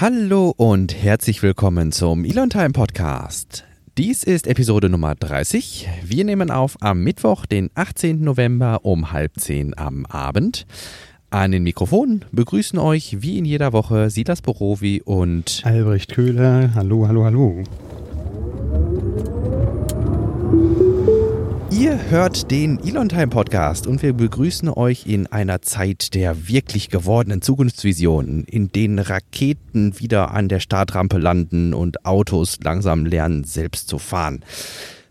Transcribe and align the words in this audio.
Hallo 0.00 0.54
und 0.56 0.94
herzlich 0.94 1.42
willkommen 1.42 1.90
zum 1.90 2.24
Elon 2.24 2.50
Time 2.50 2.70
Podcast. 2.70 3.64
Dies 3.96 4.22
ist 4.22 4.46
Episode 4.46 4.88
Nummer 4.88 5.16
30. 5.16 5.88
Wir 6.04 6.24
nehmen 6.24 6.52
auf 6.52 6.76
am 6.80 7.02
Mittwoch, 7.02 7.46
den 7.46 7.68
18. 7.74 8.22
November 8.22 8.84
um 8.84 9.10
halb 9.10 9.40
zehn 9.40 9.76
am 9.76 10.06
Abend. 10.06 10.68
An 11.30 11.50
den 11.50 11.64
Mikrofonen 11.64 12.24
begrüßen 12.30 12.78
euch 12.78 13.22
wie 13.22 13.38
in 13.38 13.44
jeder 13.44 13.72
Woche 13.72 14.08
Silas 14.08 14.40
Borowi 14.40 15.02
und 15.04 15.62
Albrecht 15.64 16.12
Köhler. 16.12 16.70
Hallo, 16.76 17.08
hallo, 17.08 17.24
hallo. 17.24 17.64
Ihr 21.88 22.10
hört 22.10 22.50
den 22.50 22.78
Elon 22.86 23.08
Time 23.08 23.28
Podcast 23.28 23.86
und 23.86 24.02
wir 24.02 24.12
begrüßen 24.12 24.68
euch 24.68 25.06
in 25.06 25.26
einer 25.26 25.62
Zeit 25.62 26.12
der 26.12 26.46
wirklich 26.46 26.90
gewordenen 26.90 27.40
Zukunftsvisionen, 27.40 28.44
in 28.44 28.70
denen 28.70 28.98
Raketen 28.98 29.98
wieder 29.98 30.32
an 30.32 30.50
der 30.50 30.60
Startrampe 30.60 31.16
landen 31.16 31.72
und 31.72 32.04
Autos 32.04 32.58
langsam 32.62 33.06
lernen, 33.06 33.44
selbst 33.44 33.88
zu 33.88 33.98
fahren. 33.98 34.44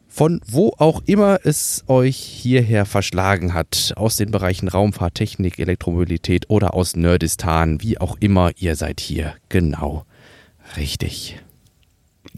Von 0.08 0.40
wo 0.48 0.72
auch 0.78 1.02
immer 1.08 1.40
es 1.44 1.84
euch 1.88 2.16
hierher 2.16 2.86
verschlagen 2.86 3.56
hat, 3.56 3.94
aus 3.96 4.16
den 4.16 4.30
Bereichen 4.30 4.68
Raumfahrt, 4.68 5.16
Technik, 5.16 5.58
Elektromobilität 5.58 6.48
oder 6.48 6.76
aus 6.76 6.96
Nerdistan, 6.96 7.82
wie 7.82 7.98
auch 7.98 8.18
immer, 8.20 8.52
ihr 8.56 8.76
seid 8.76 9.00
hier 9.00 9.34
genau 9.50 10.06
richtig. 10.76 11.40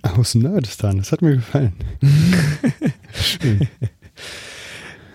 Aus 0.01 0.33
Nerdistan, 0.33 0.99
das 0.99 1.11
hat 1.11 1.21
mir 1.21 1.35
gefallen. 1.35 1.73
Schön. 3.11 3.67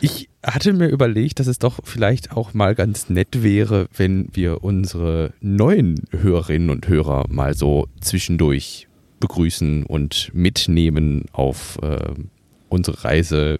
Ich 0.00 0.28
hatte 0.44 0.72
mir 0.72 0.88
überlegt, 0.88 1.40
dass 1.40 1.46
es 1.46 1.58
doch 1.58 1.80
vielleicht 1.84 2.32
auch 2.32 2.52
mal 2.52 2.74
ganz 2.74 3.08
nett 3.08 3.42
wäre, 3.42 3.88
wenn 3.96 4.28
wir 4.32 4.62
unsere 4.62 5.32
neuen 5.40 6.02
Hörerinnen 6.10 6.70
und 6.70 6.88
Hörer 6.88 7.24
mal 7.28 7.54
so 7.54 7.88
zwischendurch 8.00 8.88
begrüßen 9.20 9.84
und 9.84 10.30
mitnehmen 10.34 11.24
auf 11.32 11.78
äh, 11.82 12.12
unsere 12.68 13.04
Reise 13.04 13.58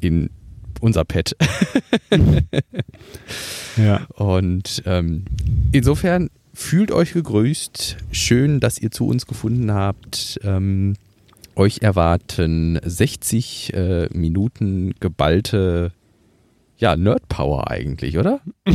in 0.00 0.30
unser 0.80 1.04
Pet. 1.04 1.36
ja. 3.76 4.04
Und 4.16 4.82
ähm, 4.86 5.24
insofern 5.70 6.30
fühlt 6.52 6.90
euch 6.90 7.12
gegrüßt. 7.12 7.96
Schön, 8.10 8.60
dass 8.60 8.78
ihr 8.78 8.90
zu 8.90 9.06
uns 9.06 9.26
gefunden 9.26 9.72
habt. 9.72 10.40
Ähm, 10.42 10.94
euch 11.56 11.82
erwarten 11.82 12.78
60 12.84 13.74
äh, 13.74 14.08
Minuten 14.12 14.94
geballte 15.00 15.92
ja, 16.76 16.96
Nerdpower 16.96 17.70
eigentlich, 17.70 18.18
oder? 18.18 18.40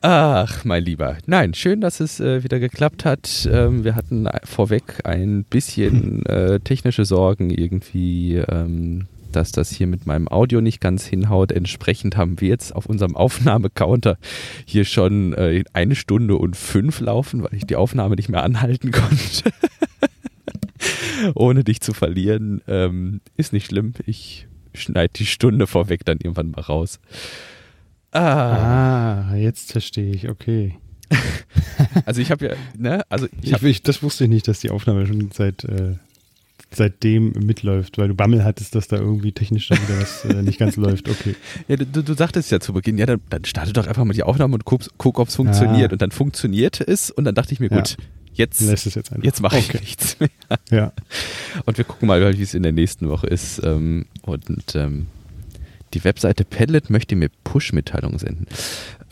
Ach, 0.00 0.64
mein 0.64 0.84
Lieber. 0.84 1.16
Nein, 1.26 1.54
schön, 1.54 1.80
dass 1.80 2.00
es 2.00 2.18
äh, 2.18 2.42
wieder 2.42 2.58
geklappt 2.58 3.04
hat. 3.04 3.48
Ähm, 3.50 3.84
wir 3.84 3.94
hatten 3.94 4.26
vorweg 4.42 5.00
ein 5.04 5.44
bisschen 5.44 6.26
äh, 6.26 6.58
technische 6.58 7.04
Sorgen 7.04 7.50
irgendwie. 7.50 8.34
Ähm, 8.36 9.06
dass 9.32 9.52
das 9.52 9.70
hier 9.70 9.86
mit 9.86 10.06
meinem 10.06 10.28
Audio 10.28 10.60
nicht 10.60 10.80
ganz 10.80 11.04
hinhaut. 11.04 11.52
Entsprechend 11.52 12.16
haben 12.16 12.40
wir 12.40 12.48
jetzt 12.48 12.74
auf 12.74 12.86
unserem 12.86 13.16
Aufnahmecounter 13.16 14.18
hier 14.64 14.84
schon 14.84 15.32
äh, 15.32 15.64
eine 15.72 15.94
Stunde 15.94 16.36
und 16.36 16.56
fünf 16.56 17.00
laufen, 17.00 17.42
weil 17.42 17.54
ich 17.54 17.66
die 17.66 17.76
Aufnahme 17.76 18.16
nicht 18.16 18.28
mehr 18.28 18.42
anhalten 18.42 18.90
konnte. 18.92 19.52
Ohne 21.34 21.64
dich 21.64 21.80
zu 21.80 21.92
verlieren. 21.92 22.62
Ähm, 22.66 23.20
ist 23.36 23.52
nicht 23.52 23.66
schlimm. 23.66 23.94
Ich 24.06 24.46
schneide 24.74 25.12
die 25.14 25.26
Stunde 25.26 25.66
vorweg 25.66 26.04
dann 26.04 26.18
irgendwann 26.18 26.50
mal 26.50 26.62
raus. 26.62 27.00
Ah, 28.12 29.30
ah 29.30 29.36
jetzt 29.36 29.72
verstehe 29.72 30.14
ich, 30.14 30.28
okay. 30.28 30.76
also 32.04 32.20
ich 32.20 32.30
habe 32.30 32.46
ja, 32.46 32.52
ne, 32.76 33.04
also 33.08 33.26
ich, 33.40 33.52
hab, 33.52 33.62
ich, 33.62 33.82
das 33.82 34.02
wusste 34.02 34.24
ich 34.24 34.30
nicht, 34.30 34.48
dass 34.48 34.60
die 34.60 34.70
Aufnahme 34.70 35.06
schon 35.06 35.30
seit 35.32 35.64
äh, 35.64 35.96
seitdem 36.74 37.32
mitläuft, 37.32 37.98
weil 37.98 38.08
du 38.08 38.14
Bammel 38.14 38.44
hattest, 38.44 38.74
dass 38.74 38.88
da 38.88 38.96
irgendwie 38.96 39.32
technisch 39.32 39.68
dann 39.68 39.78
wieder 39.82 40.00
was 40.00 40.24
äh, 40.24 40.42
nicht 40.42 40.58
ganz 40.58 40.76
läuft. 40.76 41.08
Okay. 41.08 41.34
Ja, 41.68 41.76
du, 41.76 42.02
du 42.02 42.14
sagtest 42.14 42.50
ja 42.50 42.60
zu 42.60 42.72
Beginn, 42.72 42.98
ja, 42.98 43.06
dann, 43.06 43.20
dann 43.30 43.44
starte 43.44 43.72
doch 43.72 43.86
einfach 43.86 44.04
mal 44.04 44.14
die 44.14 44.22
Aufnahme 44.22 44.54
und 44.54 44.64
guck, 44.64 44.82
guck 44.98 45.18
ob 45.18 45.28
es 45.28 45.36
funktioniert. 45.36 45.90
Ah. 45.90 45.92
Und 45.94 46.02
dann 46.02 46.10
funktionierte 46.10 46.86
es 46.86 47.10
und 47.10 47.24
dann 47.24 47.34
dachte 47.34 47.52
ich 47.52 47.60
mir, 47.60 47.68
gut, 47.68 47.90
ja. 47.90 48.04
jetzt, 48.34 48.60
jetzt, 48.60 48.98
jetzt 49.22 49.40
mache 49.42 49.58
ich 49.58 49.68
okay. 49.68 49.78
nichts 49.80 50.18
mehr. 50.18 50.28
Ja. 50.70 50.92
Und 51.66 51.78
wir 51.78 51.84
gucken 51.84 52.08
mal, 52.08 52.36
wie 52.36 52.42
es 52.42 52.54
in 52.54 52.62
der 52.62 52.72
nächsten 52.72 53.08
Woche 53.08 53.26
ist. 53.26 53.60
Ähm, 53.64 54.06
und 54.22 54.74
ähm, 54.74 55.06
die 55.94 56.04
Webseite 56.04 56.44
Padlet 56.44 56.90
möchte 56.90 57.16
mir 57.16 57.30
Push-Mitteilungen 57.44 58.18
senden. 58.18 58.46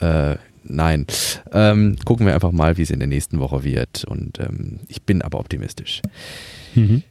Äh, 0.01 0.37
nein. 0.65 1.07
Ähm, 1.53 1.97
gucken 2.05 2.27
wir 2.27 2.35
einfach 2.35 2.53
mal, 2.53 2.77
wie 2.77 2.83
es 2.83 2.91
in 2.91 2.99
der 2.99 3.09
nächsten 3.09 3.39
Woche 3.39 3.65
wird. 3.65 4.05
Und 4.05 4.39
ähm, 4.41 4.81
ich 4.89 5.03
bin 5.03 5.23
aber 5.23 5.39
optimistisch. 5.39 6.03
Mhm. 6.75 7.03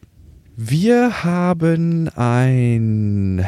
Wir 0.61 1.23
haben 1.23 2.09
ein 2.17 3.45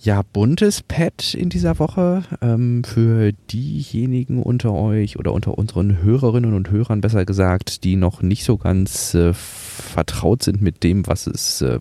ja, 0.00 0.22
buntes 0.32 0.82
Pad 0.82 1.34
in 1.34 1.48
dieser 1.48 1.78
Woche 1.78 2.24
ähm, 2.42 2.82
für 2.82 3.30
diejenigen 3.52 4.42
unter 4.42 4.72
euch 4.72 5.16
oder 5.16 5.32
unter 5.32 5.56
unseren 5.56 6.02
Hörerinnen 6.02 6.54
und 6.54 6.72
Hörern 6.72 7.00
besser 7.00 7.24
gesagt, 7.24 7.84
die 7.84 7.94
noch 7.94 8.20
nicht 8.20 8.42
so 8.42 8.56
ganz 8.56 9.14
äh, 9.14 9.32
vertraut 9.32 10.42
sind 10.42 10.60
mit 10.60 10.82
dem, 10.82 11.06
was 11.06 11.28
es, 11.28 11.62
äh, 11.62 11.78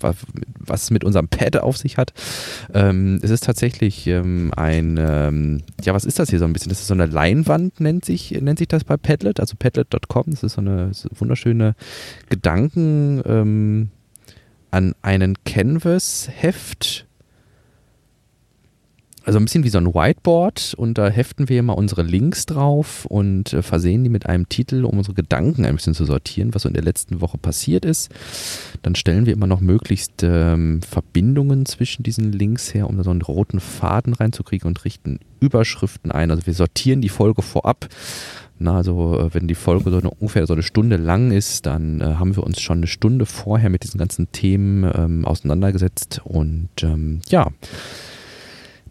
was, 0.60 0.92
mit 0.92 1.04
unserem 1.04 1.30
Pad 1.30 1.58
auf 1.58 1.78
sich 1.78 1.98
hat. 1.98 2.14
Ähm, 2.76 3.20
es 3.24 3.32
ist 3.32 3.44
tatsächlich 3.44 4.06
ähm, 4.06 4.52
ein, 4.56 4.98
ähm, 5.00 5.64
ja, 5.84 5.96
was 5.96 6.06
ist 6.06 6.20
das 6.20 6.30
hier 6.30 6.38
so 6.38 6.46
ein 6.46 6.54
bisschen? 6.54 6.70
Das 6.70 6.80
ist 6.80 6.88
so 6.88 6.94
eine 6.94 7.08
Leinwand, 7.08 7.80
nennt 7.80 8.06
sich, 8.06 8.40
nennt 8.40 8.60
sich 8.60 8.68
das 8.68 8.84
bei 8.84 8.98
Padlet, 8.98 9.40
also 9.40 9.56
padlet.com. 9.58 10.26
Das 10.28 10.44
ist 10.44 10.54
so 10.54 10.62
eine, 10.62 10.94
so 10.94 11.10
wunderschöne 11.16 11.74
Gedanken, 12.30 13.24
ähm, 13.26 13.90
an 14.72 14.94
einen 15.02 15.36
Canvas-Heft. 15.44 17.06
Also 19.28 19.40
ein 19.40 19.44
bisschen 19.44 19.66
wie 19.66 19.70
so 19.70 19.78
ein 19.78 19.94
Whiteboard 19.94 20.74
und 20.78 20.98
da 20.98 21.10
heften 21.10 21.50
wir 21.50 21.60
immer 21.60 21.78
unsere 21.78 22.02
Links 22.02 22.46
drauf 22.46 23.06
und 23.06 23.52
äh, 23.52 23.62
versehen 23.62 24.06
die 24.06 24.10
mit 24.10 24.26
einem 24.26 24.48
Titel, 24.48 24.86
um 24.86 24.98
unsere 24.98 25.16
Gedanken 25.16 25.66
ein 25.66 25.76
bisschen 25.76 25.94
zu 25.94 26.06
sortieren, 26.06 26.56
was 26.56 26.62
so 26.62 26.70
in 26.70 26.74
der 26.74 26.84
letzten 26.86 27.20
Woche 27.20 27.38
passiert 27.38 27.84
ist. 27.84 28.10
Dann 28.84 28.96
stellen 28.96 29.26
wir 29.26 29.34
immer 29.34 29.46
noch 29.46 29.60
möglichst 29.60 30.24
ähm, 30.24 30.82
Verbindungen 30.82 31.66
zwischen 31.66 32.04
diesen 32.04 32.32
Links 32.32 32.74
her, 32.74 32.88
um 32.90 32.96
da 32.96 33.04
so 33.04 33.10
einen 33.10 33.22
roten 33.22 33.60
Faden 33.60 34.14
reinzukriegen 34.14 34.66
und 34.66 34.86
richten 34.86 35.20
Überschriften 35.42 36.10
ein. 36.10 36.32
Also 36.32 36.46
wir 36.46 36.54
sortieren 36.54 37.02
die 37.02 37.10
Folge 37.10 37.42
vorab 37.42 37.90
na, 38.60 38.78
also 38.78 39.20
äh, 39.20 39.34
wenn 39.34 39.48
die 39.48 39.56
Folge 39.56 39.90
so 39.92 39.98
eine, 39.98 40.10
ungefähr 40.10 40.48
so 40.48 40.54
eine 40.54 40.64
Stunde 40.64 40.98
lang 40.98 41.32
ist, 41.32 41.66
dann 41.66 42.02
äh, 42.02 42.16
haben 42.16 42.36
wir 42.36 42.44
uns 42.44 42.60
schon 42.60 42.80
eine 42.80 42.88
Stunde 42.88 43.26
vorher 43.26 43.70
mit 43.70 43.84
diesen 43.84 43.98
ganzen 44.00 44.32
Themen 44.32 44.90
ähm, 44.96 45.26
auseinandergesetzt 45.26 46.22
und 46.24 46.70
ähm, 46.82 47.22
ja, 47.30 47.48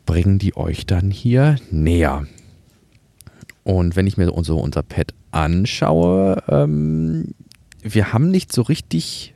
bringen 0.04 0.38
die 0.38 0.56
euch 0.56 0.86
dann 0.86 1.10
hier 1.10 1.56
näher. 1.70 2.26
Und 3.64 3.96
wenn 3.96 4.06
ich 4.06 4.16
mir 4.16 4.30
so 4.44 4.58
unser 4.58 4.84
Pad 4.84 5.12
anschaue, 5.32 6.42
ähm, 6.48 7.34
wir 7.82 8.12
haben 8.12 8.30
nicht 8.30 8.52
so 8.52 8.62
richtig 8.62 9.34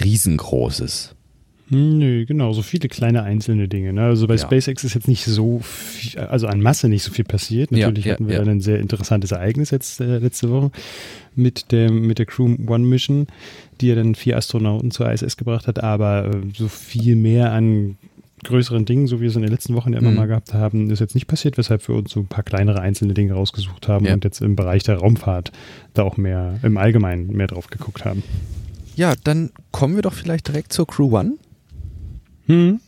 riesengroßes. 0.00 1.14
Nö, 1.74 2.26
genau, 2.26 2.52
so 2.52 2.60
viele 2.60 2.90
kleine 2.90 3.22
einzelne 3.22 3.66
Dinge. 3.66 3.94
Ne? 3.94 4.02
Also 4.02 4.26
bei 4.26 4.34
ja. 4.34 4.40
SpaceX 4.40 4.84
ist 4.84 4.92
jetzt 4.92 5.08
nicht 5.08 5.24
so 5.24 5.60
viel, 5.60 6.20
also 6.20 6.46
an 6.46 6.60
Masse 6.60 6.86
nicht 6.86 7.02
so 7.02 7.10
viel 7.12 7.24
passiert. 7.24 7.72
Natürlich 7.72 8.04
ja, 8.04 8.12
hatten 8.12 8.28
wir 8.28 8.36
ja. 8.36 8.42
ein 8.42 8.60
sehr 8.60 8.78
interessantes 8.78 9.32
Ereignis 9.32 9.70
jetzt 9.70 9.98
äh, 10.00 10.18
letzte 10.18 10.50
Woche 10.50 10.70
mit, 11.34 11.72
dem, 11.72 12.06
mit 12.06 12.18
der 12.18 12.26
Crew 12.26 12.56
One 12.66 12.84
Mission, 12.84 13.26
die 13.80 13.86
ja 13.86 13.94
dann 13.94 14.14
vier 14.14 14.36
Astronauten 14.36 14.90
zur 14.90 15.10
ISS 15.10 15.38
gebracht 15.38 15.66
hat, 15.66 15.82
aber 15.82 16.26
äh, 16.26 16.40
so 16.54 16.68
viel 16.68 17.16
mehr 17.16 17.52
an 17.52 17.96
größeren 18.44 18.84
Dingen, 18.84 19.06
so 19.06 19.18
wie 19.18 19.22
wir 19.22 19.28
es 19.30 19.36
in 19.36 19.42
den 19.42 19.50
letzten 19.50 19.74
Wochen 19.74 19.94
ja 19.94 19.98
immer 20.00 20.10
mhm. 20.10 20.16
mal 20.16 20.26
gehabt 20.26 20.52
haben, 20.52 20.90
ist 20.90 21.00
jetzt 21.00 21.14
nicht 21.14 21.26
passiert, 21.26 21.56
weshalb 21.56 21.88
wir 21.88 21.94
uns 21.94 22.10
so 22.10 22.20
ein 22.20 22.26
paar 22.26 22.44
kleinere 22.44 22.80
einzelne 22.80 23.14
Dinge 23.14 23.32
rausgesucht 23.32 23.88
haben 23.88 24.06
und 24.06 24.24
jetzt 24.24 24.42
im 24.42 24.56
Bereich 24.56 24.82
der 24.82 24.98
Raumfahrt 24.98 25.52
da 25.94 26.02
auch 26.02 26.18
mehr 26.18 26.58
im 26.62 26.76
Allgemeinen 26.76 27.28
mehr 27.28 27.46
drauf 27.46 27.68
geguckt 27.68 28.04
haben. 28.04 28.22
Ja, 28.94 29.14
dann 29.24 29.52
kommen 29.70 29.94
wir 29.94 30.02
doch 30.02 30.12
vielleicht 30.12 30.48
direkt 30.48 30.74
zur 30.74 30.86
Crew 30.86 31.16
One. 31.18 31.36
Hm. 32.46 32.80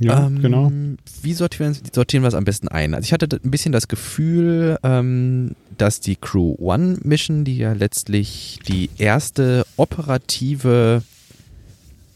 Ja, 0.00 0.26
ähm, 0.26 0.42
genau. 0.42 0.72
Wie 1.22 1.34
sortieren, 1.34 1.76
sortieren 1.92 2.24
wir 2.24 2.28
es 2.28 2.34
am 2.34 2.44
besten 2.44 2.68
ein? 2.68 2.94
Also 2.94 3.06
ich 3.06 3.12
hatte 3.12 3.28
ein 3.42 3.50
bisschen 3.50 3.72
das 3.72 3.88
Gefühl, 3.88 4.78
ähm, 4.82 5.54
dass 5.78 6.00
die 6.00 6.16
Crew 6.16 6.56
One 6.58 6.98
Mission, 7.02 7.44
die 7.44 7.58
ja 7.58 7.72
letztlich 7.72 8.58
die 8.66 8.90
erste 8.98 9.64
operative, 9.76 11.02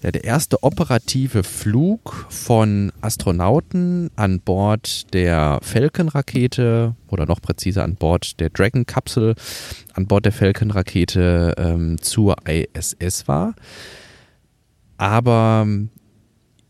ja, 0.02 0.10
der 0.10 0.24
erste 0.24 0.62
operative 0.62 1.44
Flug 1.44 2.26
von 2.30 2.92
Astronauten 3.00 4.10
an 4.16 4.40
Bord 4.40 5.12
der 5.14 5.60
Falcon-Rakete 5.62 6.94
oder 7.08 7.26
noch 7.26 7.40
präziser 7.40 7.84
an 7.84 7.94
Bord 7.94 8.40
der 8.40 8.50
Dragon-Kapsel, 8.50 9.34
an 9.94 10.06
Bord 10.06 10.24
der 10.24 10.32
Falcon-Rakete 10.32 11.54
ähm, 11.56 12.00
zur 12.00 12.36
ISS 12.46 13.28
war. 13.28 13.54
Aber 14.96 15.66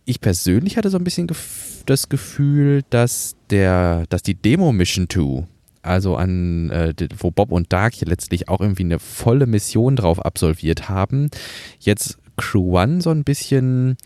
ich 0.08 0.20
persönlich 0.20 0.76
hatte 0.76 0.90
so 0.90 0.96
ein 0.96 1.05
bisschen 1.05 1.26
gef 1.26 1.82
das 1.87 2.08
Gefühl, 2.08 2.82
dass 2.90 3.37
der, 3.50 4.05
dass 4.08 4.22
die 4.22 4.34
Demo 4.34 4.72
Mission 4.72 5.08
2 5.08 5.46
also 5.82 6.16
an, 6.16 6.70
äh, 6.70 6.93
wo 7.19 7.31
Bob 7.31 7.50
und 7.50 7.72
Dark 7.72 7.94
hier 7.94 8.08
letztlich 8.08 8.49
auch 8.49 8.60
irgendwie 8.60 8.82
eine 8.82 8.99
volle 8.99 9.46
Mission 9.46 9.96
drauf 9.96 10.25
absolviert 10.25 10.88
haben, 10.88 11.31
jetzt 11.78 12.19
Crew 12.37 12.78
One 12.78 13.00
so 13.00 13.10
ein 13.10 13.25
bisschen 13.25 13.96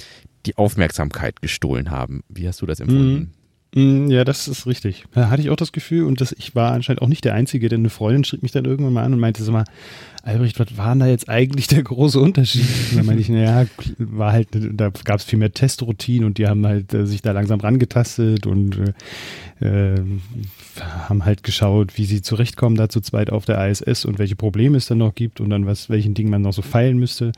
die 0.46 0.56
Aufmerksamkeit 0.56 1.42
gestohlen 1.42 1.90
haben. 1.90 2.22
Wie 2.28 2.46
hast 2.46 2.60
du 2.62 2.66
das 2.66 2.80
empfunden? 2.80 3.14
Mhm. 3.14 3.30
Mm, 3.74 4.10
ja, 4.10 4.24
das 4.24 4.48
ist 4.48 4.66
richtig. 4.66 5.04
Da 5.12 5.30
hatte 5.30 5.42
ich 5.42 5.50
auch 5.50 5.56
das 5.56 5.72
Gefühl 5.72 6.04
und 6.04 6.20
das, 6.20 6.32
ich 6.32 6.54
war 6.54 6.72
anscheinend 6.72 7.02
auch 7.02 7.08
nicht 7.08 7.24
der 7.24 7.34
Einzige, 7.34 7.68
denn 7.68 7.80
eine 7.80 7.90
Freundin 7.90 8.24
schrieb 8.24 8.42
mich 8.42 8.52
dann 8.52 8.66
irgendwann 8.66 8.92
mal 8.92 9.04
an 9.04 9.14
und 9.14 9.20
meinte 9.20 9.42
so 9.42 9.52
mal, 9.52 9.64
Albrecht, 10.24 10.60
was 10.60 10.76
war 10.76 10.90
denn 10.90 11.00
da 11.00 11.06
jetzt 11.08 11.28
eigentlich 11.28 11.66
der 11.66 11.82
große 11.82 12.20
Unterschied? 12.20 12.64
Und 12.90 12.98
dann 12.98 13.06
meinte 13.06 13.22
ich, 13.22 13.28
naja, 13.28 13.66
war 13.98 14.32
halt, 14.32 14.48
da 14.52 14.90
gab 15.04 15.18
es 15.18 15.24
viel 15.24 15.38
mehr 15.38 15.52
Testroutinen 15.52 16.26
und 16.26 16.38
die 16.38 16.46
haben 16.46 16.64
halt 16.64 16.94
äh, 16.94 17.06
sich 17.06 17.22
da 17.22 17.32
langsam 17.32 17.58
rangetastet 17.58 18.46
und 18.46 18.78
äh, 19.60 19.94
äh, 19.94 20.00
haben 21.08 21.24
halt 21.24 21.42
geschaut, 21.42 21.98
wie 21.98 22.04
sie 22.04 22.22
zurechtkommen 22.22 22.76
da 22.76 22.88
zu 22.88 23.00
zweit 23.00 23.30
auf 23.30 23.46
der 23.46 23.68
ISS 23.68 24.04
und 24.04 24.18
welche 24.18 24.36
Probleme 24.36 24.76
es 24.76 24.86
dann 24.86 24.98
noch 24.98 25.14
gibt 25.14 25.40
und 25.40 25.50
dann 25.50 25.66
was, 25.66 25.90
welchen 25.90 26.14
Dingen 26.14 26.30
man 26.30 26.42
noch 26.42 26.52
so 26.52 26.62
feilen 26.62 26.98
müsste. 26.98 27.32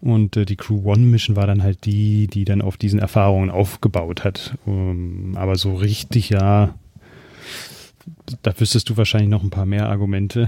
Und 0.00 0.36
äh, 0.36 0.46
die 0.46 0.56
Crew 0.56 0.80
One 0.84 1.04
Mission 1.06 1.36
war 1.36 1.46
dann 1.46 1.62
halt 1.62 1.84
die, 1.84 2.26
die 2.26 2.44
dann 2.46 2.62
auf 2.62 2.78
diesen 2.78 3.00
Erfahrungen 3.00 3.50
aufgebaut 3.50 4.24
hat. 4.24 4.56
Um, 4.64 4.74
ähm, 4.74 5.36
aber 5.36 5.56
so 5.56 5.63
richtig, 5.72 6.28
ja, 6.28 6.74
da 8.42 8.58
wüsstest 8.58 8.88
du 8.88 8.96
wahrscheinlich 8.96 9.30
noch 9.30 9.42
ein 9.42 9.50
paar 9.50 9.66
mehr 9.66 9.88
Argumente, 9.88 10.46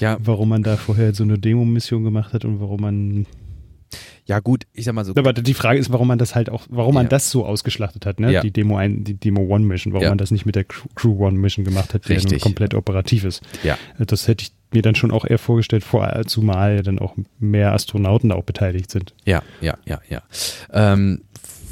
ja. 0.00 0.16
warum 0.20 0.50
man 0.50 0.62
da 0.62 0.76
vorher 0.76 1.14
so 1.14 1.22
eine 1.22 1.38
Demo-Mission 1.38 2.04
gemacht 2.04 2.32
hat 2.32 2.44
und 2.44 2.60
warum 2.60 2.80
man. 2.80 3.26
Ja, 4.26 4.40
gut, 4.40 4.64
ich 4.74 4.84
sag 4.84 4.94
mal 4.94 5.06
so. 5.06 5.14
Aber 5.16 5.32
die 5.32 5.54
Frage 5.54 5.78
ist, 5.78 5.90
warum 5.90 6.08
man 6.08 6.18
das 6.18 6.34
halt 6.34 6.50
auch, 6.50 6.66
warum 6.68 6.94
man 6.94 7.08
das 7.08 7.30
so 7.30 7.46
ausgeschlachtet 7.46 8.04
hat, 8.04 8.20
ne? 8.20 8.30
Ja. 8.30 8.42
Die 8.42 8.50
Demo 8.50 8.76
ein, 8.76 9.02
die 9.02 9.14
Demo 9.14 9.40
One 9.42 9.64
Mission, 9.64 9.94
warum 9.94 10.08
man 10.08 10.18
das 10.18 10.30
nicht 10.30 10.44
mit 10.44 10.54
der 10.54 10.64
Crew 10.64 11.24
One 11.26 11.38
Mission 11.38 11.64
gemacht 11.64 11.94
hat, 11.94 12.06
die 12.06 12.12
Richtig. 12.12 12.32
ja 12.32 12.38
komplett 12.38 12.74
operativ 12.74 13.24
ist. 13.24 13.42
Ja. 13.62 13.78
Das 13.98 14.28
hätte 14.28 14.44
ich 14.44 14.52
mir 14.70 14.82
dann 14.82 14.94
schon 14.94 15.12
auch 15.12 15.24
eher 15.24 15.38
vorgestellt, 15.38 15.82
vor 15.82 16.10
zumal 16.26 16.76
ja 16.76 16.82
dann 16.82 16.98
auch 16.98 17.16
mehr 17.38 17.72
Astronauten 17.72 18.28
da 18.28 18.34
auch 18.34 18.44
beteiligt 18.44 18.90
sind. 18.90 19.14
Ja, 19.24 19.42
ja, 19.62 19.78
ja, 19.86 19.98
ja. 20.10 20.22
Ähm, 20.74 21.22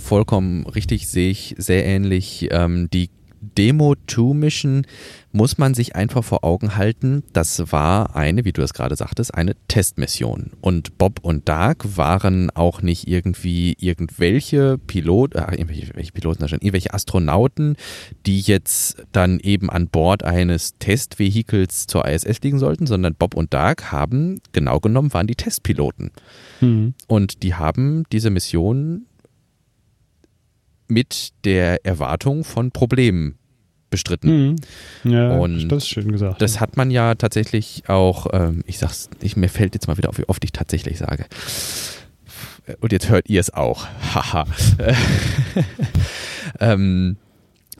vollkommen 0.06 0.66
richtig, 0.66 1.08
sehe 1.08 1.30
ich 1.30 1.54
sehr 1.58 1.84
ähnlich. 1.84 2.48
Ähm, 2.52 2.88
die 2.92 3.10
Demo 3.40 3.94
2 4.06 4.34
Mission 4.34 4.86
muss 5.32 5.58
man 5.58 5.74
sich 5.74 5.94
einfach 5.94 6.24
vor 6.24 6.44
Augen 6.44 6.76
halten, 6.76 7.22
das 7.32 7.70
war 7.70 8.16
eine, 8.16 8.44
wie 8.44 8.52
du 8.52 8.62
das 8.62 8.72
gerade 8.72 8.96
sagtest, 8.96 9.34
eine 9.34 9.54
Testmission. 9.68 10.52
Und 10.60 10.96
Bob 10.96 11.20
und 11.22 11.48
Dark 11.48 11.96
waren 11.96 12.50
auch 12.50 12.80
nicht 12.80 13.06
irgendwie 13.06 13.76
irgendwelche 13.78 14.78
Pilot, 14.78 15.34
äh, 15.34 15.44
irgendwelche 15.52 16.12
Piloten, 16.12 16.44
irgendwelche 16.44 16.94
Astronauten, 16.94 17.76
die 18.24 18.40
jetzt 18.40 19.04
dann 19.12 19.38
eben 19.40 19.68
an 19.68 19.88
Bord 19.88 20.24
eines 20.24 20.78
Testvehikels 20.78 21.86
zur 21.86 22.06
ISS 22.06 22.40
liegen 22.42 22.58
sollten, 22.58 22.86
sondern 22.86 23.14
Bob 23.14 23.34
und 23.34 23.52
Dark 23.52 23.92
haben, 23.92 24.40
genau 24.52 24.80
genommen, 24.80 25.12
waren 25.12 25.26
die 25.26 25.36
Testpiloten. 25.36 26.10
Mhm. 26.60 26.94
Und 27.06 27.42
die 27.42 27.54
haben 27.54 28.04
diese 28.10 28.30
Mission 28.30 29.06
mit 30.88 31.32
der 31.44 31.84
Erwartung 31.84 32.44
von 32.44 32.70
Problemen 32.70 33.38
bestritten. 33.90 34.56
Mhm. 35.04 35.12
Ja, 35.12 35.36
und 35.36 35.68
das 35.68 35.84
ist 35.84 35.88
schön 35.88 36.10
gesagt. 36.10 36.42
Das 36.42 36.60
hat 36.60 36.76
man 36.76 36.90
ja 36.90 37.14
tatsächlich 37.14 37.84
auch, 37.88 38.26
ähm, 38.32 38.62
ich 38.66 38.78
sag's, 38.78 39.08
ich, 39.20 39.36
mir 39.36 39.48
fällt 39.48 39.74
jetzt 39.74 39.86
mal 39.86 39.96
wieder 39.96 40.08
auf, 40.08 40.18
wie 40.18 40.28
oft 40.28 40.44
ich 40.44 40.52
tatsächlich 40.52 40.98
sage. 40.98 41.26
Und 42.80 42.92
jetzt 42.92 43.08
hört 43.08 43.28
ihr 43.28 43.40
es 43.40 43.52
auch. 43.52 43.86
Haha. 44.14 44.46
ähm, 46.60 47.16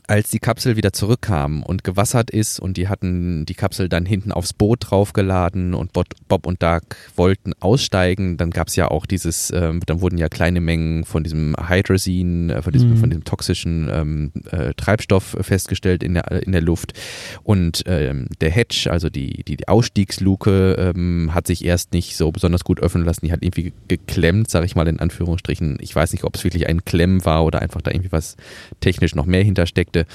als 0.07 0.29
die 0.29 0.39
Kapsel 0.39 0.77
wieder 0.77 0.93
zurückkam 0.93 1.63
und 1.63 1.83
gewassert 1.83 2.31
ist 2.31 2.59
und 2.59 2.77
die 2.77 2.87
hatten 2.87 3.45
die 3.45 3.55
Kapsel 3.55 3.89
dann 3.89 4.05
hinten 4.05 4.31
aufs 4.31 4.53
Boot 4.53 4.89
draufgeladen 4.89 5.73
und 5.73 5.91
Bob 5.93 6.47
und 6.47 6.63
Doug 6.63 6.81
wollten 7.17 7.51
aussteigen, 7.59 8.37
dann 8.37 8.51
gab 8.51 8.69
es 8.69 8.77
ja 8.77 8.89
auch 8.89 9.05
dieses, 9.05 9.51
ähm, 9.51 9.81
dann 9.85 9.99
wurden 9.99 10.17
ja 10.17 10.29
kleine 10.29 10.61
Mengen 10.61 11.03
von 11.03 11.23
diesem 11.23 11.55
Hydrazin, 11.57 12.49
äh, 12.49 12.61
von, 12.61 12.71
diesem, 12.71 12.91
mhm. 12.91 12.97
von 12.97 13.09
diesem 13.09 13.25
toxischen 13.25 13.89
ähm, 13.91 14.31
äh, 14.51 14.73
Treibstoff 14.75 15.35
festgestellt 15.41 16.03
in 16.03 16.13
der, 16.13 16.31
in 16.43 16.53
der 16.53 16.61
Luft 16.61 16.93
und 17.43 17.83
ähm, 17.85 18.27
der 18.39 18.51
Hatch, 18.51 18.87
also 18.87 19.09
die, 19.09 19.43
die, 19.43 19.57
die 19.57 19.67
Ausstiegsluke, 19.67 20.93
ähm, 20.95 21.31
hat 21.33 21.47
sich 21.47 21.65
erst 21.65 21.91
nicht 21.91 22.15
so 22.15 22.31
besonders 22.31 22.63
gut 22.63 22.79
öffnen 22.79 23.03
lassen, 23.03 23.25
die 23.25 23.33
hat 23.33 23.43
irgendwie 23.43 23.73
geklemmt, 23.89 24.49
sage 24.49 24.65
ich 24.65 24.75
mal 24.75 24.87
in 24.87 25.01
Anführungsstrichen. 25.01 25.77
Ich 25.81 25.93
weiß 25.93 26.13
nicht, 26.13 26.23
ob 26.23 26.35
es 26.35 26.45
wirklich 26.45 26.67
ein 26.67 26.85
Klemm 26.85 27.25
war 27.25 27.43
oder 27.43 27.61
einfach 27.61 27.81
da 27.81 27.91
irgendwie 27.91 28.13
was 28.13 28.37
technisch 28.79 29.15
noch 29.15 29.25
mehr 29.25 29.43
hintersteckte. 29.43 29.96
Projekte. 29.97 30.05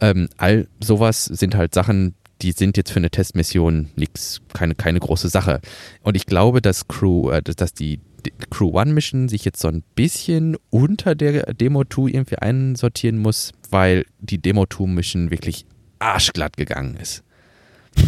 Ähm, 0.00 0.28
all 0.36 0.68
sowas 0.80 1.24
sind 1.24 1.54
halt 1.54 1.74
Sachen, 1.74 2.14
die 2.40 2.52
sind 2.52 2.76
jetzt 2.76 2.90
für 2.90 2.98
eine 2.98 3.10
Testmission 3.10 3.90
nichts, 3.94 4.40
keine, 4.52 4.74
keine 4.74 4.98
große 4.98 5.28
Sache. 5.28 5.60
Und 6.02 6.16
ich 6.16 6.26
glaube, 6.26 6.60
dass 6.60 6.88
Crew, 6.88 7.30
äh, 7.30 7.42
dass 7.42 7.72
die, 7.74 8.00
die 8.26 8.32
Crew 8.50 8.70
One 8.78 8.92
Mission 8.92 9.28
sich 9.28 9.44
jetzt 9.44 9.60
so 9.60 9.68
ein 9.68 9.84
bisschen 9.94 10.56
unter 10.70 11.14
der 11.14 11.54
Demo 11.54 11.84
2 11.84 12.10
irgendwie 12.10 12.38
einsortieren 12.38 13.18
muss, 13.18 13.52
weil 13.70 14.06
die 14.18 14.38
Demo 14.38 14.66
2 14.66 14.86
Mission 14.86 15.30
wirklich 15.30 15.66
arschglatt 15.98 16.56
gegangen 16.56 16.96
ist. 16.96 17.22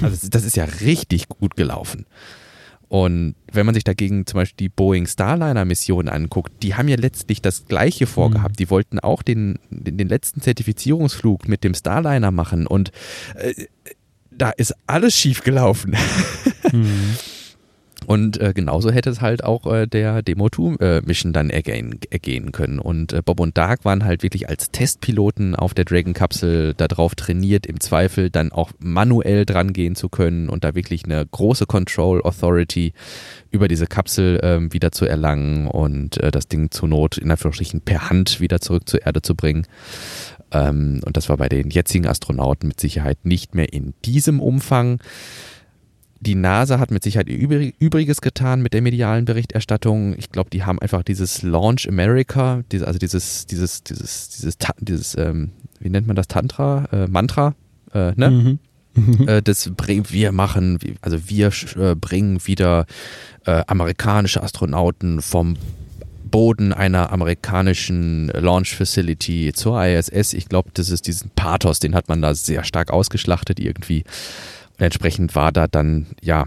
Also 0.03 0.29
das 0.31 0.45
ist 0.45 0.57
ja 0.57 0.65
richtig 0.65 1.29
gut 1.29 1.57
gelaufen. 1.57 2.07
Und 2.89 3.35
wenn 3.53 3.67
man 3.67 3.75
sich 3.75 3.85
dagegen 3.85 4.27
zum 4.27 4.39
Beispiel 4.39 4.67
die 4.67 4.69
Boeing 4.69 5.07
Starliner-Mission 5.07 6.09
anguckt, 6.09 6.63
die 6.63 6.75
haben 6.75 6.89
ja 6.89 6.97
letztlich 6.97 7.43
das 7.43 7.67
Gleiche 7.67 8.07
vorgehabt. 8.07 8.53
Mhm. 8.53 8.57
Die 8.57 8.71
wollten 8.71 8.99
auch 9.01 9.23
den, 9.23 9.59
den, 9.71 9.99
den, 9.99 10.09
letzten 10.09 10.41
Zertifizierungsflug 10.41 11.49
mit 11.49 11.65
dem 11.65 11.75
Starliner 11.75 12.31
machen 12.31 12.67
und 12.67 12.93
äh, 13.37 13.55
da 14.31 14.51
ist 14.51 14.75
alles 14.87 15.15
schief 15.17 15.43
gelaufen. 15.43 15.97
Mhm. 16.73 17.17
Und 18.07 18.41
äh, 18.41 18.53
genauso 18.55 18.91
hätte 18.91 19.11
es 19.11 19.21
halt 19.21 19.45
auch 19.45 19.67
äh, 19.67 19.87
der 19.87 20.23
Demo 20.23 20.49
2 20.49 20.77
äh, 21.01 21.33
dann 21.33 21.51
ergehen, 21.51 21.99
ergehen 22.11 22.53
können. 22.53 22.79
Und 22.79 23.13
äh, 23.13 23.23
Bob 23.25 23.41
und 23.41 23.57
Dark 23.57 23.85
waren 23.85 24.05
halt 24.05 24.23
wirklich 24.23 24.49
als 24.49 24.71
Testpiloten 24.71 25.55
auf 25.55 25.75
der 25.75 25.85
Dragon 25.85 26.13
Kapsel 26.13 26.75
darauf 26.75 27.15
trainiert, 27.15 27.67
im 27.67 27.81
Zweifel 27.81 28.31
dann 28.31 28.53
auch 28.53 28.71
manuell 28.79 29.47
dran 29.47 29.73
gehen 29.73 29.95
zu 29.95 30.09
können 30.09 30.49
und 30.49 30.65
da 30.65 30.75
wirklich 30.75 31.05
eine 31.05 31.25
große 31.25 31.67
Control 31.67 32.23
Authority 32.23 32.93
über 33.51 33.69
diese 33.69 33.87
Kapsel 33.87 34.41
ähm, 34.43 34.73
wieder 34.73 34.93
zu 34.93 35.07
erlangen 35.07 35.67
und 35.67 36.19
äh, 36.19 36.31
das 36.31 36.49
Ding 36.49 36.71
zur 36.71 36.89
Not 36.89 37.19
in 37.19 37.31
Anführungsstrichen 37.31 37.81
per 37.81 38.11
Hand 38.11 38.41
wieder 38.41 38.61
zurück 38.61 38.89
zur 38.89 39.03
Erde 39.07 39.23
zu 39.23 39.35
bringen. 39.35 39.67
Ähm, 40.51 41.01
und 41.05 41.17
das 41.17 41.29
war 41.29 41.37
bei 41.37 41.49
den 41.49 41.71
jetzigen 41.71 42.07
Astronauten 42.07 42.69
mit 42.69 42.81
Sicherheit 42.81 43.25
nicht 43.25 43.55
mehr 43.55 43.73
in 43.73 43.95
diesem 44.05 44.41
Umfang. 44.41 45.01
Die 46.25 46.35
NASA 46.35 46.79
hat 46.79 46.91
mit 46.91 47.03
Sicherheit 47.05 47.29
Übriges 47.29 48.21
getan 48.23 48.63
mit 48.63 48.73
der 48.73 48.81
medialen 48.81 49.27
Berichterstattung. 49.27 50.15
Ich 50.17 50.31
glaube, 50.31 50.49
die 50.51 50.65
haben 50.65 50.79
einfach 50.79 51.03
dieses 51.03 51.43
Launch 51.43 51.87
America, 51.87 52.63
also 52.73 52.99
dieses, 52.99 53.47
dieses, 53.47 53.85
dieses, 53.85 54.29
dieses, 54.31 54.57
dieses, 54.81 55.17
ähm, 55.19 55.51
wie 55.81 55.91
nennt 55.91 56.07
man 56.07 56.17
das 56.17 56.27
Tantra, 56.29 56.87
äh, 56.93 57.07
Mantra, 57.09 57.55
äh, 57.93 58.13
ne? 58.17 58.31
Mhm. 58.31 58.59
äh, 59.29 59.43
das 59.43 59.71
wir 59.77 60.33
machen, 60.33 60.79
also 61.03 61.29
wir 61.29 61.51
äh, 61.77 61.95
bringen 61.95 62.39
wieder 62.47 62.87
äh, 63.45 63.63
amerikanische 63.67 64.43
Astronauten 64.43 65.21
vom 65.21 65.57
Boden 66.25 66.73
einer 66.73 67.13
amerikanischen 67.13 68.29
Launch 68.29 68.75
Facility 68.75 69.53
zur 69.55 69.85
ISS. 69.85 70.33
Ich 70.33 70.49
glaube, 70.49 70.71
das 70.75 70.91
ist 70.91 71.07
diesen 71.07 71.31
Pathos, 71.31 71.81
den 71.81 71.95
hat 71.95 72.09
man 72.09 72.23
da 72.23 72.35
sehr 72.35 72.65
stark 72.65 72.91
ausgeschlachtet 72.91 73.61
irgendwie. 73.61 74.05
Und 74.79 74.85
entsprechend 74.85 75.35
war 75.35 75.53
da 75.53 75.67
dann, 75.67 76.07
ja, 76.21 76.45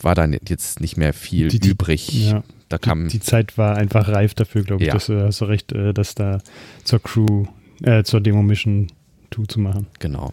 war 0.00 0.14
dann 0.14 0.36
jetzt 0.48 0.80
nicht 0.80 0.96
mehr 0.96 1.12
viel 1.12 1.48
die, 1.48 1.60
die, 1.60 1.70
übrig. 1.70 2.30
Ja, 2.30 2.42
da 2.68 2.78
kam, 2.78 3.08
die, 3.08 3.18
die, 3.18 3.20
Zeit 3.20 3.56
war 3.58 3.76
einfach 3.76 4.08
reif 4.08 4.34
dafür, 4.34 4.62
glaube 4.62 4.82
ich. 4.82 4.88
Ja. 4.88 4.94
Dass, 4.94 5.06
du 5.06 5.24
hast 5.24 5.40
du 5.40 5.44
recht, 5.44 5.72
äh, 5.72 5.92
das 5.92 6.14
da 6.14 6.40
zur 6.84 7.02
Crew, 7.02 7.46
äh, 7.82 8.02
zur 8.02 8.20
Demo-Mission 8.20 8.88
2 9.34 9.44
zu 9.46 9.60
machen. 9.60 9.86
Genau. 9.98 10.30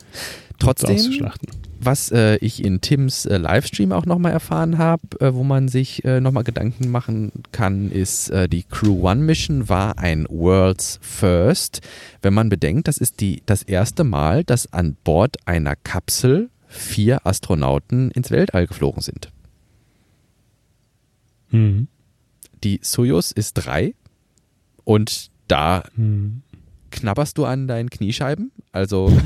Trotzdem, 0.59 1.31
was 1.79 2.11
äh, 2.11 2.35
ich 2.37 2.63
in 2.63 2.81
Tims 2.81 3.25
äh, 3.25 3.37
Livestream 3.37 3.91
auch 3.91 4.05
nochmal 4.05 4.31
erfahren 4.31 4.77
habe, 4.77 5.01
äh, 5.19 5.33
wo 5.33 5.43
man 5.43 5.67
sich 5.67 6.05
äh, 6.05 6.21
nochmal 6.21 6.43
Gedanken 6.43 6.91
machen 6.91 7.31
kann, 7.51 7.89
ist, 7.89 8.29
äh, 8.29 8.47
die 8.47 8.63
Crew 8.63 9.09
One 9.09 9.21
Mission 9.21 9.69
war 9.69 9.97
ein 9.97 10.27
World's 10.29 10.99
First. 11.01 11.81
Wenn 12.21 12.35
man 12.35 12.49
bedenkt, 12.49 12.87
das 12.87 12.99
ist 12.99 13.21
die, 13.21 13.41
das 13.47 13.63
erste 13.63 14.03
Mal, 14.03 14.43
dass 14.43 14.71
an 14.71 14.95
Bord 15.03 15.37
einer 15.45 15.75
Kapsel 15.75 16.51
vier 16.71 17.25
Astronauten 17.25 18.11
ins 18.11 18.31
Weltall 18.31 18.65
geflogen 18.65 19.01
sind. 19.01 19.31
Mhm. 21.51 21.87
Die 22.63 22.79
Soyuz 22.81 23.31
ist 23.31 23.53
drei 23.53 23.93
und 24.83 25.29
da 25.47 25.83
mhm. 25.95 26.41
knabberst 26.91 27.37
du 27.37 27.45
an 27.45 27.67
deinen 27.67 27.89
Kniescheiben. 27.89 28.51
Also. 28.71 29.11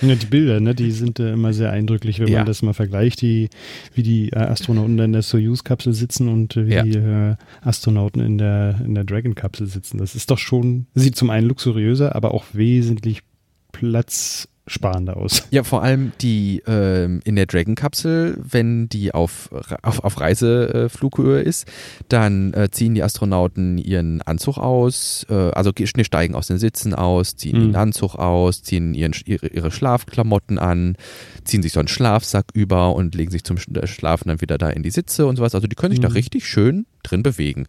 Ja, 0.00 0.14
die 0.14 0.26
Bilder, 0.26 0.60
ne, 0.60 0.76
die 0.76 0.92
sind 0.92 1.18
äh, 1.18 1.32
immer 1.32 1.52
sehr 1.52 1.72
eindrücklich, 1.72 2.20
wenn 2.20 2.28
ja. 2.28 2.38
man 2.38 2.46
das 2.46 2.62
mal 2.62 2.72
vergleicht, 2.72 3.20
die, 3.20 3.50
wie 3.94 4.04
die 4.04 4.28
äh, 4.28 4.36
Astronauten 4.36 4.96
in 5.00 5.12
der 5.12 5.22
Soyuz-Kapsel 5.22 5.92
sitzen 5.92 6.28
und 6.28 6.56
äh, 6.56 6.68
wie 6.68 6.72
ja. 6.72 6.82
die 6.84 6.96
äh, 6.96 7.34
Astronauten 7.62 8.22
in 8.22 8.38
der, 8.38 8.80
in 8.84 8.94
der 8.94 9.02
Dragon-Kapsel 9.02 9.66
sitzen. 9.66 9.98
Das 9.98 10.14
ist 10.14 10.30
doch 10.30 10.38
schon, 10.38 10.86
sieht 10.94 11.16
zum 11.16 11.30
einen 11.30 11.48
luxuriöser, 11.48 12.14
aber 12.14 12.32
auch 12.32 12.44
wesentlich 12.52 13.22
Platz 13.72 14.48
sparender 14.68 15.16
aus. 15.16 15.44
Ja, 15.50 15.62
vor 15.62 15.82
allem 15.82 16.12
die 16.20 16.62
ähm, 16.66 17.20
in 17.24 17.36
der 17.36 17.46
Dragon-Kapsel, 17.46 18.38
wenn 18.38 18.88
die 18.88 19.12
auf, 19.12 19.50
auf, 19.82 20.04
auf 20.04 20.20
Reiseflughöhe 20.20 21.40
ist, 21.40 21.66
dann 22.08 22.52
äh, 22.54 22.70
ziehen 22.70 22.94
die 22.94 23.02
Astronauten 23.02 23.78
ihren 23.78 24.22
Anzug 24.22 24.58
aus, 24.58 25.26
äh, 25.30 25.34
also 25.34 25.72
steigen 26.02 26.34
aus 26.34 26.46
den 26.46 26.58
Sitzen 26.58 26.94
aus, 26.94 27.36
ziehen 27.36 27.58
mhm. 27.58 27.62
den 27.68 27.76
Anzug 27.76 28.14
aus, 28.14 28.62
ziehen 28.62 28.94
ihren, 28.94 29.14
ihre, 29.24 29.48
ihre 29.48 29.70
Schlafklamotten 29.70 30.58
an, 30.58 30.96
ziehen 31.44 31.62
sich 31.62 31.72
so 31.72 31.80
einen 31.80 31.88
Schlafsack 31.88 32.46
über 32.52 32.94
und 32.94 33.14
legen 33.14 33.30
sich 33.30 33.44
zum 33.44 33.56
äh, 33.56 33.86
Schlafen 33.86 34.28
dann 34.28 34.40
wieder 34.40 34.58
da 34.58 34.70
in 34.70 34.82
die 34.82 34.90
Sitze 34.90 35.26
und 35.26 35.36
sowas. 35.36 35.54
Also 35.54 35.66
die 35.66 35.76
können 35.76 35.92
sich 35.92 36.00
mhm. 36.00 36.08
da 36.08 36.12
richtig 36.12 36.46
schön 36.46 36.86
drin 37.02 37.22
bewegen. 37.22 37.66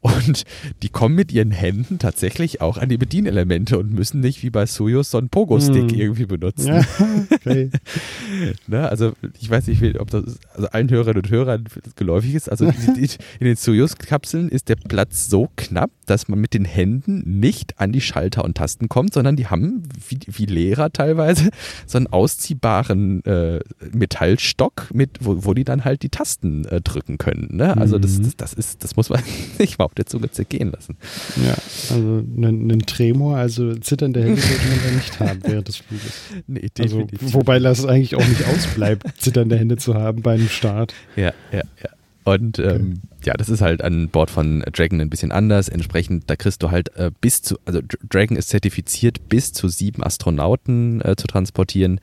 Und 0.00 0.44
die 0.82 0.90
kommen 0.90 1.16
mit 1.16 1.32
ihren 1.32 1.50
Händen 1.50 1.98
tatsächlich 1.98 2.60
auch 2.60 2.78
an 2.78 2.88
die 2.88 2.98
Bedienelemente 2.98 3.78
und 3.78 3.92
müssen 3.92 4.20
nicht 4.20 4.44
wie 4.44 4.50
bei 4.50 4.64
Soyuz 4.64 5.10
so 5.10 5.18
einen 5.18 5.28
Pogo-Stick 5.28 5.90
hm. 5.90 5.98
irgendwie 5.98 6.26
benutzen. 6.26 6.68
Ja, 6.68 6.82
okay. 7.32 7.70
ne, 8.68 8.88
also 8.88 9.14
ich 9.40 9.50
weiß 9.50 9.66
nicht, 9.66 9.98
ob 9.98 10.10
das 10.10 10.38
also 10.54 10.68
allen 10.68 10.88
Hörerinnen 10.88 11.22
und 11.22 11.30
Hörern 11.30 11.64
geläufig 11.96 12.34
ist. 12.34 12.48
Also 12.48 12.66
in 12.66 13.08
den 13.40 13.56
Soyuz-Kapseln 13.56 14.48
ist 14.48 14.68
der 14.68 14.76
Platz 14.76 15.28
so 15.28 15.48
knapp, 15.56 15.90
dass 16.06 16.28
man 16.28 16.38
mit 16.38 16.54
den 16.54 16.64
Händen 16.64 17.40
nicht 17.40 17.80
an 17.80 17.90
die 17.90 18.00
Schalter 18.00 18.44
und 18.44 18.56
Tasten 18.56 18.88
kommt, 18.88 19.14
sondern 19.14 19.34
die 19.34 19.48
haben, 19.48 19.82
wie, 20.08 20.20
wie 20.26 20.46
Lehrer 20.46 20.92
teilweise, 20.92 21.50
so 21.86 21.98
einen 21.98 22.06
ausziehbaren 22.06 23.24
äh, 23.24 23.60
Metallstock, 23.92 24.94
mit, 24.94 25.18
wo, 25.20 25.44
wo 25.44 25.54
die 25.54 25.64
dann 25.64 25.84
halt 25.84 26.02
die 26.02 26.08
Tasten 26.08 26.64
äh, 26.66 26.80
drücken 26.80 27.18
können. 27.18 27.56
Ne? 27.56 27.76
Also 27.76 27.98
mhm. 27.98 28.02
das, 28.02 28.20
das, 28.20 28.36
das, 28.36 28.52
ist, 28.52 28.84
das 28.84 28.94
muss 28.94 29.10
man 29.10 29.22
nicht 29.58 29.78
mal 29.78 29.87
auf 29.88 29.94
der 29.94 30.06
Zunge 30.06 30.30
zergehen 30.30 30.70
lassen. 30.70 30.96
Ja, 31.44 31.54
also 31.94 32.24
einen, 32.36 32.82
Tremor, 32.82 33.36
also 33.38 33.74
zitternde 33.76 34.22
Hände 34.22 34.40
sollte 34.40 34.68
man 34.68 34.78
da 34.84 34.90
nicht 34.90 35.20
haben 35.20 35.40
während 35.44 35.68
des 35.68 35.76
Fluges. 35.78 36.12
Nee, 36.46 36.68
also, 36.78 36.98
definitiv. 36.98 37.22
Also, 37.22 37.34
wobei 37.34 37.58
das 37.58 37.84
eigentlich 37.84 38.14
auch 38.14 38.26
nicht 38.26 38.46
ausbleibt, 38.46 39.04
zitternde 39.18 39.56
Hände 39.56 39.76
zu 39.76 39.94
haben 39.94 40.22
bei 40.22 40.34
einem 40.34 40.48
Start. 40.48 40.94
Ja, 41.16 41.32
ja, 41.52 41.62
ja. 41.82 41.90
Und 42.24 42.58
ähm, 42.58 43.00
ja, 43.24 43.32
das 43.32 43.48
ist 43.48 43.62
halt 43.62 43.82
an 43.82 44.10
Bord 44.10 44.30
von 44.30 44.62
Dragon 44.72 45.00
ein 45.00 45.08
bisschen 45.08 45.32
anders. 45.32 45.70
Entsprechend, 45.70 46.24
da 46.28 46.36
kriegst 46.36 46.62
du 46.62 46.70
halt 46.70 46.94
äh, 46.96 47.10
bis 47.22 47.40
zu, 47.40 47.56
also 47.64 47.80
Dragon 48.08 48.36
ist 48.36 48.50
zertifiziert, 48.50 49.30
bis 49.30 49.54
zu 49.54 49.68
sieben 49.68 50.02
Astronauten 50.02 51.00
äh, 51.00 51.16
zu 51.16 51.26
transportieren 51.26 52.00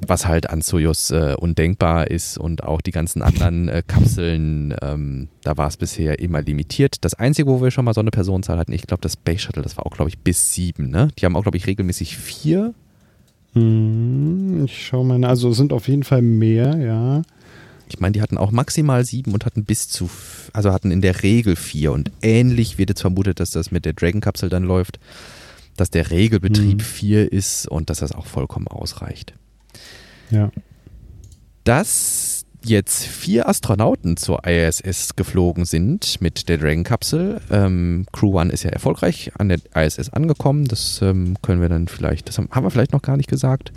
was 0.00 0.26
halt 0.26 0.50
an 0.50 0.62
Soyuz 0.62 1.10
äh, 1.10 1.34
undenkbar 1.38 2.10
ist 2.10 2.38
und 2.38 2.62
auch 2.62 2.80
die 2.80 2.90
ganzen 2.90 3.22
anderen 3.22 3.68
äh, 3.68 3.82
Kapseln, 3.86 4.74
ähm, 4.82 5.28
da 5.42 5.56
war 5.56 5.68
es 5.68 5.76
bisher 5.76 6.18
immer 6.18 6.42
limitiert. 6.42 7.04
Das 7.04 7.14
Einzige, 7.14 7.48
wo 7.48 7.62
wir 7.62 7.70
schon 7.70 7.84
mal 7.84 7.94
so 7.94 8.00
eine 8.00 8.10
Personenzahl 8.10 8.58
hatten, 8.58 8.72
ich 8.72 8.86
glaube, 8.86 9.00
das 9.00 9.14
Space 9.14 9.42
Shuttle, 9.42 9.62
das 9.62 9.76
war 9.76 9.86
auch, 9.86 9.96
glaube 9.96 10.08
ich, 10.08 10.18
bis 10.18 10.52
sieben, 10.52 10.90
ne? 10.90 11.08
Die 11.18 11.24
haben 11.24 11.36
auch, 11.36 11.42
glaube 11.42 11.56
ich, 11.56 11.66
regelmäßig 11.66 12.16
vier. 12.16 12.74
Hm, 13.52 14.64
ich 14.66 14.86
schaue 14.86 15.06
mal, 15.06 15.24
also 15.24 15.52
sind 15.52 15.72
auf 15.72 15.88
jeden 15.88 16.04
Fall 16.04 16.22
mehr, 16.22 16.76
ja. 16.76 17.22
Ich 17.88 18.00
meine, 18.00 18.12
die 18.12 18.22
hatten 18.22 18.36
auch 18.36 18.50
maximal 18.50 19.04
sieben 19.04 19.32
und 19.32 19.46
hatten 19.46 19.64
bis 19.64 19.88
zu, 19.88 20.10
also 20.52 20.72
hatten 20.72 20.90
in 20.90 21.00
der 21.00 21.22
Regel 21.22 21.56
vier. 21.56 21.92
Und 21.92 22.10
ähnlich 22.20 22.78
wird 22.78 22.90
jetzt 22.90 23.00
vermutet, 23.00 23.40
dass 23.40 23.50
das 23.50 23.70
mit 23.70 23.84
der 23.84 23.92
Dragon-Kapsel 23.92 24.48
dann 24.48 24.64
läuft, 24.64 24.98
dass 25.76 25.90
der 25.90 26.10
Regelbetrieb 26.10 26.80
hm. 26.80 26.86
vier 26.86 27.32
ist 27.32 27.68
und 27.68 27.88
dass 27.88 27.98
das 27.98 28.12
auch 28.12 28.26
vollkommen 28.26 28.66
ausreicht. 28.66 29.34
Ja. 30.30 30.50
Dass 31.64 32.44
jetzt 32.62 33.04
vier 33.04 33.48
Astronauten 33.48 34.16
zur 34.16 34.44
ISS 34.46 35.16
geflogen 35.16 35.64
sind 35.64 36.20
mit 36.20 36.48
der 36.48 36.58
Dragon-Kapsel. 36.58 37.40
Ähm, 37.50 38.06
Crew 38.12 38.38
One 38.38 38.52
ist 38.52 38.64
ja 38.64 38.70
erfolgreich 38.70 39.30
an 39.38 39.48
der 39.48 39.58
ISS 39.74 40.10
angekommen. 40.10 40.66
Das 40.66 41.00
ähm, 41.02 41.36
können 41.42 41.60
wir 41.60 41.68
dann 41.68 41.88
vielleicht, 41.88 42.28
das 42.28 42.38
haben, 42.38 42.48
haben 42.50 42.64
wir 42.64 42.70
vielleicht 42.70 42.92
noch 42.92 43.02
gar 43.02 43.16
nicht 43.16 43.28
gesagt. 43.28 43.72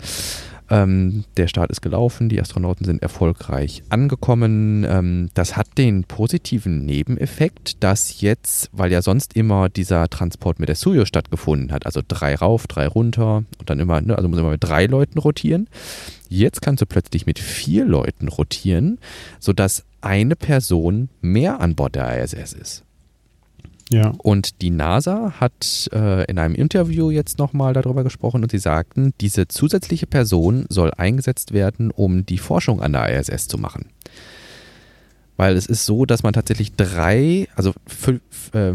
Ähm, 0.70 1.24
der 1.36 1.48
Start 1.48 1.70
ist 1.70 1.80
gelaufen, 1.80 2.28
die 2.28 2.40
Astronauten 2.40 2.84
sind 2.84 3.02
erfolgreich 3.02 3.82
angekommen. 3.88 4.86
Ähm, 4.88 5.30
das 5.34 5.56
hat 5.56 5.66
den 5.76 6.04
positiven 6.04 6.86
Nebeneffekt, 6.86 7.82
dass 7.82 8.20
jetzt, 8.20 8.70
weil 8.72 8.92
ja 8.92 9.02
sonst 9.02 9.34
immer 9.34 9.68
dieser 9.68 10.08
Transport 10.08 10.60
mit 10.60 10.68
der 10.68 10.76
Soyuz 10.76 11.08
stattgefunden 11.08 11.72
hat, 11.72 11.86
also 11.86 12.00
drei 12.06 12.36
rauf, 12.36 12.68
drei 12.68 12.86
runter 12.86 13.44
und 13.58 13.68
dann 13.68 13.80
immer, 13.80 14.00
ne, 14.00 14.16
also 14.16 14.28
muss 14.28 14.40
man 14.40 14.52
mit 14.52 14.62
drei 14.62 14.86
Leuten 14.86 15.18
rotieren. 15.18 15.68
Jetzt 16.28 16.62
kannst 16.62 16.80
du 16.80 16.86
plötzlich 16.86 17.26
mit 17.26 17.40
vier 17.40 17.84
Leuten 17.84 18.28
rotieren, 18.28 18.98
sodass 19.40 19.84
eine 20.00 20.36
Person 20.36 21.08
mehr 21.20 21.60
an 21.60 21.74
Bord 21.74 21.96
der 21.96 22.22
ISS 22.22 22.52
ist. 22.52 22.84
Ja. 23.92 24.12
Und 24.18 24.62
die 24.62 24.70
NASA 24.70 25.34
hat 25.40 25.88
äh, 25.92 26.24
in 26.30 26.38
einem 26.38 26.54
Interview 26.54 27.10
jetzt 27.10 27.38
nochmal 27.38 27.72
darüber 27.72 28.04
gesprochen 28.04 28.42
und 28.42 28.50
sie 28.50 28.58
sagten, 28.58 29.12
diese 29.20 29.48
zusätzliche 29.48 30.06
Person 30.06 30.66
soll 30.68 30.92
eingesetzt 30.96 31.52
werden, 31.52 31.90
um 31.90 32.24
die 32.24 32.38
Forschung 32.38 32.80
an 32.80 32.92
der 32.92 33.18
ISS 33.18 33.48
zu 33.48 33.58
machen. 33.58 33.86
Weil 35.36 35.56
es 35.56 35.66
ist 35.66 35.86
so, 35.86 36.06
dass 36.06 36.22
man 36.22 36.34
tatsächlich 36.34 36.76
drei, 36.76 37.48
also 37.56 37.72
fünf, 37.86 38.22
äh, 38.52 38.74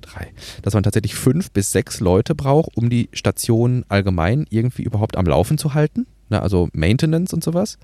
drei, 0.00 0.32
dass 0.62 0.74
man 0.74 0.84
tatsächlich 0.84 1.16
fünf 1.16 1.50
bis 1.50 1.72
sechs 1.72 1.98
Leute 1.98 2.36
braucht, 2.36 2.76
um 2.76 2.90
die 2.90 3.08
Station 3.12 3.84
allgemein 3.88 4.46
irgendwie 4.48 4.84
überhaupt 4.84 5.16
am 5.16 5.26
Laufen 5.26 5.58
zu 5.58 5.74
halten 5.74 6.06
ne, 6.28 6.40
also 6.40 6.68
Maintenance 6.72 7.32
und 7.32 7.42
sowas. 7.42 7.78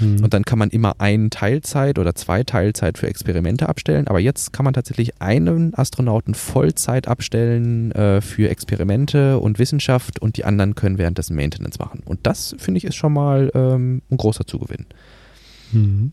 Mhm. 0.00 0.24
Und 0.24 0.34
dann 0.34 0.44
kann 0.44 0.58
man 0.58 0.70
immer 0.70 1.00
einen 1.00 1.30
Teilzeit 1.30 1.98
oder 1.98 2.14
zwei 2.14 2.42
Teilzeit 2.44 2.98
für 2.98 3.08
Experimente 3.08 3.68
abstellen. 3.68 4.08
Aber 4.08 4.20
jetzt 4.20 4.52
kann 4.52 4.64
man 4.64 4.74
tatsächlich 4.74 5.20
einen 5.20 5.74
Astronauten 5.74 6.34
Vollzeit 6.34 7.08
abstellen 7.08 7.92
äh, 7.92 8.20
für 8.20 8.48
Experimente 8.48 9.38
und 9.38 9.58
Wissenschaft 9.58 10.20
und 10.20 10.36
die 10.36 10.44
anderen 10.44 10.74
können 10.74 10.98
währenddessen 10.98 11.36
Maintenance 11.36 11.78
machen. 11.78 12.02
Und 12.04 12.20
das 12.24 12.54
finde 12.58 12.78
ich 12.78 12.84
ist 12.84 12.96
schon 12.96 13.12
mal 13.12 13.50
ähm, 13.54 14.02
ein 14.10 14.16
großer 14.16 14.46
Zugewinn. 14.46 14.86
Mhm. 15.72 16.12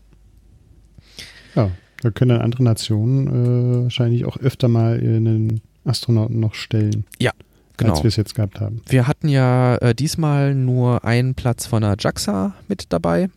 Ja, 1.54 1.70
da 2.02 2.10
können 2.10 2.30
dann 2.30 2.40
andere 2.40 2.62
Nationen 2.62 3.26
äh, 3.26 3.82
wahrscheinlich 3.84 4.24
auch 4.24 4.36
öfter 4.36 4.68
mal 4.68 4.94
einen 4.94 5.60
Astronauten 5.84 6.38
noch 6.40 6.54
stellen. 6.54 7.04
Ja, 7.18 7.32
genau. 7.80 7.94
als 7.94 8.02
wir 8.02 8.08
es 8.08 8.16
jetzt 8.16 8.34
gehabt 8.34 8.60
haben. 8.60 8.82
Wir 8.88 9.06
hatten 9.06 9.28
ja 9.28 9.76
äh, 9.76 9.94
diesmal 9.94 10.54
nur 10.54 11.04
einen 11.04 11.34
Platz 11.34 11.66
von 11.66 11.82
der 11.82 11.96
JAXA 11.98 12.54
mit 12.68 12.92
dabei. 12.92 13.28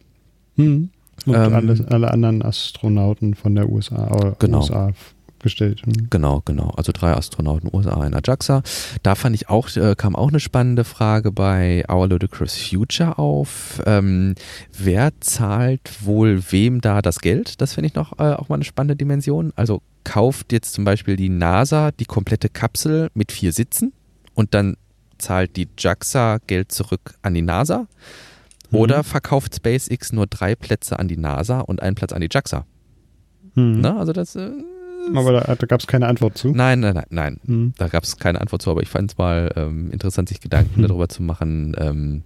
Hm. 0.56 0.90
Und 1.26 1.36
ähm, 1.36 1.54
alle, 1.54 1.86
alle, 1.90 2.12
anderen 2.12 2.42
Astronauten 2.42 3.34
von 3.34 3.56
der 3.56 3.70
USA, 3.70 4.08
äh, 4.08 4.32
genau. 4.40 4.60
USA 4.60 4.92
gestellt. 5.44 5.82
Hm. 5.86 6.10
Genau, 6.10 6.42
genau. 6.46 6.70
Also 6.70 6.92
drei 6.92 7.14
Astronauten 7.14 7.70
USA 7.72 8.04
in 8.06 8.14
der 8.14 8.22
JAXA. 8.26 8.64
Da 9.04 9.16
fand 9.16 9.36
ich 9.36 9.50
auch, 9.50 9.76
äh, 9.76 9.96
kam 9.96 10.16
auch 10.16 10.30
eine 10.30 10.40
spannende 10.40 10.84
Frage 10.84 11.32
bei 11.32 11.84
Our 11.90 12.08
Ludicrous 12.08 12.58
Future 12.58 13.20
auf. 13.20 13.82
Ähm, 13.86 14.36
wer 14.78 15.12
zahlt 15.20 15.92
wohl 16.02 16.42
wem 16.50 16.82
da 16.82 17.02
das 17.02 17.20
Geld? 17.20 17.62
Das 17.62 17.74
finde 17.74 17.88
ich 17.88 17.96
noch 17.96 18.18
äh, 18.20 18.34
auch 18.34 18.50
mal 18.50 18.56
eine 18.56 18.64
spannende 18.64 18.96
Dimension. 18.96 19.54
Also 19.56 19.82
kauft 20.04 20.52
jetzt 20.52 20.74
zum 20.74 20.84
Beispiel 20.84 21.16
die 21.16 21.30
NASA 21.30 21.92
die 21.92 22.06
komplette 22.06 22.50
Kapsel 22.50 23.10
mit 23.14 23.32
vier 23.32 23.54
Sitzen 23.54 23.94
und 24.34 24.54
dann 24.54 24.78
zahlt 25.18 25.56
die 25.56 25.68
JAXA 25.78 26.40
Geld 26.48 26.72
zurück 26.72 27.16
an 27.22 27.34
die 27.34 27.42
NASA? 27.42 27.88
Mhm. 28.72 28.78
Oder 28.78 29.04
verkauft 29.04 29.56
SpaceX 29.56 30.12
nur 30.12 30.28
drei 30.28 30.56
Plätze 30.56 31.00
an 31.00 31.08
die 31.08 31.18
NASA 31.18 31.62
und 31.62 31.82
einen 31.82 31.96
Platz 31.96 32.14
an 32.14 32.22
die 32.22 32.30
JAXA? 32.32 32.66
Mhm. 33.56 33.82
Ne? 33.82 33.96
Also 33.96 34.14
das. 34.14 34.36
Äh, 34.36 34.52
aber 35.16 35.34
da, 35.34 35.56
da 35.56 35.66
gab 35.68 35.82
es 35.82 35.88
keine 35.88 36.08
Antwort 36.08 36.38
zu. 36.38 36.50
Nein, 36.50 36.80
nein, 36.80 36.94
nein, 36.94 37.06
nein. 37.10 37.40
Mhm. 37.44 37.74
Da 37.78 37.88
gab 37.88 38.04
es 38.04 38.18
keine 38.18 38.40
Antwort 38.40 38.62
zu, 38.62 38.72
aber 38.72 38.82
ich 38.82 38.90
fand 38.90 39.12
es 39.12 39.18
mal 39.18 39.52
ähm, 39.56 39.92
interessant, 39.92 40.30
sich 40.30 40.40
Gedanken 40.40 40.82
mhm. 40.82 40.88
darüber 40.88 41.10
zu 41.10 41.22
machen. 41.24 41.76
Ähm, 41.78 42.24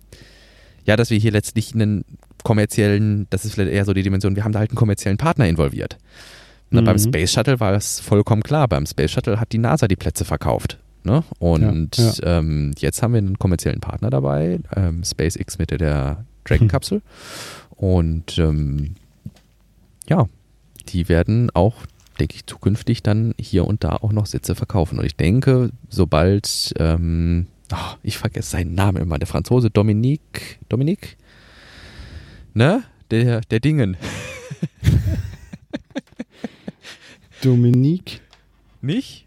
ja, 0.86 0.96
dass 0.96 1.10
wir 1.10 1.18
hier 1.18 1.32
letztlich 1.32 1.74
einen 1.74 2.06
kommerziellen, 2.44 3.28
das 3.30 3.46
ist 3.46 3.56
vielleicht 3.56 3.72
eher 3.72 3.84
so 3.84 3.94
die 3.94 4.04
Dimension, 4.04 4.36
wir 4.36 4.44
haben 4.44 4.54
da 4.54 4.60
halt 4.60 4.70
einen 4.70 4.78
kommerziellen 4.78 5.18
Partner 5.18 5.48
involviert. 5.48 5.98
Ne, 6.70 6.82
beim 6.82 6.96
mhm. 6.96 7.00
Space 7.00 7.32
Shuttle 7.32 7.60
war 7.60 7.74
es 7.74 8.00
vollkommen 8.00 8.44
klar. 8.44 8.68
Beim 8.68 8.86
Space 8.86 9.12
Shuttle 9.12 9.40
hat 9.40 9.54
die 9.54 9.58
NASA 9.58 9.88
die 9.88 9.96
Plätze 9.96 10.26
verkauft. 10.26 10.78
Ne? 11.08 11.24
Und 11.40 11.98
ja, 11.98 12.12
ja. 12.12 12.38
Ähm, 12.40 12.74
jetzt 12.78 13.02
haben 13.02 13.14
wir 13.14 13.20
einen 13.20 13.40
kommerziellen 13.40 13.80
Partner 13.80 14.10
dabei, 14.10 14.60
ähm, 14.76 15.06
SpaceX 15.06 15.58
mit 15.58 15.72
der 15.72 16.26
Dragon-Kapsel. 16.44 16.98
Hm. 16.98 17.78
Und 17.78 18.38
ähm, 18.38 18.96
ja, 20.10 20.28
die 20.90 21.08
werden 21.08 21.50
auch, 21.54 21.76
denke 22.20 22.36
ich, 22.36 22.46
zukünftig 22.46 23.04
dann 23.04 23.34
hier 23.40 23.66
und 23.66 23.86
da 23.86 23.96
auch 23.96 24.12
noch 24.12 24.26
Sitze 24.26 24.54
verkaufen. 24.54 25.00
Und 25.00 25.06
ich 25.06 25.16
denke, 25.16 25.70
sobald, 25.88 26.74
oh, 26.78 27.96
ich 28.04 28.18
vergesse 28.18 28.50
seinen 28.50 28.76
Namen 28.76 29.02
immer, 29.02 29.18
der 29.18 29.28
Franzose 29.28 29.70
Dominique, 29.70 30.60
Dominique, 30.68 31.16
ne? 32.54 32.84
Der, 33.12 33.40
der 33.40 33.62
Dingen. 33.62 33.96
Dominique? 37.42 38.20
Nicht? 38.82 39.27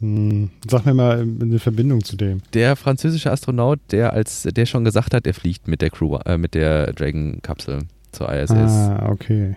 Hm, 0.00 0.50
sag 0.68 0.84
mir 0.84 0.94
mal 0.94 1.20
eine 1.20 1.58
Verbindung 1.58 2.04
zu 2.04 2.16
dem. 2.16 2.42
Der 2.52 2.76
französische 2.76 3.30
Astronaut, 3.30 3.80
der 3.90 4.12
als 4.12 4.42
der 4.42 4.66
schon 4.66 4.84
gesagt 4.84 5.14
hat, 5.14 5.26
er 5.26 5.34
fliegt 5.34 5.68
mit 5.68 5.80
der 5.80 5.90
Crew, 5.90 6.18
äh, 6.24 6.36
mit 6.36 6.54
der 6.54 6.92
Dragon-Kapsel 6.92 7.80
zur 8.12 8.32
ISS. 8.32 8.50
Ah, 8.52 9.08
okay. 9.10 9.56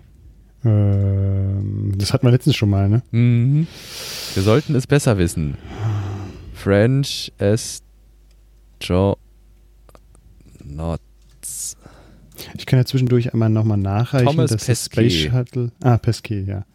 Ähm, 0.64 1.94
das 1.98 2.14
hat 2.14 2.24
man 2.24 2.32
letztens 2.34 2.56
schon 2.56 2.70
mal, 2.70 2.90
ne? 2.90 3.02
Mhm. 3.12 3.68
Wir 4.34 4.44
sollten 4.44 4.76
es 4.76 4.88
besser 4.88 5.18
wissen. 5.18 5.58
French 6.54 7.32
Astro 7.40 9.18
Astronauts. 10.70 11.09
Ich 12.58 12.66
kann 12.66 12.80
ja 12.80 12.86
zwischendurch 12.86 13.34
einmal 13.34 13.50
nochmal 13.50 13.78
nachreichen, 13.78 14.28
Thomas 14.28 14.52
dass 14.52 14.66
das 14.66 14.90
Pesquet. 14.90 15.12
Space 15.12 15.32
Shuttle, 15.32 15.72
ah, 15.82 15.98
Pesquet, 15.98 16.46
ja, 16.46 16.66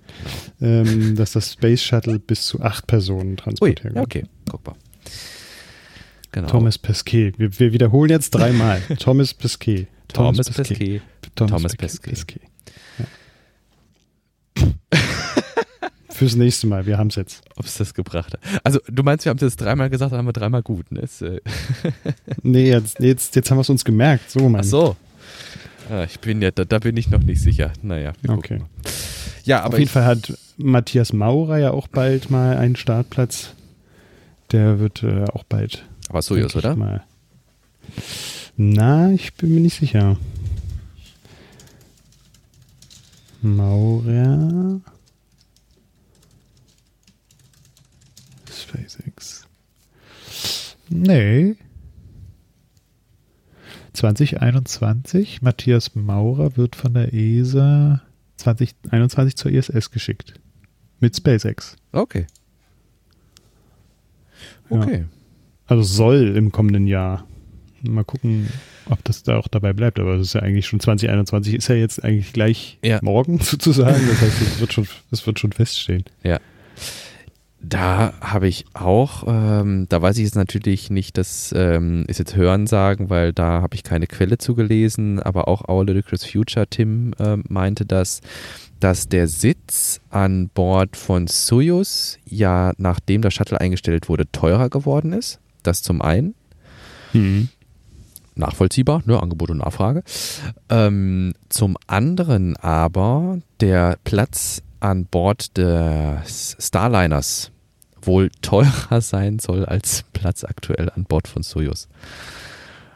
ähm, 0.61 1.14
dass 1.16 1.33
das 1.33 1.52
Space 1.52 1.83
Shuttle 1.83 2.19
bis 2.19 2.47
zu 2.47 2.61
acht 2.61 2.87
Personen 2.87 3.31
Ui, 3.31 3.37
transportieren 3.37 3.97
ja, 3.97 4.02
okay, 4.02 4.25
guck 4.50 4.66
mal. 4.66 4.75
Genau. 6.33 6.49
Thomas 6.49 6.78
Pesquet. 6.78 7.38
Wir, 7.38 7.59
wir 7.61 7.73
wiederholen 7.73 8.11
jetzt 8.11 8.31
dreimal. 8.31 8.83
Thomas 8.99 9.33
Pesquet. 9.33 9.87
Thomas 10.09 10.50
Pesquet. 10.50 11.00
Thomas 11.37 11.76
Pesquet. 11.76 12.11
Pesquet. 12.11 12.40
Ja. 12.99 14.66
Fürs 16.11 16.35
nächste 16.35 16.66
Mal, 16.66 16.87
wir 16.87 16.99
haben 16.99 17.09
es 17.09 17.14
jetzt. 17.14 17.43
Ob 17.57 17.66
es 17.66 17.76
das 17.76 17.95
gebracht 17.95 18.33
hat. 18.33 18.40
Also, 18.64 18.81
du 18.88 19.04
meinst, 19.04 19.25
wir 19.25 19.31
haben 19.31 19.37
es 19.37 19.43
jetzt 19.43 19.61
dreimal 19.61 19.90
gesagt, 19.90 20.11
dann 20.11 20.19
haben 20.19 20.26
wir 20.26 20.33
dreimal 20.33 20.62
gut. 20.62 20.90
Ne? 20.90 21.04
Nee, 22.43 22.69
jetzt, 22.69 22.99
jetzt, 22.99 23.37
jetzt 23.37 23.50
haben 23.50 23.59
wir 23.59 23.62
es 23.62 23.71
uns 23.71 23.85
gemerkt. 23.85 24.31
So, 24.31 24.49
Mann. 24.49 24.61
ach 24.61 24.64
so. 24.64 24.97
Ah, 25.91 26.05
ich 26.05 26.21
bin 26.21 26.41
ja, 26.43 26.50
da, 26.50 26.64
da 26.64 26.79
bin 26.79 26.97
ich 26.97 27.11
noch 27.11 27.23
nicht 27.23 27.41
sicher. 27.43 27.73
Naja, 27.83 28.12
Okay. 28.26 28.59
mal. 28.59 28.69
Ja, 29.45 29.61
aber 29.62 29.75
Auf 29.75 29.79
jeden 29.79 29.91
Fall 29.91 30.07
hat 30.07 30.38
Matthias 30.57 31.12
Maurer 31.12 31.59
ja 31.59 31.71
auch 31.73 31.88
bald 31.88 32.31
mal 32.31 32.57
einen 32.57 32.76
Startplatz. 32.76 33.50
Der 34.53 34.79
wird 34.79 35.03
äh, 35.03 35.25
auch 35.25 35.45
bald. 35.45 35.85
aber 36.11 36.23
ich 36.49 36.57
oder? 36.64 36.76
Mal. 36.76 37.05
Na, 38.57 39.11
ich 39.12 39.35
bin 39.35 39.55
mir 39.55 39.61
nicht 39.61 39.79
sicher. 39.79 40.17
Maurer. 43.43 44.81
SpaceX. 48.50 49.47
Nee. 50.88 51.57
2021. 53.94 55.42
Matthias 55.42 55.94
Maurer 55.94 56.56
wird 56.56 56.76
von 56.76 56.94
der 56.94 57.12
ESA 57.14 58.02
2021 58.36 59.36
zur 59.36 59.50
ISS 59.52 59.90
geschickt. 59.90 60.34
Mit 61.00 61.16
SpaceX. 61.16 61.76
Okay. 61.92 62.26
Ja. 64.70 64.76
Okay. 64.80 65.04
Also 65.66 65.82
soll 65.82 66.36
im 66.36 66.52
kommenden 66.52 66.86
Jahr. 66.86 67.26
Mal 67.82 68.04
gucken, 68.04 68.48
ob 68.88 69.02
das 69.04 69.22
da 69.22 69.36
auch 69.36 69.48
dabei 69.48 69.72
bleibt. 69.72 69.98
Aber 70.00 70.16
das 70.16 70.28
ist 70.28 70.32
ja 70.34 70.40
eigentlich 70.42 70.66
schon 70.66 70.80
2021, 70.80 71.54
ist 71.54 71.68
ja 71.68 71.74
jetzt 71.74 72.02
eigentlich 72.02 72.32
gleich 72.32 72.78
Ja. 72.82 72.98
morgen 73.02 73.38
sozusagen. 73.42 74.06
Das 74.08 74.20
heißt, 74.20 74.40
es 74.42 74.60
wird 74.60 74.72
schon, 74.72 74.86
es 75.10 75.26
wird 75.26 75.38
schon 75.38 75.52
feststehen. 75.52 76.04
Da 77.66 78.12
habe 78.21 78.47
ich 78.47 78.66
auch, 78.75 79.25
ähm, 79.26 79.87
da 79.88 80.02
weiß 80.02 80.18
ich 80.18 80.25
jetzt 80.25 80.37
natürlich 80.37 80.90
nicht, 80.90 81.16
das 81.16 81.52
ähm, 81.56 82.04
ist 82.09 82.18
jetzt 82.18 82.37
Hörensagen, 82.37 83.09
weil 83.11 83.33
da 83.33 83.62
habe 83.62 83.75
ich 83.75 83.83
keine 83.83 84.06
Quelle 84.06 84.38
zugelesen, 84.38 85.21
aber 85.21 85.49
auch 85.49 85.68
Our 85.68 85.87
Ludicrous 85.87 86.25
Future 86.25 86.66
Tim 86.66 87.14
ähm, 87.18 87.44
meinte 87.49 87.87
das, 87.87 88.21
dass 88.80 89.09
der 89.09 89.28
Sitz 89.28 90.00
an 90.11 90.50
Bord 90.52 90.97
von 90.97 91.26
Soyuz 91.26 92.18
ja, 92.26 92.73
nachdem 92.76 93.23
das 93.23 93.33
Shuttle 93.35 93.61
eingestellt 93.61 94.09
wurde, 94.09 94.30
teurer 94.30 94.68
geworden 94.68 95.12
ist. 95.12 95.40
Das 95.62 95.83
zum 95.83 96.02
einen. 96.02 96.35
nachvollziehbar, 98.35 99.02
ne, 99.06 99.21
Angebot 99.23 99.50
und 99.50 99.59
Nachfrage. 99.59 100.02
Ähm, 100.68 101.33
zum 101.49 101.76
anderen 101.87 102.56
aber 102.56 103.38
der 103.61 103.97
Platz 104.04 104.62
an 104.80 105.06
Bord 105.06 105.56
des 105.56 106.56
Starliners 106.59 107.52
wohl 108.06 108.30
teurer 108.42 109.00
sein 109.00 109.38
soll 109.38 109.64
als 109.64 110.04
Platz 110.12 110.44
aktuell 110.44 110.90
an 110.90 111.04
Bord 111.04 111.28
von 111.28 111.42
Soyuz. 111.42 111.88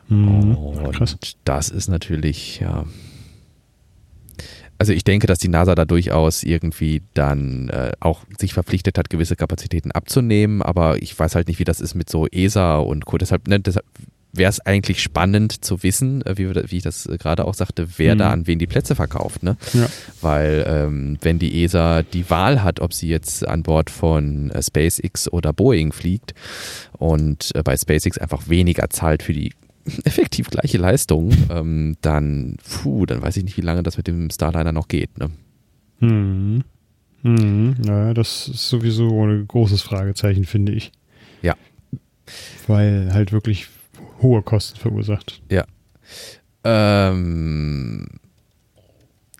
Mhm. 0.08 0.54
Und 0.56 0.92
Krass. 0.92 1.16
das 1.44 1.68
ist 1.70 1.88
natürlich, 1.88 2.60
ja. 2.60 2.84
Also 4.80 4.92
ich 4.92 5.02
denke, 5.02 5.26
dass 5.26 5.40
die 5.40 5.48
NASA 5.48 5.74
da 5.74 5.84
durchaus 5.84 6.44
irgendwie 6.44 7.02
dann 7.12 7.68
äh, 7.68 7.92
auch 7.98 8.24
sich 8.38 8.54
verpflichtet 8.54 8.96
hat, 8.96 9.10
gewisse 9.10 9.34
Kapazitäten 9.34 9.90
abzunehmen, 9.90 10.62
aber 10.62 11.02
ich 11.02 11.18
weiß 11.18 11.34
halt 11.34 11.48
nicht, 11.48 11.58
wie 11.58 11.64
das 11.64 11.80
ist 11.80 11.96
mit 11.96 12.08
so 12.08 12.28
ESA 12.28 12.78
und 12.78 13.04
Co. 13.04 13.18
Deshalb, 13.18 13.48
ne, 13.48 13.58
deshalb 13.58 13.84
wäre 14.32 14.50
es 14.50 14.60
eigentlich 14.60 15.02
spannend 15.02 15.64
zu 15.64 15.82
wissen, 15.82 16.22
äh, 16.26 16.36
wie, 16.36 16.54
wir, 16.54 16.70
wie 16.70 16.76
ich 16.76 16.82
das 16.82 17.06
äh, 17.06 17.16
gerade 17.18 17.44
auch 17.46 17.54
sagte, 17.54 17.88
wer 17.96 18.14
Mhm. 18.14 18.18
da 18.18 18.30
an 18.30 18.46
wen 18.46 18.58
die 18.58 18.66
Plätze 18.66 18.94
verkauft. 18.94 19.42
Ne? 19.42 19.56
Ja. 19.72 19.88
Weil 20.20 20.64
ähm, 20.68 21.18
wenn 21.22 21.38
die 21.38 21.62
ESA 21.64 22.02
die 22.02 22.28
Wahl 22.30 22.62
hat, 22.62 22.80
ob 22.80 22.92
sie 22.92 23.08
jetzt 23.08 23.46
an 23.46 23.62
Bord 23.62 23.88
von 23.90 24.50
äh, 24.50 24.62
SpaceX 24.62 25.32
oder 25.32 25.52
Boeing 25.52 25.92
fliegt 25.92 26.34
und 26.98 27.54
äh, 27.54 27.62
bei 27.62 27.76
SpaceX 27.76 28.18
einfach 28.18 28.48
weniger 28.48 28.90
zahlt 28.90 29.22
für 29.22 29.32
die 29.32 29.52
effektiv 30.04 30.50
gleiche 30.50 30.76
Leistung, 30.78 31.30
ähm, 31.50 31.96
dann, 32.02 32.56
puh, 32.82 33.06
dann 33.06 33.22
weiß 33.22 33.38
ich 33.38 33.44
nicht, 33.44 33.56
wie 33.56 33.62
lange 33.62 33.82
das 33.82 33.96
mit 33.96 34.06
dem 34.06 34.28
Starliner 34.30 34.72
noch 34.72 34.88
geht. 34.88 35.16
Ne? 35.18 35.30
Mhm. 36.00 36.64
Mhm. 37.22 37.76
Ja, 37.84 38.12
das 38.14 38.48
ist 38.48 38.68
sowieso 38.68 39.24
ein 39.26 39.48
großes 39.48 39.80
Fragezeichen, 39.82 40.44
finde 40.44 40.72
ich. 40.72 40.92
Ja. 41.42 41.54
Weil 42.66 43.10
halt 43.12 43.32
wirklich 43.32 43.66
hohe 44.20 44.42
Kosten 44.42 44.78
verursacht. 44.78 45.42
Ähm, 46.64 48.06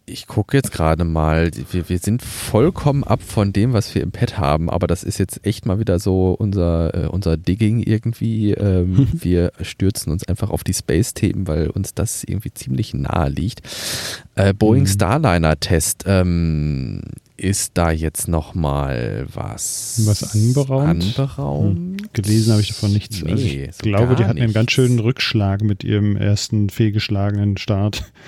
ich 0.07 0.27
gucke 0.27 0.57
jetzt 0.57 0.73
gerade 0.73 1.05
mal, 1.05 1.51
wir, 1.71 1.88
wir 1.88 1.99
sind 1.99 2.23
vollkommen 2.23 3.05
ab 3.05 3.21
von 3.23 3.53
dem, 3.53 3.73
was 3.73 3.95
wir 3.95 4.03
im 4.03 4.12
Pad 4.12 4.38
haben, 4.38 4.71
aber 4.71 4.87
das 4.87 5.05
ist 5.05 5.19
jetzt 5.19 5.45
echt 5.45 5.67
mal 5.67 5.79
wieder 5.79 5.99
so 5.99 6.35
unser, 6.38 6.95
äh, 6.95 7.07
unser 7.09 7.37
Digging 7.37 7.81
irgendwie. 7.81 8.53
Ähm, 8.53 9.09
wir 9.12 9.53
stürzen 9.61 10.11
uns 10.12 10.27
einfach 10.27 10.51
auf 10.51 10.64
die 10.64 10.75
Space-Themen, 10.75 11.47
weil 11.47 11.69
uns 11.69 11.95
das 11.95 12.25
irgendwie 12.25 12.53
ziemlich 12.55 12.95
nahe 12.95 13.29
liegt. 13.29 13.61
Äh, 14.35 14.55
Boeing 14.55 14.85
Mhm. 14.85 14.87
Starliner-Test, 14.87 16.05
ähm, 16.07 17.03
ist 17.38 17.72
da 17.74 17.90
jetzt 17.90 18.29
nochmal 18.29 19.27
was, 19.33 20.03
Was 20.05 20.35
anberaumt? 20.35 20.88
anberaumt? 21.18 22.12
Gelesen 22.12 22.53
habe 22.53 22.62
ich 22.62 22.68
davon 22.68 22.92
nichts. 22.92 23.22
Nee, 23.22 23.31
also 23.33 23.44
ich 23.44 23.70
so 23.74 23.83
glaube, 23.83 24.16
die 24.16 24.24
hatten 24.24 24.38
einen 24.38 24.53
ganz 24.53 24.66
nichts. 24.66 24.72
schönen 24.74 24.98
Rückschlag 24.98 25.62
mit 25.62 25.85
ihrem 25.85 26.16
ersten 26.16 26.68
fehlgeschlagenen 26.70 27.57
Start. 27.57 28.05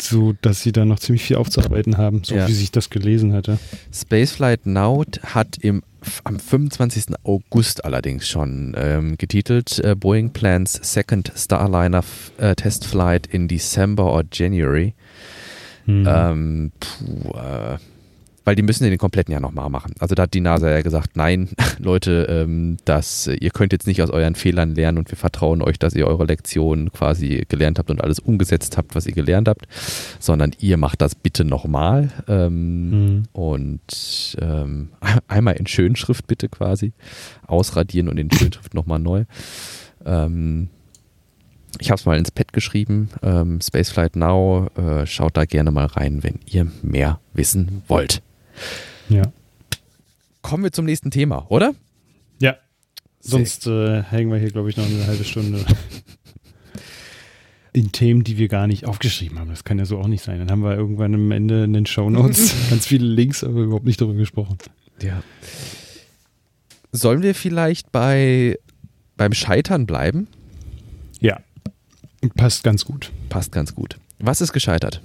So, 0.00 0.34
dass 0.42 0.62
sie 0.62 0.72
da 0.72 0.84
noch 0.84 0.98
ziemlich 0.98 1.22
viel 1.22 1.36
aufzuarbeiten 1.36 1.96
haben, 1.96 2.24
so 2.24 2.34
Ja. 2.34 2.48
wie 2.48 2.52
sich 2.54 2.72
das 2.72 2.90
gelesen 2.90 3.32
hatte. 3.34 3.60
Spaceflight 3.94 4.66
Now 4.66 5.04
hat 5.22 5.58
im, 5.60 5.84
am 6.24 6.40
25. 6.40 7.14
August 7.22 7.84
allerdings 7.84 8.26
schon 8.28 8.74
ähm, 8.76 9.16
getitelt 9.16 9.78
äh, 9.78 9.94
Boeing 9.94 10.30
plans 10.32 10.72
second 10.82 11.30
Starliner 11.36 12.02
äh, 12.38 12.56
test 12.56 12.84
flight 12.84 13.28
in 13.28 13.46
December 13.46 14.12
or 14.12 14.24
January. 14.32 14.94
Mhm. 15.86 16.08
Ähm, 16.08 16.72
puh, 16.80 17.38
äh, 17.38 17.78
weil 18.44 18.54
die 18.56 18.62
müssen 18.62 18.84
den 18.84 18.98
kompletten 18.98 19.32
Jahr 19.32 19.40
nochmal 19.40 19.68
machen. 19.70 19.94
Also 19.98 20.14
da 20.14 20.22
hat 20.24 20.34
die 20.34 20.40
NASA 20.40 20.70
ja 20.70 20.82
gesagt, 20.82 21.16
nein, 21.16 21.48
Leute, 21.78 22.26
ähm, 22.28 22.76
das, 22.84 23.26
ihr 23.28 23.50
könnt 23.50 23.72
jetzt 23.72 23.86
nicht 23.86 24.02
aus 24.02 24.10
euren 24.10 24.34
Fehlern 24.34 24.74
lernen 24.74 24.98
und 24.98 25.10
wir 25.10 25.18
vertrauen 25.18 25.62
euch, 25.62 25.78
dass 25.78 25.94
ihr 25.94 26.06
eure 26.06 26.24
Lektionen 26.24 26.92
quasi 26.92 27.44
gelernt 27.48 27.78
habt 27.78 27.90
und 27.90 28.00
alles 28.02 28.18
umgesetzt 28.18 28.76
habt, 28.76 28.94
was 28.94 29.06
ihr 29.06 29.12
gelernt 29.14 29.48
habt, 29.48 29.66
sondern 30.18 30.52
ihr 30.58 30.76
macht 30.76 31.00
das 31.02 31.14
bitte 31.14 31.44
nochmal. 31.44 32.10
Ähm, 32.28 32.62
Mhm. 32.82 33.22
und 33.32 34.36
ähm, 34.40 34.88
einmal 35.28 35.54
in 35.54 35.66
Schönschrift 35.66 36.26
bitte 36.26 36.48
quasi 36.48 36.92
ausradieren 37.46 38.08
und 38.08 38.18
in 38.18 38.30
Schönschrift 38.30 38.74
nochmal 38.74 38.98
neu. 38.98 39.24
Ähm, 40.04 40.68
ich 41.80 41.90
habe 41.90 41.98
es 41.98 42.04
mal 42.06 42.18
ins 42.18 42.30
Pad 42.30 42.52
geschrieben, 42.52 43.08
ähm, 43.22 43.60
Spaceflight 43.62 44.16
Now, 44.16 44.68
äh, 44.76 45.06
schaut 45.06 45.36
da 45.36 45.44
gerne 45.46 45.70
mal 45.70 45.86
rein, 45.86 46.22
wenn 46.22 46.38
ihr 46.46 46.66
mehr 46.82 47.18
wissen 47.32 47.82
wollt. 47.88 48.22
Ja. 49.08 49.32
Kommen 50.42 50.64
wir 50.64 50.72
zum 50.72 50.84
nächsten 50.84 51.10
Thema, 51.10 51.46
oder? 51.50 51.74
Ja. 52.40 52.56
Sonst 53.20 53.66
äh, 53.66 54.02
hängen 54.02 54.32
wir 54.32 54.38
hier, 54.38 54.50
glaube 54.50 54.70
ich, 54.70 54.76
noch 54.76 54.86
eine 54.86 55.06
halbe 55.06 55.24
Stunde. 55.24 55.64
In 57.72 57.92
Themen, 57.92 58.22
die 58.22 58.36
wir 58.36 58.48
gar 58.48 58.66
nicht 58.66 58.86
aufgeschrieben 58.86 59.38
haben. 59.38 59.48
Das 59.48 59.64
kann 59.64 59.78
ja 59.78 59.86
so 59.86 59.98
auch 59.98 60.08
nicht 60.08 60.22
sein. 60.22 60.38
Dann 60.38 60.50
haben 60.50 60.62
wir 60.62 60.76
irgendwann 60.76 61.14
am 61.14 61.30
Ende 61.30 61.64
in 61.64 61.72
den 61.72 61.86
Shownotes 61.86 62.52
ganz 62.70 62.86
viele 62.86 63.06
Links, 63.06 63.44
aber 63.44 63.60
überhaupt 63.60 63.86
nicht 63.86 64.00
darüber 64.00 64.18
gesprochen. 64.18 64.58
Ja. 65.00 65.22
Sollen 66.90 67.22
wir 67.22 67.34
vielleicht 67.34 67.92
bei 67.92 68.58
beim 69.16 69.32
Scheitern 69.32 69.86
bleiben? 69.86 70.26
Ja. 71.20 71.40
Passt 72.36 72.64
ganz 72.64 72.84
gut. 72.84 73.10
Passt 73.28 73.52
ganz 73.52 73.74
gut. 73.74 73.98
Was 74.18 74.40
ist 74.40 74.52
gescheitert? 74.52 75.00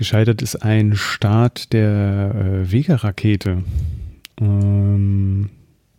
Gescheitert 0.00 0.40
ist 0.40 0.56
ein 0.56 0.96
Start 0.96 1.74
der 1.74 2.34
äh, 2.34 2.72
Vega-Rakete. 2.72 3.62
Ähm, 4.40 5.50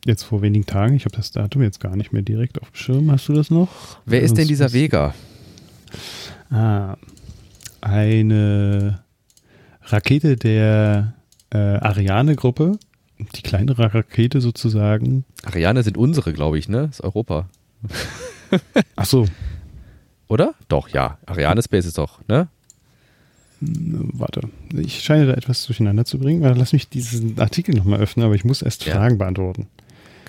jetzt 0.07 0.23
vor 0.23 0.41
wenigen 0.41 0.65
Tagen. 0.65 0.95
Ich 0.95 1.05
habe 1.05 1.15
das 1.15 1.29
Datum 1.29 1.61
jetzt 1.61 1.79
gar 1.79 1.95
nicht 1.95 2.11
mehr 2.11 2.23
direkt 2.23 2.59
auf 2.63 2.71
dem 2.71 2.75
Schirm. 2.75 3.11
Hast 3.11 3.27
du 3.29 3.33
das 3.33 3.51
noch? 3.51 3.69
Wer 4.07 4.23
ist 4.23 4.37
denn 4.37 4.47
dieser 4.47 4.73
Vega? 4.73 5.13
Ah, 6.49 6.97
eine 7.79 9.03
Rakete 9.83 10.35
der 10.35 11.13
äh, 11.51 11.57
Ariane-Gruppe. 11.59 12.79
Die 13.35 13.43
kleinere 13.43 13.93
Rakete 13.93 14.41
sozusagen. 14.41 15.25
Ariane 15.43 15.83
sind 15.83 15.95
unsere, 15.95 16.33
glaube 16.33 16.57
ich, 16.57 16.67
ne? 16.67 16.87
Das 16.87 17.01
ist 17.01 17.01
Europa. 17.01 17.49
Ach 18.95 19.05
so. 19.05 19.27
oder? 20.27 20.55
Doch, 20.69 20.89
ja. 20.89 21.19
Ariane 21.27 21.61
Space 21.61 21.85
ist 21.85 21.99
doch, 21.99 22.19
ne? 22.27 22.47
Warte, 23.61 24.41
ich 24.75 25.03
scheine 25.03 25.27
da 25.27 25.33
etwas 25.33 25.67
durcheinander 25.67 26.03
zu 26.03 26.17
bringen. 26.17 26.41
Lass 26.41 26.73
mich 26.73 26.89
diesen 26.89 27.39
Artikel 27.39 27.75
nochmal 27.75 27.99
öffnen, 27.99 28.25
aber 28.25 28.33
ich 28.33 28.43
muss 28.43 28.63
erst 28.63 28.85
ja. 28.85 28.95
Fragen 28.95 29.19
beantworten. 29.19 29.67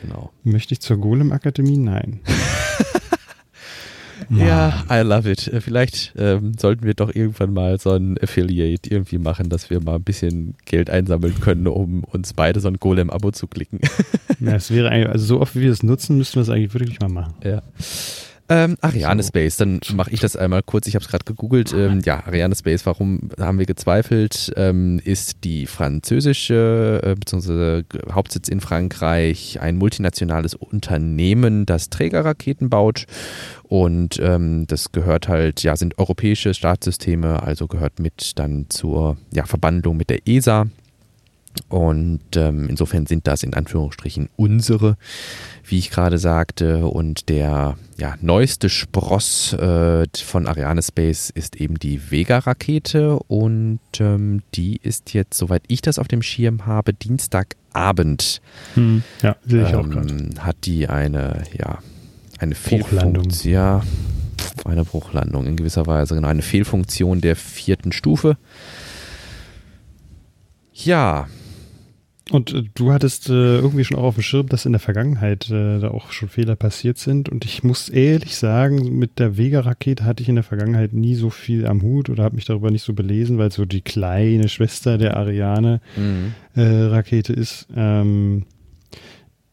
Genau. 0.03 0.31
Möchte 0.45 0.75
ich 0.75 0.81
zur 0.81 0.99
Golem-Akademie? 0.99 1.79
Nein. 1.79 2.21
ja, 4.29 4.85
I 4.91 5.01
love 5.01 5.31
it. 5.31 5.49
Äh, 5.49 5.61
vielleicht 5.61 6.13
ähm, 6.17 6.53
sollten 6.59 6.85
wir 6.85 6.95
doch 6.95 7.15
irgendwann 7.15 7.55
mal 7.55 7.79
so 7.79 7.93
ein 7.93 8.19
Affiliate 8.21 8.91
irgendwie 8.91 9.19
machen, 9.19 9.49
dass 9.49 9.71
wir 9.71 9.81
mal 9.81 9.97
ein 9.97 10.03
bisschen 10.03 10.55
Geld 10.67 10.91
einsammeln 10.91 11.41
können, 11.41 11.69
um 11.69 12.05
uns 12.05 12.35
beide 12.35 12.61
so 12.61 12.69
ein 12.69 12.79
Golem-Abo 12.79 13.31
zu 13.31 13.47
klicken. 13.47 13.81
ja, 14.41 14.57
es 14.57 14.71
wäre 14.71 14.91
eigentlich, 14.91 15.09
also 15.09 15.25
so 15.25 15.41
oft 15.41 15.57
wie 15.57 15.63
wir 15.63 15.71
es 15.71 15.83
nutzen, 15.83 16.19
müssten 16.19 16.37
wir 16.37 16.43
es 16.43 16.51
eigentlich 16.51 16.75
wirklich 16.75 17.01
mal 17.01 17.09
machen. 17.09 17.35
Ja. 17.45 17.63
Ähm, 18.53 18.77
Ariane 18.83 19.23
so. 19.23 19.29
Space, 19.29 19.57
dann 19.57 19.81
mache 19.95 20.11
ich 20.11 20.21
das 20.21 20.37
einmal 20.37 20.63
kurz. 20.63 20.87
Ich 20.87 20.95
habe 20.95 21.03
es 21.03 21.11
gerade 21.11 21.25
gegoogelt. 21.25 21.73
Ähm, 21.73 22.03
ja, 22.05 22.23
Ariane 22.27 22.55
Space, 22.55 22.85
warum 22.85 23.31
haben 23.41 23.59
wir 23.59 23.65
gezweifelt? 23.65 24.53
Ähm, 24.57 25.01
ist 25.03 25.45
die 25.45 25.67
französische, 25.67 27.01
äh, 27.03 27.15
beziehungsweise 27.15 27.85
Hauptsitz 28.11 28.49
in 28.49 28.61
Frankreich, 28.61 29.59
ein 29.63 29.79
multinationales 29.79 30.55
Unternehmen, 30.55 31.65
das 31.65 31.89
Trägerraketen 31.89 32.69
baut. 32.69 33.07
Und 33.63 34.21
ähm, 34.21 34.67
das 34.67 34.93
gehört 34.93 35.29
halt, 35.29 35.63
ja, 35.63 35.75
sind 35.77 35.99
europäische 35.99 36.53
Staatssysteme, 36.53 37.43
also 37.43 37.69
gehört 37.69 38.01
mit 38.01 38.39
dann 38.39 38.67
zur 38.69 39.17
ja, 39.33 39.47
Verbandlung 39.47 39.97
mit 39.97 40.11
der 40.11 40.29
ESA. 40.29 40.67
Und 41.69 42.37
ähm, 42.37 42.69
insofern 42.69 43.07
sind 43.07 43.27
das 43.27 43.43
in 43.43 43.55
Anführungsstrichen 43.55 44.29
unsere, 44.37 44.97
wie 45.65 45.79
ich 45.79 45.91
gerade 45.91 46.19
sagte. 46.19 46.87
Und 46.87 47.29
der 47.29 47.77
ja, 47.99 48.15
neueste 48.21 48.69
Spross 48.69 49.55
äh, 49.55 50.07
von 50.15 50.47
Ariane 50.47 50.83
Space 50.83 51.31
ist 51.31 51.57
eben 51.57 51.79
die 51.79 52.11
Vega-Rakete. 52.11 53.19
Und 53.29 53.81
ähm, 54.01 54.43
die 54.55 54.77
ist 54.77 55.15
jetzt, 55.15 55.39
soweit 55.39 55.63
ich 55.69 55.81
das 55.81 55.99
auf 55.99 56.09
dem 56.09 56.23
Schirm 56.23 56.67
habe, 56.67 56.93
Dienstagabend. 56.93 58.43
Hm, 58.75 59.03
ja, 59.23 59.37
sehe 59.47 59.67
ich 59.67 59.75
auch 59.75 59.85
ähm, 59.85 59.91
gerade. 59.91 60.29
Hat 60.41 60.57
die 60.65 60.89
eine, 60.89 61.45
ja, 61.59 61.79
eine 62.39 62.55
Fehllandung. 62.55 63.29
Ja, 63.45 63.83
eine 64.65 64.85
Bruchlandung 64.85 65.47
in 65.47 65.57
gewisser 65.57 65.87
Weise, 65.87 66.15
genau, 66.15 66.29
eine 66.29 66.43
Fehlfunktion 66.43 67.21
der 67.21 67.37
vierten 67.37 67.93
Stufe. 67.93 68.37
Ja, 70.73 71.29
und 72.31 72.55
äh, 72.55 72.63
du 72.75 72.93
hattest 72.93 73.29
äh, 73.29 73.59
irgendwie 73.59 73.85
schon 73.85 73.99
auch 73.99 74.05
auf 74.05 74.15
dem 74.15 74.23
Schirm, 74.23 74.49
dass 74.49 74.65
in 74.65 74.73
der 74.73 74.81
Vergangenheit 74.81 75.51
äh, 75.51 75.81
da 75.81 75.91
auch 75.91 76.13
schon 76.13 76.29
Fehler 76.29 76.55
passiert 76.57 76.99
sind. 76.99 77.29
Und 77.29 77.45
ich 77.45 77.65
muss 77.65 77.89
ehrlich 77.89 78.37
sagen, 78.37 78.99
mit 78.99 79.19
der 79.19 79.37
Vega-Rakete 79.37 80.05
hatte 80.05 80.23
ich 80.23 80.29
in 80.29 80.37
der 80.37 80.45
Vergangenheit 80.45 80.93
nie 80.93 81.15
so 81.15 81.31
viel 81.31 81.67
am 81.67 81.83
Hut 81.83 82.11
oder 82.11 82.23
habe 82.23 82.37
mich 82.37 82.45
darüber 82.45 82.71
nicht 82.71 82.85
so 82.85 82.93
belesen, 82.93 83.39
weil 83.39 83.51
so 83.51 83.65
die 83.65 83.81
kleine 83.81 84.49
Schwester 84.49 84.99
der 84.99 85.17
Ariane-Rakete 85.17 87.33
mhm. 87.33 87.39
äh, 87.39 87.41
ist. 87.41 87.67
Ähm, 87.75 88.45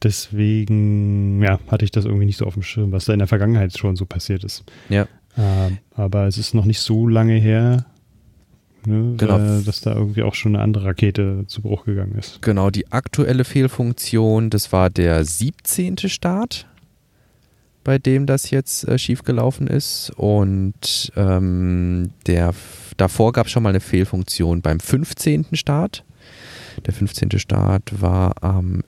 deswegen, 0.04 1.42
ja, 1.42 1.60
hatte 1.68 1.86
ich 1.86 1.92
das 1.92 2.06
irgendwie 2.06 2.26
nicht 2.26 2.38
so 2.38 2.46
auf 2.46 2.54
dem 2.54 2.64
Schirm, 2.64 2.92
was 2.92 3.06
da 3.06 3.14
in 3.14 3.20
der 3.20 3.28
Vergangenheit 3.28 3.78
schon 3.78 3.96
so 3.96 4.06
passiert 4.06 4.44
ist. 4.44 4.64
Ja. 4.90 5.08
Ähm, 5.38 5.78
aber 5.96 6.28
es 6.28 6.38
ist 6.38 6.54
noch 6.54 6.66
nicht 6.66 6.80
so 6.80 7.08
lange 7.08 7.34
her, 7.34 7.86
Ne, 8.86 9.16
genau. 9.18 9.62
dass 9.62 9.82
da 9.82 9.94
irgendwie 9.94 10.24
auch 10.24 10.36
schon 10.36 10.56
eine 10.56 10.64
andere 10.64 10.86
Rakete 10.86 11.44
zu 11.48 11.62
Bruch 11.62 11.86
gegangen 11.86 12.16
ist. 12.18 12.42
Genau, 12.42 12.70
die 12.70 12.92
aktuelle 12.92 13.44
Fehlfunktion, 13.44 14.50
das 14.50 14.72
war 14.72 14.90
der 14.90 15.26
17. 15.26 15.98
Start, 15.98 16.68
bei 17.84 17.98
dem 17.98 18.26
das 18.26 18.52
jetzt 18.52 18.88
äh, 18.88 18.98
schiefgelaufen 18.98 19.68
ist. 19.68 20.12
Und 20.16 21.12
ähm, 21.16 22.12
der, 22.26 22.54
davor 22.98 23.34
gab 23.34 23.48
es 23.48 23.52
schon 23.52 23.64
mal 23.64 23.70
eine 23.70 23.82
Fehlfunktion 23.82 24.62
beim 24.62 24.80
15. 24.80 25.48
Start. 25.54 26.06
Der 26.86 26.94
15. 26.94 27.38
Start 27.40 28.02
war 28.02 28.36
ähm, 28.42 28.84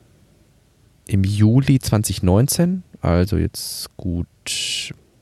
im 1.08 1.24
Juli 1.26 1.80
2019, 1.80 2.84
also 3.02 3.38
jetzt 3.38 3.90
gut 3.98 4.28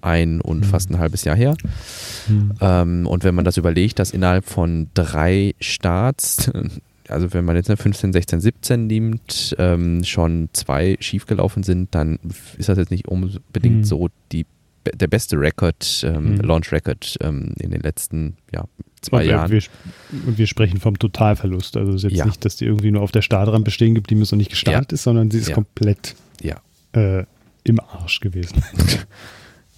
ein 0.02 0.42
und 0.42 0.60
mhm. 0.60 0.64
fast 0.64 0.90
ein 0.90 1.00
halbes 1.00 1.24
Jahr 1.24 1.36
her. 1.36 1.56
Mhm. 2.28 2.54
Ähm, 2.62 3.08
und 3.08 3.24
wenn 3.24 3.36
man 3.36 3.46
das 3.46 3.58
überlegt, 3.58 4.00
dass 4.00 4.12
innerhalb 4.12 4.46
von 4.46 4.90
drei 4.94 5.54
Starts, 5.60 6.52
also 7.08 7.34
wenn 7.34 7.46
man 7.46 7.56
jetzt 7.56 7.72
15, 7.72 8.14
16, 8.14 8.42
17 8.42 8.88
nimmt, 8.88 9.56
ähm, 9.58 10.04
schon 10.04 10.50
zwei 10.54 10.98
schiefgelaufen 11.00 11.64
sind, 11.64 11.94
dann 11.96 12.20
ist 12.58 12.70
das 12.70 12.78
jetzt 12.78 12.92
nicht 12.92 13.08
unbedingt 13.08 13.78
mhm. 13.78 13.84
so 13.84 14.10
die, 14.32 14.46
der 14.94 15.08
beste 15.08 15.40
Record, 15.40 16.04
ähm. 16.04 16.38
Launch 16.38 16.72
Record 16.72 17.18
ähm, 17.22 17.54
in 17.60 17.72
den 17.72 17.82
letzten 17.82 18.38
ja, 18.54 18.66
zwei 19.02 19.24
und 19.24 19.30
Jahren. 19.30 19.52
Wir, 19.52 19.62
und 20.26 20.38
wir 20.38 20.48
sprechen 20.48 20.80
vom 20.80 20.98
Totalverlust. 20.98 21.78
Also 21.78 21.92
es 21.92 22.04
ist 22.04 22.12
jetzt 22.12 22.18
ja. 22.18 22.26
nicht, 22.26 22.44
dass 22.46 22.56
die 22.56 22.66
irgendwie 22.66 22.92
nur 22.92 23.02
auf 23.02 23.12
der 23.12 23.22
Startrampe 23.22 23.66
bestehen 23.66 23.96
gibt, 23.96 24.10
die 24.10 24.16
mir 24.16 24.26
so 24.26 24.36
nicht 24.36 24.50
gestartet 24.50 24.92
ja. 24.92 24.96
ist, 24.96 25.04
sondern 25.04 25.30
sie 25.32 25.40
ist 25.40 25.52
komplett 25.52 26.16
äh, 26.94 27.24
im 27.64 27.80
Arsch 27.80 28.20
gewesen. 28.20 28.64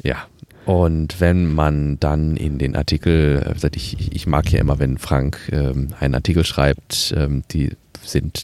Ja. 0.03 0.27
Und 0.65 1.19
wenn 1.19 1.53
man 1.53 1.99
dann 1.99 2.37
in 2.37 2.59
den 2.59 2.75
Artikel, 2.75 3.55
ich, 3.73 4.13
ich 4.13 4.27
mag 4.27 4.51
ja 4.51 4.59
immer, 4.59 4.79
wenn 4.79 4.97
Frank 4.97 5.49
ähm, 5.51 5.87
einen 5.99 6.15
Artikel 6.15 6.45
schreibt, 6.45 7.13
ähm, 7.17 7.43
die 7.51 7.71
sind, 8.03 8.43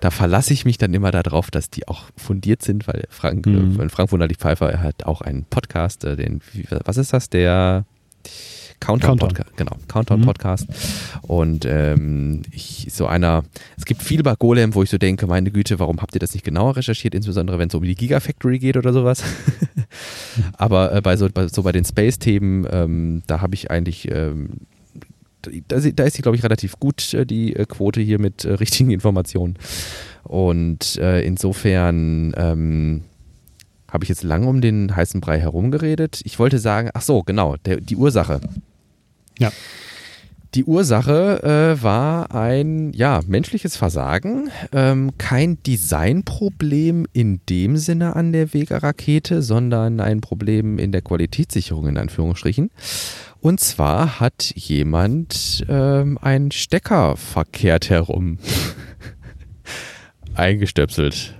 da 0.00 0.10
verlasse 0.10 0.52
ich 0.52 0.64
mich 0.64 0.78
dann 0.78 0.92
immer 0.94 1.12
darauf, 1.12 1.50
dass 1.50 1.70
die 1.70 1.86
auch 1.86 2.04
fundiert 2.16 2.62
sind, 2.62 2.88
weil 2.88 3.04
Frank, 3.08 3.46
mhm. 3.46 3.80
äh, 3.80 3.88
Frank 3.88 4.10
Wunderlich 4.10 4.38
Pfeiffer, 4.38 4.70
er 4.70 4.82
hat 4.82 5.04
auch 5.04 5.20
einen 5.20 5.44
Podcast, 5.44 6.04
äh, 6.04 6.16
den, 6.16 6.40
was 6.84 6.96
ist 6.96 7.12
das, 7.12 7.30
der 7.30 7.84
Countdown, 8.84 9.18
Countdown. 9.18 9.28
Podcast, 9.28 9.56
genau, 9.56 9.76
Countdown 9.88 10.20
mhm. 10.20 10.24
Podcast. 10.24 10.66
Und 11.22 11.64
ähm, 11.64 12.42
ich, 12.50 12.88
so 12.90 13.06
einer, 13.06 13.44
es 13.78 13.84
gibt 13.84 14.02
viel 14.02 14.22
bei 14.22 14.34
Golem, 14.34 14.74
wo 14.74 14.82
ich 14.82 14.90
so 14.90 14.98
denke, 14.98 15.26
meine 15.26 15.50
Güte, 15.50 15.78
warum 15.78 16.02
habt 16.02 16.14
ihr 16.14 16.20
das 16.20 16.34
nicht 16.34 16.44
genauer 16.44 16.76
recherchiert, 16.76 17.14
insbesondere 17.14 17.58
wenn 17.58 17.68
es 17.68 17.74
um 17.74 17.82
die 17.82 17.94
Gigafactory 17.94 18.58
geht 18.58 18.76
oder 18.76 18.92
sowas. 18.92 19.22
Aber 20.58 20.94
äh, 20.94 21.00
bei 21.00 21.16
so, 21.16 21.28
bei, 21.32 21.48
so 21.48 21.62
bei 21.62 21.72
den 21.72 21.84
Space-Themen, 21.84 22.66
ähm, 22.70 23.22
da 23.26 23.40
habe 23.40 23.54
ich 23.54 23.70
eigentlich 23.70 24.10
ähm, 24.10 24.50
da, 25.68 25.78
da, 25.78 26.04
ist 26.04 26.14
sie, 26.14 26.22
glaube 26.22 26.36
ich, 26.36 26.42
relativ 26.42 26.78
gut, 26.78 27.14
äh, 27.14 27.26
die 27.26 27.56
äh, 27.56 27.66
Quote 27.66 28.00
hier 28.00 28.18
mit 28.18 28.44
äh, 28.44 28.52
richtigen 28.52 28.90
Informationen. 28.90 29.56
Und 30.22 30.96
äh, 30.96 31.22
insofern 31.22 32.34
ähm, 32.36 33.02
habe 33.90 34.04
ich 34.04 34.08
jetzt 34.08 34.22
lange 34.22 34.46
um 34.48 34.60
den 34.60 34.94
heißen 34.94 35.20
Brei 35.20 35.38
herumgeredet. 35.38 36.20
Ich 36.24 36.38
wollte 36.38 36.58
sagen, 36.58 36.90
ach 36.94 37.02
so, 37.02 37.22
genau, 37.22 37.56
der, 37.64 37.80
die 37.80 37.96
Ursache. 37.96 38.40
Ja. 39.38 39.50
Die 40.54 40.64
Ursache 40.64 41.42
äh, 41.42 41.82
war 41.82 42.32
ein 42.32 42.92
ja, 42.92 43.20
menschliches 43.26 43.76
Versagen, 43.76 44.50
ähm, 44.72 45.10
kein 45.18 45.60
Designproblem 45.64 47.06
in 47.12 47.40
dem 47.48 47.76
Sinne 47.76 48.14
an 48.14 48.32
der 48.32 48.54
Vega-Rakete, 48.54 49.42
sondern 49.42 49.98
ein 49.98 50.20
Problem 50.20 50.78
in 50.78 50.92
der 50.92 51.02
Qualitätssicherung 51.02 51.88
in 51.88 51.98
Anführungsstrichen. 51.98 52.70
Und 53.40 53.58
zwar 53.58 54.20
hat 54.20 54.52
jemand 54.54 55.64
ähm, 55.68 56.18
einen 56.22 56.52
Stecker 56.52 57.16
verkehrt 57.16 57.90
herum 57.90 58.38
eingestöpselt. 60.34 61.34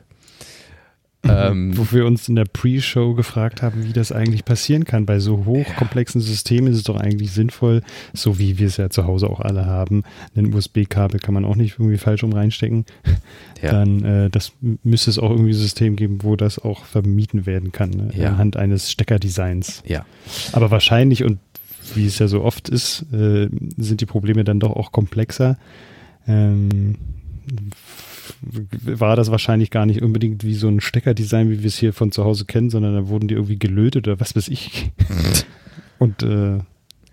Ähm, 1.28 1.72
Wo 1.76 1.86
wir 1.90 2.06
uns 2.06 2.28
in 2.28 2.36
der 2.36 2.44
Pre-Show 2.44 3.14
gefragt 3.14 3.62
haben, 3.62 3.84
wie 3.84 3.92
das 3.92 4.12
eigentlich 4.12 4.44
passieren 4.44 4.84
kann. 4.84 5.06
Bei 5.06 5.18
so 5.18 5.44
hochkomplexen 5.44 6.20
Systemen 6.20 6.72
ist 6.72 6.78
es 6.78 6.84
doch 6.84 6.96
eigentlich 6.96 7.32
sinnvoll, 7.32 7.82
so 8.12 8.38
wie 8.38 8.58
wir 8.58 8.66
es 8.66 8.76
ja 8.76 8.90
zu 8.90 9.06
Hause 9.06 9.28
auch 9.28 9.40
alle 9.40 9.66
haben. 9.66 10.04
Ein 10.36 10.52
USB-Kabel 10.54 11.20
kann 11.20 11.34
man 11.34 11.44
auch 11.44 11.56
nicht 11.56 11.78
irgendwie 11.78 11.98
falsch 11.98 12.22
rum 12.22 12.32
reinstecken. 12.32 12.84
Ja. 13.62 13.70
Dann 13.70 14.04
äh, 14.04 14.30
das 14.30 14.52
müsste 14.82 15.08
es 15.08 15.18
auch 15.18 15.30
irgendwie 15.30 15.52
ein 15.52 15.58
System 15.58 15.96
geben, 15.96 16.18
wo 16.22 16.36
das 16.36 16.58
auch 16.58 16.84
vermieden 16.84 17.46
werden 17.46 17.72
kann, 17.72 17.90
ne? 17.90 18.10
ja. 18.14 18.28
anhand 18.28 18.58
eines 18.58 18.90
Steckerdesigns. 18.90 19.82
Ja. 19.86 20.04
Aber 20.52 20.70
wahrscheinlich, 20.70 21.24
und 21.24 21.38
wie 21.94 22.04
es 22.04 22.18
ja 22.18 22.28
so 22.28 22.42
oft 22.42 22.68
ist, 22.68 23.06
äh, 23.12 23.48
sind 23.78 24.02
die 24.02 24.06
Probleme 24.06 24.44
dann 24.44 24.60
doch 24.60 24.76
auch 24.76 24.92
komplexer. 24.92 25.56
Ähm, 26.26 26.96
war 28.40 29.16
das 29.16 29.30
wahrscheinlich 29.30 29.70
gar 29.70 29.86
nicht 29.86 30.02
unbedingt 30.02 30.44
wie 30.44 30.54
so 30.54 30.68
ein 30.68 30.80
Steckerdesign, 30.80 31.50
wie 31.50 31.60
wir 31.60 31.68
es 31.68 31.78
hier 31.78 31.92
von 31.92 32.12
zu 32.12 32.24
Hause 32.24 32.44
kennen, 32.44 32.70
sondern 32.70 32.94
da 32.94 33.08
wurden 33.08 33.28
die 33.28 33.34
irgendwie 33.34 33.58
gelötet 33.58 34.08
oder 34.08 34.20
was 34.20 34.36
weiß 34.36 34.48
ich. 34.48 34.92
Und 35.98 36.22
äh, 36.22 36.58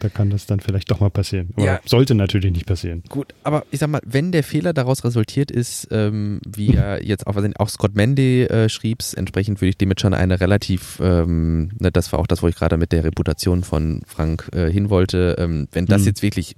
da 0.02 0.10
kann 0.10 0.32
das 0.32 0.48
dann 0.48 0.60
vielleicht 0.60 0.90
doch 0.90 1.00
mal 1.00 1.12
passieren. 1.12 1.50
Aber 1.56 1.66
ja. 1.66 1.80
sollte 1.86 2.16
natürlich 2.16 2.52
nicht 2.52 2.66
passieren. 2.66 3.04
Gut, 3.08 3.34
aber 3.44 3.66
ich 3.72 3.80
sag 3.80 3.90
mal, 3.90 4.02
wenn 4.04 4.32
der 4.32 4.44
Fehler 4.44 4.74
daraus 4.74 5.04
resultiert 5.04 5.52
ist, 5.52 5.88
ähm, 5.92 6.42
wie 6.48 6.74
er 6.74 7.04
jetzt 7.04 7.28
auch, 7.28 7.36
auch 7.60 7.70
Scott 7.70 7.96
Mandy 7.96 8.44
äh, 8.44 8.68
schrieb, 8.68 9.00
entsprechend 9.16 9.62
würde 9.62 9.70
ich 9.70 9.78
dem 9.78 9.90
jetzt 9.90 10.02
schon 10.02 10.14
eine 10.14 10.40
relativ, 10.42 11.00
ähm, 11.02 11.72
ne, 11.80 11.92
das 11.92 12.12
war 12.12 12.20
auch 12.20 12.28
das, 12.28 12.42
wo 12.42 12.48
ich 12.48 12.56
gerade 12.56 12.78
mit 12.78 12.92
der 12.92 13.04
Reputation 13.04 13.64
von 13.64 14.02
Frank 14.08 14.50
äh, 14.54 14.72
hin 14.72 14.90
wollte, 14.90 15.36
ähm, 15.38 15.68
wenn 15.72 15.86
das 15.86 16.02
mhm. 16.02 16.08
jetzt 16.08 16.24
wirklich 16.24 16.56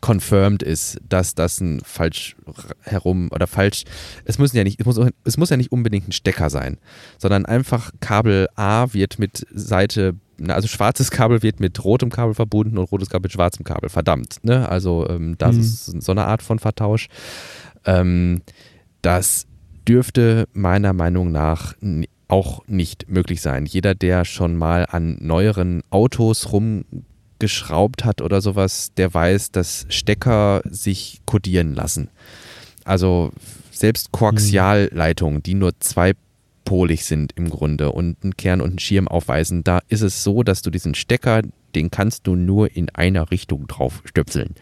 confirmed 0.00 0.62
ist, 0.62 0.98
dass 1.08 1.34
das 1.34 1.60
ein 1.60 1.80
falsch 1.84 2.36
herum 2.82 3.28
oder 3.32 3.46
falsch, 3.46 3.84
es 4.24 4.38
muss 4.38 4.52
ja 4.52 4.64
nicht, 4.64 4.80
es 4.80 4.86
muss, 4.86 5.00
es 5.24 5.36
muss 5.36 5.50
ja 5.50 5.56
nicht 5.56 5.72
unbedingt 5.72 6.08
ein 6.08 6.12
Stecker 6.12 6.50
sein, 6.50 6.78
sondern 7.18 7.46
einfach 7.46 7.92
Kabel 8.00 8.48
A 8.56 8.92
wird 8.92 9.18
mit 9.18 9.46
Seite 9.52 10.14
also 10.46 10.68
schwarzes 10.68 11.10
Kabel 11.10 11.42
wird 11.42 11.58
mit 11.58 11.82
rotem 11.84 12.10
Kabel 12.10 12.32
verbunden 12.32 12.78
und 12.78 12.92
rotes 12.92 13.10
Kabel 13.10 13.24
mit 13.24 13.32
schwarzem 13.32 13.64
Kabel. 13.64 13.88
Verdammt. 13.88 14.36
Ne? 14.42 14.68
Also 14.68 15.04
ähm, 15.08 15.36
das 15.36 15.56
mhm. 15.56 15.60
ist 15.60 16.02
so 16.02 16.12
eine 16.12 16.26
Art 16.26 16.42
von 16.42 16.60
Vertausch. 16.60 17.08
Ähm, 17.84 18.42
das 19.02 19.46
dürfte 19.88 20.46
meiner 20.52 20.92
Meinung 20.92 21.32
nach 21.32 21.74
auch 22.28 22.62
nicht 22.66 23.08
möglich 23.08 23.40
sein. 23.40 23.66
Jeder, 23.66 23.94
der 23.94 24.24
schon 24.24 24.56
mal 24.56 24.86
an 24.88 25.16
neueren 25.20 25.82
Autos 25.90 26.52
rumgeschraubt 27.38 28.04
hat 28.04 28.20
oder 28.20 28.40
sowas, 28.40 28.92
der 28.96 29.12
weiß, 29.12 29.52
dass 29.52 29.86
Stecker 29.88 30.62
sich 30.64 31.20
kodieren 31.26 31.74
lassen. 31.74 32.10
Also 32.84 33.32
selbst 33.70 34.12
Koaxialleitungen, 34.12 35.42
die 35.42 35.54
nur 35.54 35.78
zweipolig 35.78 37.04
sind 37.04 37.32
im 37.36 37.50
Grunde 37.50 37.92
und 37.92 38.16
einen 38.22 38.36
Kern 38.36 38.60
und 38.60 38.70
einen 38.70 38.78
Schirm 38.78 39.08
aufweisen, 39.08 39.62
da 39.62 39.80
ist 39.88 40.02
es 40.02 40.24
so, 40.24 40.42
dass 40.42 40.62
du 40.62 40.70
diesen 40.70 40.94
Stecker, 40.94 41.42
den 41.74 41.90
kannst 41.90 42.26
du 42.26 42.34
nur 42.34 42.74
in 42.74 42.88
einer 42.90 43.30
Richtung 43.30 43.66
drauf 43.66 44.02
stöpseln. 44.04 44.54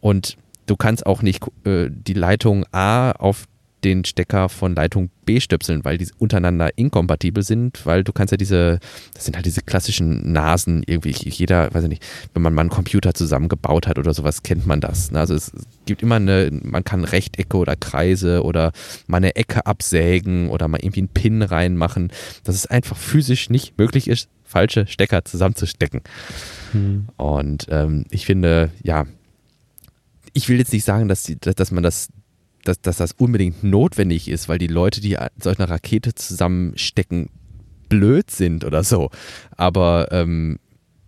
Und 0.00 0.36
du 0.66 0.76
kannst 0.76 1.06
auch 1.06 1.22
nicht 1.22 1.44
äh, 1.64 1.88
die 1.90 2.14
Leitung 2.14 2.64
A 2.72 3.12
auf 3.12 3.46
den 3.84 4.04
Stecker 4.04 4.48
von 4.48 4.74
Leitung 4.74 5.10
B 5.24 5.40
stöpseln, 5.40 5.84
weil 5.84 5.98
die 5.98 6.08
untereinander 6.18 6.76
inkompatibel 6.76 7.42
sind, 7.42 7.84
weil 7.86 8.04
du 8.04 8.12
kannst 8.12 8.32
ja 8.32 8.36
diese, 8.36 8.78
das 9.14 9.24
sind 9.24 9.36
halt 9.36 9.46
diese 9.46 9.62
klassischen 9.62 10.32
Nasen 10.32 10.82
irgendwie, 10.86 11.10
jeder, 11.10 11.72
weiß 11.72 11.84
ich 11.84 11.88
nicht, 11.88 12.04
wenn 12.34 12.42
man 12.42 12.54
mal 12.54 12.62
einen 12.62 12.70
Computer 12.70 13.14
zusammengebaut 13.14 13.86
hat 13.86 13.98
oder 13.98 14.14
sowas, 14.14 14.42
kennt 14.42 14.66
man 14.66 14.80
das. 14.80 15.10
Ne? 15.10 15.20
Also 15.20 15.34
es 15.34 15.52
gibt 15.86 16.02
immer 16.02 16.16
eine, 16.16 16.50
man 16.62 16.84
kann 16.84 17.04
Rechtecke 17.04 17.56
oder 17.56 17.76
Kreise 17.76 18.42
oder 18.42 18.72
mal 19.06 19.18
eine 19.18 19.36
Ecke 19.36 19.66
absägen 19.66 20.48
oder 20.48 20.68
mal 20.68 20.78
irgendwie 20.80 21.00
einen 21.00 21.08
Pin 21.08 21.42
reinmachen, 21.42 22.12
dass 22.44 22.54
es 22.54 22.66
einfach 22.66 22.96
physisch 22.96 23.50
nicht 23.50 23.78
möglich 23.78 24.08
ist, 24.08 24.28
falsche 24.44 24.86
Stecker 24.86 25.24
zusammenzustecken. 25.24 26.02
Hm. 26.72 27.08
Und 27.16 27.66
ähm, 27.70 28.04
ich 28.10 28.26
finde, 28.26 28.70
ja, 28.82 29.06
ich 30.34 30.48
will 30.48 30.58
jetzt 30.58 30.72
nicht 30.72 30.84
sagen, 30.84 31.08
dass, 31.08 31.22
die, 31.22 31.38
dass 31.38 31.70
man 31.70 31.82
das 31.82 32.08
dass, 32.64 32.80
dass 32.80 32.96
das 32.96 33.12
unbedingt 33.12 33.62
notwendig 33.64 34.28
ist, 34.28 34.48
weil 34.48 34.58
die 34.58 34.66
Leute, 34.66 35.00
die 35.00 35.16
solch 35.38 35.58
eine 35.58 35.68
Rakete 35.68 36.14
zusammenstecken, 36.14 37.28
blöd 37.88 38.30
sind 38.30 38.64
oder 38.64 38.84
so. 38.84 39.10
Aber 39.56 40.08
ähm, 40.12 40.58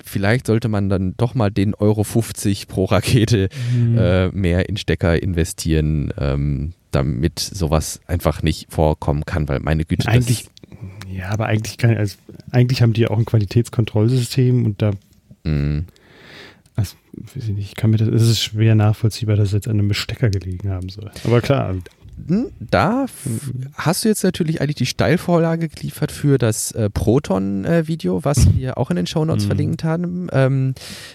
vielleicht 0.05 0.47
sollte 0.47 0.69
man 0.69 0.88
dann 0.88 1.14
doch 1.17 1.35
mal 1.35 1.51
den 1.51 1.75
Euro 1.75 2.05
50 2.05 2.69
pro 2.69 2.85
Rakete 2.85 3.49
mhm. 3.75 3.99
äh, 3.99 4.29
mehr 4.29 4.69
in 4.69 4.77
Stecker 4.77 5.21
investieren, 5.23 6.12
ähm, 6.19 6.75
damit 6.90 7.40
sowas 7.40 8.01
einfach 8.07 8.43
nicht 8.43 8.73
vorkommen 8.73 9.25
kann, 9.25 9.49
weil 9.49 9.61
meine 9.61 9.85
Güte. 9.85 10.07
Eigentlich, 10.09 10.47
ja, 11.11 11.31
aber 11.31 11.47
eigentlich, 11.47 11.79
kann, 11.79 11.97
also, 11.97 12.17
eigentlich 12.51 12.83
haben 12.83 12.93
die 12.93 13.03
ja 13.03 13.11
auch 13.11 13.19
ein 13.19 13.25
Qualitätskontrollsystem 13.25 14.64
und 14.64 14.83
da. 14.83 14.93
Mhm. 15.45 15.87
Also, 16.77 16.97
ich 17.57 17.75
kann 17.77 17.91
mir 17.91 17.99
das, 17.99 18.09
es 18.09 18.29
ist 18.29 18.41
schwer 18.41 18.75
nachvollziehbar, 18.75 19.37
dass 19.37 19.49
es 19.49 19.53
jetzt 19.53 19.69
an 19.69 19.79
einem 19.79 19.89
Bestecker 19.89 20.31
gelegen 20.31 20.71
haben 20.71 20.89
soll. 20.89 21.11
Aber 21.25 21.41
klar, 21.41 21.75
da 22.16 23.07
hast 23.74 24.05
du 24.05 24.09
jetzt 24.09 24.22
natürlich 24.22 24.61
eigentlich 24.61 24.77
die 24.77 24.87
Steilvorlage 24.87 25.68
geliefert 25.68 26.12
für 26.12 26.38
das 26.38 26.72
äh, 26.72 26.88
Proton-Video, 26.88 28.18
äh, 28.18 28.24
was 28.24 28.55
wir 28.55 28.79
auch 28.79 28.90
in 28.90 28.96
den 28.96 29.07
Shownotes 29.07 29.44
mhm. 29.44 29.48
verlinkt 29.48 29.85
haben. 29.85 30.29
Ähm, 30.33 30.74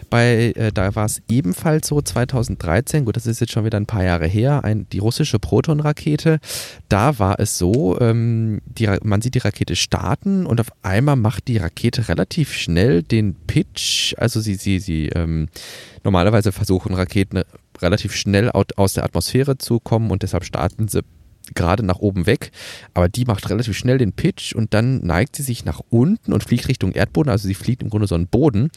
bei, 0.10 0.54
äh, 0.56 0.72
da 0.72 0.96
war 0.96 1.06
es 1.06 1.22
ebenfalls 1.30 1.88
so 1.88 2.02
2013, 2.02 3.06
gut, 3.06 3.16
das 3.16 3.28
ist 3.28 3.40
jetzt 3.40 3.52
schon 3.52 3.66
wieder 3.66 3.80
ein 3.80 3.86
paar 3.86 4.04
Jahre 4.04 4.28
her, 4.28 4.64
ein, 4.64 4.88
die 4.92 5.00
russische 5.00 5.40
Proton-Rakete. 5.40 6.40
Da 6.90 7.18
war 7.18 7.40
es 7.40 7.58
so, 7.58 8.00
ähm, 8.00 8.62
die, 8.66 8.90
man 9.04 9.22
sieht 9.22 9.36
die 9.36 9.40
Rakete 9.40 9.76
starten 9.76 10.46
und 10.46 10.60
auf 10.60 10.72
einmal 10.84 11.16
macht 11.16 11.48
die 11.48 11.58
Rakete 11.58 12.10
relativ 12.10 12.54
schnell 12.54 13.04
den 13.04 13.36
Pitch, 13.48 14.14
also 14.18 14.42
sie, 14.42 14.56
sie, 14.56 14.80
sie, 14.80 15.08
ähm, 15.10 15.48
normalerweise 16.04 16.52
versuchen 16.52 16.94
Raketen 16.94 17.44
relativ 17.82 18.16
schnell 18.16 18.50
aus 18.50 18.94
der 18.94 19.04
Atmosphäre 19.04 19.58
zu 19.58 19.80
kommen 19.80 20.12
und 20.12 20.24
deshalb 20.24 20.44
starten 20.44 20.88
sie 20.88 21.02
gerade 21.56 21.84
nach 21.84 22.00
oben 22.00 22.26
weg. 22.26 22.52
Aber 22.94 23.10
die 23.10 23.26
macht 23.26 23.50
relativ 23.50 23.78
schnell 23.78 23.98
den 23.98 24.14
Pitch 24.14 24.54
und 24.54 24.74
dann 24.74 25.06
neigt 25.06 25.36
sie 25.36 25.44
sich 25.44 25.66
nach 25.66 25.82
unten 25.90 26.34
und 26.34 26.44
fliegt 26.44 26.68
Richtung 26.68 26.92
Erdboden. 26.92 27.32
Also 27.32 27.48
sie 27.48 27.56
fliegt 27.56 27.82
im 27.82 27.90
Grunde 27.90 28.08
so 28.08 28.16
einen 28.16 28.28
Boden. 28.28 28.70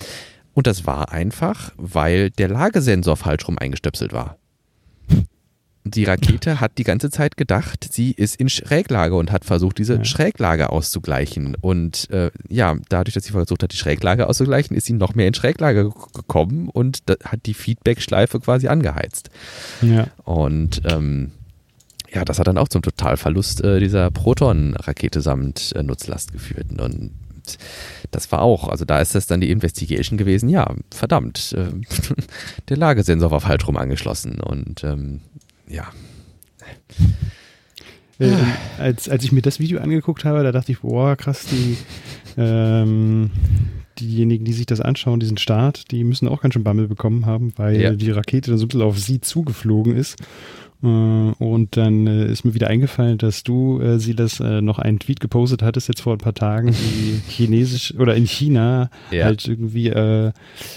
Und 0.54 0.66
das 0.66 0.86
war 0.86 1.12
einfach, 1.12 1.72
weil 1.76 2.30
der 2.30 2.48
Lagesensor 2.48 3.16
falsch 3.16 3.48
rum 3.48 3.58
eingestöpselt 3.58 4.12
war 4.12 4.38
die 5.84 6.04
Rakete 6.04 6.60
hat 6.60 6.78
die 6.78 6.84
ganze 6.84 7.10
Zeit 7.10 7.36
gedacht, 7.36 7.88
sie 7.90 8.12
ist 8.12 8.36
in 8.36 8.48
Schräglage 8.48 9.14
und 9.14 9.32
hat 9.32 9.44
versucht, 9.44 9.78
diese 9.78 9.96
ja. 9.96 10.04
Schräglage 10.04 10.70
auszugleichen. 10.70 11.56
Und 11.60 12.08
äh, 12.10 12.30
ja, 12.48 12.76
dadurch, 12.88 13.14
dass 13.14 13.24
sie 13.24 13.32
versucht 13.32 13.62
hat, 13.62 13.72
die 13.72 13.76
Schräglage 13.76 14.28
auszugleichen, 14.28 14.76
ist 14.76 14.86
sie 14.86 14.92
noch 14.92 15.14
mehr 15.14 15.28
in 15.28 15.34
Schräglage 15.34 15.92
gekommen 16.14 16.68
und 16.68 17.02
hat 17.24 17.46
die 17.46 17.54
Feedback-Schleife 17.54 18.40
quasi 18.40 18.68
angeheizt. 18.68 19.30
Ja. 19.80 20.06
Und 20.24 20.82
ähm, 20.84 21.32
ja, 22.12 22.24
das 22.24 22.38
hat 22.38 22.46
dann 22.46 22.58
auch 22.58 22.68
zum 22.68 22.82
Totalverlust 22.82 23.62
äh, 23.64 23.80
dieser 23.80 24.10
Proton-Rakete 24.10 25.20
samt 25.20 25.72
äh, 25.74 25.82
Nutzlast 25.82 26.32
geführt. 26.32 26.66
Und 26.78 27.12
das 28.10 28.30
war 28.30 28.42
auch, 28.42 28.68
also 28.68 28.84
da 28.84 29.00
ist 29.00 29.14
das 29.14 29.26
dann 29.26 29.40
die 29.40 29.50
Investigation 29.50 30.18
gewesen, 30.18 30.48
ja, 30.48 30.74
verdammt, 30.94 31.54
äh, 31.56 31.72
der 32.68 32.76
Lagesensor 32.76 33.30
war 33.30 33.40
falsch 33.40 33.66
rum 33.66 33.76
angeschlossen 33.76 34.40
und 34.40 34.84
ähm, 34.84 35.20
ja. 35.68 35.90
Äh, 38.18 38.36
als, 38.78 39.08
als 39.08 39.24
ich 39.24 39.32
mir 39.32 39.42
das 39.42 39.58
Video 39.58 39.80
angeguckt 39.80 40.24
habe, 40.24 40.42
da 40.42 40.52
dachte 40.52 40.72
ich, 40.72 40.80
boah, 40.80 41.16
krass, 41.16 41.46
die, 41.46 41.76
ähm, 42.36 43.30
diejenigen, 43.98 44.44
die 44.44 44.52
sich 44.52 44.66
das 44.66 44.80
anschauen, 44.80 45.20
diesen 45.20 45.38
Start, 45.38 45.90
die 45.90 46.04
müssen 46.04 46.28
auch 46.28 46.40
ganz 46.40 46.54
schön 46.54 46.64
Bammel 46.64 46.88
bekommen 46.88 47.26
haben, 47.26 47.52
weil 47.56 47.80
ja. 47.80 47.90
die 47.92 48.10
Rakete 48.10 48.50
dann 48.50 48.58
so 48.58 48.66
ein 48.66 48.68
bisschen 48.68 48.82
auf 48.82 48.98
sie 48.98 49.20
zugeflogen 49.20 49.96
ist. 49.96 50.16
Äh, 50.82 50.86
und 50.86 51.76
dann 51.76 52.06
äh, 52.06 52.26
ist 52.26 52.44
mir 52.44 52.54
wieder 52.54 52.68
eingefallen, 52.68 53.18
dass 53.18 53.44
du, 53.44 53.80
äh, 53.80 53.98
sie 53.98 54.14
das 54.14 54.40
noch 54.40 54.78
einen 54.78 54.98
Tweet 54.98 55.20
gepostet 55.20 55.62
hattest, 55.62 55.88
jetzt 55.88 56.00
vor 56.00 56.14
ein 56.14 56.18
paar 56.18 56.34
Tagen, 56.34 56.74
wie 56.74 57.20
chinesisch 57.28 57.94
oder 57.94 58.14
in 58.16 58.26
China 58.26 58.90
ja. 59.10 59.24
halt 59.24 59.46
irgendwie 59.46 59.88
äh, 59.88 60.32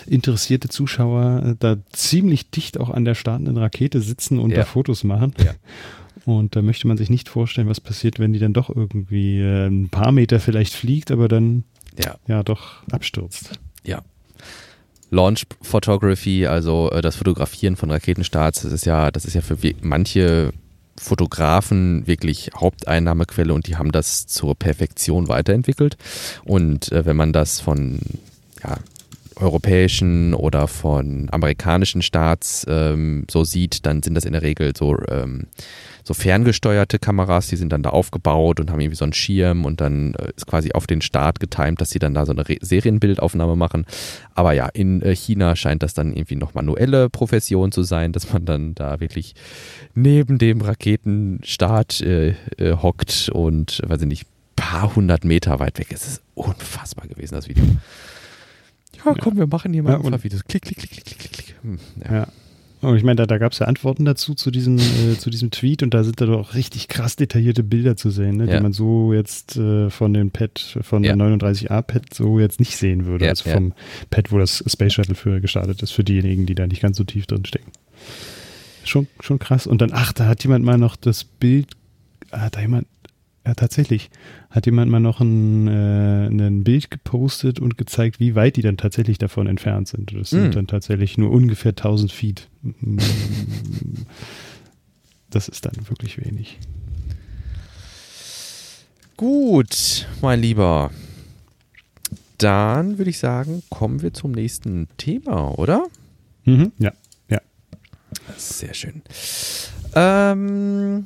interessierte 0.06 0.70
Zuschauer 0.70 1.56
da 1.60 1.78
ziemlich 1.92 2.50
dicht 2.50 2.80
auch 2.80 2.90
an 2.90 3.06
der 3.06 3.16
startenden 3.16 3.58
Rakete 3.58 4.02
sitzen 4.02 4.40
und 4.40 4.52
ja. 4.52 4.58
da 4.58 4.66
Fotos 4.66 5.04
machen. 5.04 5.34
Ja. 5.44 5.54
Und 6.26 6.56
da 6.56 6.62
möchte 6.62 6.88
man 6.88 6.98
sich 6.98 7.10
nicht 7.10 7.30
vorstellen, 7.30 7.68
was 7.68 7.80
passiert, 7.80 8.20
wenn 8.20 8.34
die 8.34 8.40
dann 8.40 8.54
doch 8.54 8.70
irgendwie 8.70 9.42
ein 9.42 9.90
paar 9.90 10.12
Meter 10.12 10.40
vielleicht 10.40 10.74
fliegt, 10.74 11.12
aber 11.12 11.28
dann 11.28 11.64
ja, 12.04 12.16
ja 12.28 12.44
doch 12.44 12.84
abstürzt. 12.92 13.60
Ja, 13.84 14.02
Launch 15.12 15.46
Photography, 15.62 16.48
also 16.48 16.90
äh, 16.92 17.02
das 17.02 17.16
Fotografieren 17.16 17.76
von 17.76 17.92
Raketenstarts, 17.92 18.62
das 18.64 18.72
ist 18.72 18.86
ja, 18.86 19.12
das 19.12 19.26
ist 19.26 19.34
ja 19.34 19.42
für 19.42 19.58
manche 19.82 20.52
Fotografen 20.98 22.08
wirklich 22.08 22.52
Haupteinnahmequelle 22.56 23.54
und 23.54 23.68
die 23.68 23.76
haben 23.76 23.92
das 23.92 24.28
zur 24.28 24.56
Perfektion 24.56 25.28
weiterentwickelt. 25.28 25.98
Und 26.46 26.92
äh, 26.92 27.06
wenn 27.06 27.18
man 27.18 27.34
das 27.34 27.60
von 27.60 28.00
ja, 28.64 28.78
europäischen 29.36 30.34
oder 30.34 30.68
von 30.68 31.28
amerikanischen 31.32 32.02
Starts 32.02 32.66
ähm, 32.70 33.26
so 33.30 33.44
sieht, 33.44 33.86
dann 33.86 34.04
sind 34.04 34.16
das 34.16 34.26
in 34.26 34.34
der 34.34 34.42
Regel 34.42 34.74
so 34.76 34.98
ähm, 35.10 35.48
so 36.08 36.14
ferngesteuerte 36.14 37.00
Kameras, 37.00 37.48
die 37.48 37.56
sind 37.56 37.74
dann 37.74 37.82
da 37.82 37.90
aufgebaut 37.90 38.60
und 38.60 38.70
haben 38.70 38.80
irgendwie 38.80 38.96
so 38.96 39.04
einen 39.06 39.14
Schirm 39.14 39.66
und 39.66 39.82
dann 39.82 40.14
äh, 40.14 40.32
ist 40.36 40.46
quasi 40.46 40.72
auf 40.72 40.86
den 40.86 41.02
Start 41.02 41.40
getimt, 41.40 41.82
dass 41.82 41.90
sie 41.90 41.98
dann 41.98 42.14
da 42.14 42.28
so 42.28 42.32
eine 42.32 42.48
Re 42.48 42.58
Serienbildaufnahme 42.62 43.56
machen. 43.56 43.88
Aber 44.36 44.54
ja, 44.54 44.68
in 44.68 45.02
äh, 45.02 45.16
China 45.16 45.56
scheint 45.56 45.82
das 45.82 45.96
dann 45.96 46.16
irgendwie 46.16 46.36
noch 46.36 46.54
manuelle 46.54 47.10
Profession 47.10 47.72
zu 47.72 47.82
sein, 47.82 48.12
dass 48.12 48.32
man 48.32 48.46
dann 48.46 48.76
da 48.76 49.00
wirklich 49.00 49.34
neben 49.96 50.38
dem 50.38 50.62
Raketenstart 50.62 52.02
äh, 52.02 52.36
äh, 52.58 52.76
hockt 52.80 53.30
und, 53.34 53.82
weiß 53.84 54.02
ich 54.04 54.08
nicht, 54.08 54.28
paar 54.56 54.96
hundert 54.96 55.26
Meter 55.26 55.60
weit 55.60 55.80
weg. 55.80 55.88
Es 55.90 56.06
ist 56.06 56.22
unfassbar 56.36 57.08
gewesen, 57.08 57.34
das 57.34 57.50
Video. 57.50 57.66
Ja, 59.04 59.16
komm, 59.20 59.38
wir 59.38 59.48
machen 59.48 59.74
hier 59.74 59.82
mal 59.82 59.94
ja, 59.94 60.00
ein 60.00 60.04
paar 60.04 60.24
Videos. 60.24 60.44
Klick, 60.46 60.62
klick, 60.64 60.78
klick, 60.78 60.92
klick, 60.92 61.20
klick, 61.20 61.32
klick. 61.32 61.56
Hm, 61.64 61.80
ja. 62.04 62.14
ja. 62.14 62.28
Und 62.86 62.98
ich 62.98 63.04
meine, 63.04 63.16
da, 63.16 63.26
da 63.26 63.38
gab 63.38 63.52
es 63.52 63.60
ja 63.60 63.68
Antworten 63.68 64.06
dazu, 64.06 64.36
zu 64.36 64.52
diesem, 64.52 64.78
äh, 64.78 65.18
zu 65.18 65.30
diesem 65.30 65.52
Tweet 65.52 65.84
und 65.84 65.94
da 65.94 66.04
sind 66.04 66.22
da 66.22 66.26
doch 66.26 66.54
richtig 66.54 66.88
krass 66.88 67.16
detaillierte 67.16 67.64
Bilder 67.64 67.96
zu 67.96 68.10
sehen, 68.10 68.38
ne, 68.38 68.46
ja. 68.46 68.58
die 68.58 68.64
man 68.64 68.74
so 68.74 69.14
jetzt 69.14 69.58
äh, 69.58 69.90
von 69.90 70.14
dem 70.14 70.32
Pad, 70.32 70.78
von 70.82 71.04
ja. 71.04 71.16
der 71.16 71.26
39A-Pad 71.26 72.14
so 72.14 72.40
jetzt 72.40 72.60
nicht 72.60 72.78
sehen 72.78 73.06
würde. 73.06 73.26
Ja, 73.26 73.32
also 73.32 73.50
vom 73.50 73.74
Pad, 74.10 74.32
wo 74.32 74.38
das 74.38 74.64
Space 74.68 74.94
Shuttle 74.94 75.16
für 75.16 75.42
gestartet 75.42 75.82
ist, 75.82 75.92
für 75.92 76.04
diejenigen, 76.04 76.46
die 76.46 76.56
da 76.56 76.68
nicht 76.68 76.82
ganz 76.82 76.98
so 76.98 77.04
tief 77.04 77.26
drin 77.26 77.46
stecken. 77.46 77.72
Schon, 78.84 79.08
schon 79.20 79.40
krass. 79.40 79.66
Und 79.66 79.82
dann, 79.82 79.90
ach, 79.92 80.14
da 80.14 80.28
hat 80.28 80.44
jemand 80.44 80.64
mal 80.64 80.78
noch 80.78 80.96
das 80.96 81.24
Bild, 81.24 81.70
hat 82.32 82.56
da 82.56 82.62
jemand 82.62 82.88
ja, 83.46 83.54
tatsächlich. 83.54 84.10
Hat 84.50 84.66
jemand 84.66 84.90
mal 84.90 85.00
noch 85.00 85.22
ein, 85.22 85.68
äh, 85.68 86.28
ein 86.28 86.64
Bild 86.64 86.90
gepostet 86.90 87.60
und 87.60 87.78
gezeigt, 87.78 88.20
wie 88.20 88.34
weit 88.34 88.56
die 88.56 88.64
dann 88.64 88.78
tatsächlich 88.78 89.20
davon 89.20 89.46
entfernt 89.48 89.88
sind. 89.88 90.14
Das 90.18 90.32
sind 90.32 90.50
mm. 90.50 90.52
dann 90.52 90.68
tatsächlich 90.68 91.18
nur 91.18 91.32
ungefähr 91.32 91.72
1000 91.72 92.12
Feet. 92.12 92.50
Das 95.30 95.50
ist 95.50 95.66
dann 95.66 95.90
wirklich 95.90 96.24
wenig. 96.24 96.60
Gut, 99.18 100.08
mein 100.22 100.42
Lieber. 100.42 100.92
dann 102.38 102.98
würde 102.98 103.10
ich 103.10 103.20
sagen, 103.20 103.62
kommen 103.70 104.02
wir 104.02 104.14
zum 104.14 104.32
nächsten 104.32 104.88
Thema, 104.98 105.58
oder? 105.60 105.88
Mhm, 106.46 106.72
ja, 106.80 106.94
ja. 107.30 107.40
Sehr 108.38 108.74
schön. 108.74 109.02
Ähm, 109.94 111.06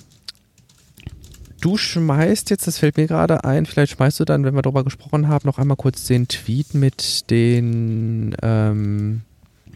du 1.61 1.77
schmeißt 1.77 2.49
jetzt, 2.49 2.67
das 2.67 2.77
fällt 2.79 2.97
mir 2.97 3.07
gerade 3.07 3.43
ein, 3.43 3.65
vielleicht 3.65 3.93
schmeißt 3.93 4.19
du 4.19 4.25
dann, 4.25 4.43
wenn 4.43 4.55
wir 4.55 4.61
darüber 4.61 4.83
gesprochen 4.83 5.27
haben, 5.27 5.47
noch 5.47 5.57
einmal 5.57 5.77
kurz 5.77 6.05
den 6.05 6.27
Tweet 6.27 6.73
mit 6.73 7.29
den 7.29 8.35
ähm, 8.41 9.21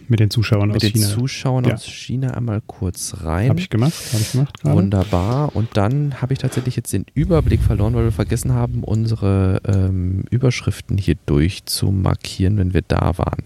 mit 0.08 0.19
den 0.19 0.30
Zuschauern 0.30 0.67
mit 0.67 0.78
aus 0.78 0.82
den 0.82 0.91
China. 0.91 1.08
Zuschauern 1.08 1.65
ja. 1.65 1.74
aus 1.76 1.86
China 1.86 2.32
einmal 2.32 2.62
kurz 2.67 3.15
rein. 3.24 3.50
Habe 3.50 3.60
ich 3.60 3.69
gemacht, 3.69 3.93
habe 4.12 4.22
ich 4.22 4.32
gemacht 4.32 4.62
gerade. 4.62 4.76
Wunderbar. 4.76 5.56
Und 5.56 5.69
dann 5.76 6.22
habe 6.22 6.34
ich 6.34 6.39
tatsächlich 6.39 6.76
jetzt 6.76 6.91
den 6.93 7.06
Überblick 7.13 7.62
verloren, 7.62 7.93
weil 7.96 8.04
wir 8.04 8.12
vergessen 8.12 8.54
haben, 8.54 8.84
unsere 8.84 9.62
ähm, 9.65 10.26
Überschriften 10.30 10.98
hier 10.98 11.15
durchzumarkieren, 11.26 12.58
wenn 12.58 12.74
wir 12.74 12.84
da 12.86 13.17
waren. 13.17 13.43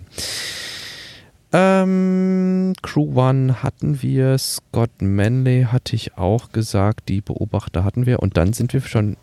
Ähm, 1.53 2.73
Crew 2.81 3.13
One 3.15 3.63
hatten 3.63 4.01
wir, 4.01 4.37
Scott 4.37 5.01
Manley 5.01 5.67
hatte 5.71 5.95
ich 5.95 6.17
auch 6.17 6.51
gesagt, 6.51 7.07
die 7.07 7.21
Beobachter 7.21 7.83
hatten 7.83 8.05
wir 8.05 8.19
und 8.19 8.37
dann 8.37 8.53
sind 8.53 8.73
wir 8.73 8.81
schon 8.81 9.15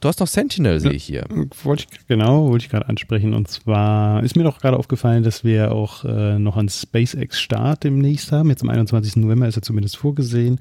Du 0.00 0.08
hast 0.08 0.20
noch 0.20 0.26
Sentinel, 0.26 0.78
sehe 0.78 0.92
ich 0.92 1.04
hier. 1.04 1.24
Wollte 1.64 1.86
ich, 1.90 2.06
genau, 2.06 2.48
wollte 2.50 2.66
ich 2.66 2.70
gerade 2.70 2.88
ansprechen. 2.88 3.32
Und 3.32 3.48
zwar 3.48 4.22
ist 4.22 4.36
mir 4.36 4.44
doch 4.44 4.60
gerade 4.60 4.76
aufgefallen, 4.76 5.22
dass 5.22 5.42
wir 5.42 5.72
auch 5.72 6.04
äh, 6.04 6.38
noch 6.38 6.58
einen 6.58 6.68
SpaceX-Start 6.68 7.84
demnächst 7.84 8.30
haben. 8.30 8.50
Jetzt 8.50 8.62
am 8.62 8.68
21. 8.68 9.16
November 9.16 9.48
ist 9.48 9.56
er 9.56 9.62
zumindest 9.62 9.96
vorgesehen. 9.96 10.58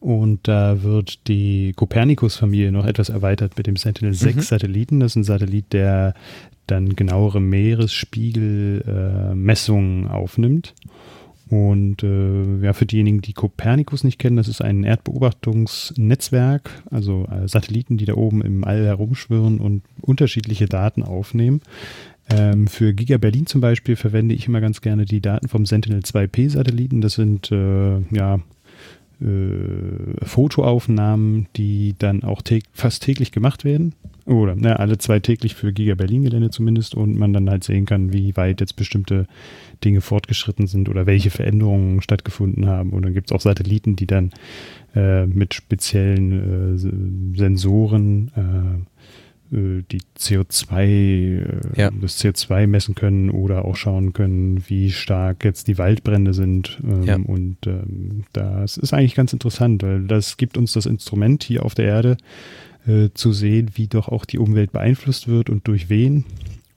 Und 0.00 0.48
da 0.48 0.82
wird 0.82 1.28
die 1.28 1.72
Copernicus-Familie 1.76 2.72
noch 2.72 2.84
etwas 2.84 3.08
erweitert 3.08 3.56
mit 3.56 3.68
dem 3.68 3.76
Sentinel-6-Satelliten. 3.76 4.96
Mhm. 4.96 5.00
Das 5.00 5.12
ist 5.12 5.16
ein 5.16 5.24
Satellit, 5.24 5.72
der 5.72 6.14
dann 6.66 6.96
genauere 6.96 7.40
Meeresspiegelmessungen 7.40 10.06
äh, 10.06 10.08
aufnimmt. 10.08 10.74
Und 11.52 12.02
äh, 12.02 12.64
ja, 12.64 12.72
für 12.72 12.86
diejenigen, 12.86 13.20
die 13.20 13.34
Copernicus 13.34 14.04
nicht 14.04 14.18
kennen, 14.18 14.38
das 14.38 14.48
ist 14.48 14.62
ein 14.62 14.84
Erdbeobachtungsnetzwerk, 14.84 16.70
also 16.90 17.26
äh, 17.26 17.46
Satelliten, 17.46 17.98
die 17.98 18.06
da 18.06 18.14
oben 18.14 18.40
im 18.40 18.64
All 18.64 18.86
herumschwirren 18.86 19.60
und 19.60 19.82
unterschiedliche 20.00 20.64
Daten 20.64 21.02
aufnehmen. 21.02 21.60
Ähm, 22.30 22.68
für 22.68 22.94
Giga 22.94 23.18
Berlin 23.18 23.44
zum 23.44 23.60
Beispiel 23.60 23.96
verwende 23.96 24.34
ich 24.34 24.48
immer 24.48 24.62
ganz 24.62 24.80
gerne 24.80 25.04
die 25.04 25.20
Daten 25.20 25.48
vom 25.48 25.66
Sentinel-2P-Satelliten. 25.66 27.02
Das 27.02 27.14
sind 27.14 27.52
äh, 27.52 27.98
ja 28.10 28.40
äh, 29.20 30.24
Fotoaufnahmen, 30.24 31.48
die 31.56 31.94
dann 31.98 32.22
auch 32.22 32.40
fast 32.72 33.02
täglich 33.02 33.30
gemacht 33.30 33.64
werden. 33.64 33.94
Oder 34.24 34.54
ne, 34.54 34.78
alle 34.78 34.98
zwei 34.98 35.18
täglich 35.18 35.54
für 35.54 35.72
Giga 35.72 35.94
Berlin-Gelände 35.94 36.50
zumindest 36.50 36.94
und 36.94 37.18
man 37.18 37.32
dann 37.32 37.50
halt 37.50 37.64
sehen 37.64 37.86
kann, 37.86 38.12
wie 38.12 38.36
weit 38.36 38.60
jetzt 38.60 38.76
bestimmte 38.76 39.26
Dinge 39.82 40.00
fortgeschritten 40.00 40.68
sind 40.68 40.88
oder 40.88 41.06
welche 41.06 41.30
Veränderungen 41.30 42.00
stattgefunden 42.02 42.66
haben. 42.66 42.90
Und 42.90 43.02
dann 43.02 43.14
gibt 43.14 43.30
es 43.30 43.34
auch 43.34 43.40
Satelliten, 43.40 43.96
die 43.96 44.06
dann 44.06 44.30
äh, 44.94 45.26
mit 45.26 45.54
speziellen 45.54 46.76
äh, 46.76 47.38
Sensoren 47.38 48.30
äh, 48.36 49.56
äh 49.56 49.82
die 49.90 50.02
CO2, 50.16 50.78
äh, 50.78 51.44
ja. 51.76 51.90
das 51.90 52.22
CO2 52.22 52.68
messen 52.68 52.94
können 52.94 53.28
oder 53.28 53.64
auch 53.64 53.74
schauen 53.74 54.12
können, 54.12 54.62
wie 54.68 54.92
stark 54.92 55.44
jetzt 55.44 55.66
die 55.66 55.78
Waldbrände 55.78 56.32
sind. 56.32 56.78
Ähm, 56.84 57.02
ja. 57.02 57.16
Und 57.16 57.56
ähm, 57.66 58.22
das 58.32 58.76
ist 58.76 58.92
eigentlich 58.94 59.16
ganz 59.16 59.32
interessant, 59.32 59.82
weil 59.82 60.06
das 60.06 60.36
gibt 60.36 60.56
uns 60.56 60.74
das 60.74 60.86
Instrument 60.86 61.42
hier 61.42 61.64
auf 61.64 61.74
der 61.74 61.86
Erde 61.86 62.16
äh, 62.86 63.10
zu 63.14 63.32
sehen, 63.32 63.70
wie 63.74 63.88
doch 63.88 64.08
auch 64.08 64.24
die 64.24 64.38
Umwelt 64.38 64.72
beeinflusst 64.72 65.28
wird 65.28 65.50
und 65.50 65.66
durch 65.68 65.88
wen. 65.88 66.24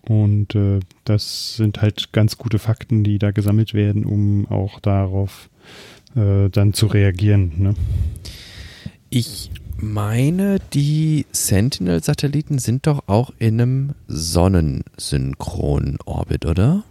Und 0.02 0.54
äh, 0.56 0.80
das 1.04 1.56
sind 1.56 1.82
halt 1.82 2.12
ganz 2.13 2.38
gute 2.38 2.60
Fakten, 2.60 3.04
die 3.04 3.18
da 3.18 3.32
gesammelt 3.32 3.74
werden, 3.74 4.06
um 4.06 4.48
auch 4.48 4.80
darauf 4.80 5.50
äh, 6.15 6.50
dann 6.50 6.74
zu 6.74 6.88
reagieren. 6.88 7.54
Ne? 7.58 7.76
Ich 9.10 9.50
meine, 9.78 10.60
die 10.74 11.26
Sentinel-Satelliten 11.32 12.60
sind 12.60 12.88
doch 12.88 13.04
auch 13.08 13.32
in 13.39 13.60
einem 13.60 13.94
sonnensynchronen 14.08 15.98
Orbit, 16.06 16.46
oder? 16.46 16.84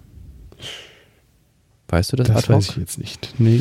Weißt 1.88 2.12
du 2.12 2.16
das? 2.16 2.28
Das 2.28 2.48
weiß 2.48 2.70
ich 2.70 2.76
jetzt 2.76 2.98
nicht. 2.98 3.34
Nee. 3.38 3.60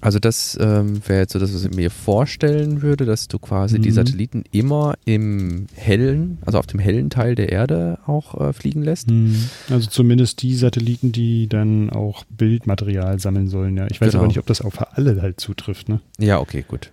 Also 0.00 0.18
das 0.18 0.58
ähm, 0.60 1.00
wäre 1.06 1.20
jetzt 1.20 1.32
so 1.32 1.38
das, 1.38 1.54
was 1.54 1.64
ich 1.64 1.74
mir 1.74 1.90
vorstellen 1.90 2.82
würde, 2.82 3.04
dass 3.04 3.28
du 3.28 3.38
quasi 3.38 3.78
mhm. 3.78 3.82
die 3.82 3.90
Satelliten 3.90 4.44
immer 4.50 4.94
im 5.04 5.66
hellen, 5.74 6.38
also 6.46 6.58
auf 6.58 6.66
dem 6.66 6.80
hellen 6.80 7.10
Teil 7.10 7.34
der 7.34 7.50
Erde 7.50 7.98
auch 8.06 8.40
äh, 8.40 8.52
fliegen 8.52 8.82
lässt. 8.82 9.10
Mhm. 9.10 9.50
Also 9.68 9.88
zumindest 9.90 10.42
die 10.42 10.54
Satelliten, 10.54 11.12
die 11.12 11.48
dann 11.48 11.90
auch 11.90 12.24
Bildmaterial 12.30 13.18
sammeln 13.18 13.48
sollen, 13.48 13.76
ja. 13.76 13.86
Ich 13.90 14.00
weiß 14.00 14.10
genau. 14.10 14.20
aber 14.20 14.28
nicht, 14.28 14.38
ob 14.38 14.46
das 14.46 14.60
auf 14.60 14.78
alle 14.96 15.20
halt 15.20 15.40
zutrifft, 15.40 15.88
ne? 15.88 16.00
Ja, 16.18 16.40
okay, 16.40 16.64
gut. 16.66 16.90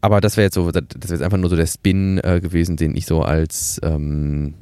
Aber 0.00 0.20
das 0.20 0.36
wäre 0.36 0.46
jetzt 0.46 0.54
so, 0.54 0.70
das 0.70 0.84
wäre 0.92 1.14
jetzt 1.14 1.22
einfach 1.22 1.38
nur 1.38 1.50
so 1.50 1.56
der 1.56 1.66
Spin 1.66 2.18
äh, 2.22 2.40
gewesen, 2.40 2.76
den 2.76 2.96
ich 2.96 3.06
so 3.06 3.22
als 3.22 3.80
ähm, 3.82 4.54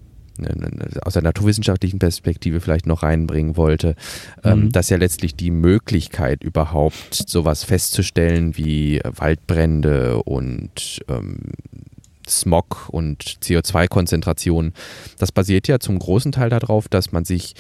aus 1.03 1.15
der 1.15 1.23
naturwissenschaftlichen 1.23 1.99
Perspektive 1.99 2.61
vielleicht 2.61 2.87
noch 2.87 3.03
reinbringen 3.03 3.57
wollte, 3.57 3.95
ähm, 4.43 4.65
mhm. 4.65 4.73
dass 4.73 4.91
ja 4.91 4.97
letztlich 4.97 5.37
die 5.37 5.51
Möglichkeit 5.51 6.43
überhaupt 6.43 7.15
sowas 7.15 7.65
festzustellen 7.65 8.57
wie 8.57 9.01
Waldbrände 9.05 10.23
und 10.23 11.01
ähm, 11.09 11.39
Smog 12.29 12.89
und 12.89 13.23
CO2-Konzentration, 13.23 14.73
das 15.19 15.33
basiert 15.33 15.69
ja 15.69 15.79
zum 15.79 15.99
großen 15.99 16.33
Teil 16.33 16.51
darauf, 16.51 16.89
dass 16.89 17.13
man 17.13 17.25
sich 17.25 17.55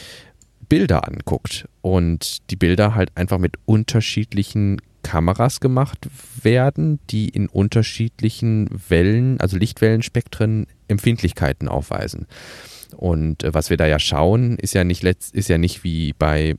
Bilder 0.69 1.07
anguckt 1.07 1.69
und 1.83 2.51
die 2.51 2.57
Bilder 2.57 2.95
halt 2.95 3.11
einfach 3.15 3.39
mit 3.39 3.57
unterschiedlichen 3.67 4.81
Kameras 5.03 5.61
gemacht 5.61 6.09
werden, 6.43 6.99
die 7.11 7.29
in 7.29 7.47
unterschiedlichen 7.47 8.69
Wellen, 8.89 9.39
also 9.39 9.57
Lichtwellenspektren, 9.57 10.67
Empfindlichkeiten 10.89 11.69
aufweisen. 11.69 12.27
Und 12.97 13.45
äh, 13.45 13.55
was 13.55 13.71
wir 13.71 13.77
da 13.77 13.87
ja 13.87 13.99
schauen, 13.99 14.57
ist 14.59 14.75
ja 14.75 14.85
nicht 14.85 15.03
letzt, 15.03 15.35
ist 15.35 15.49
ja 15.49 15.59
nicht 15.59 15.85
wie 15.85 16.13
bei 16.13 16.55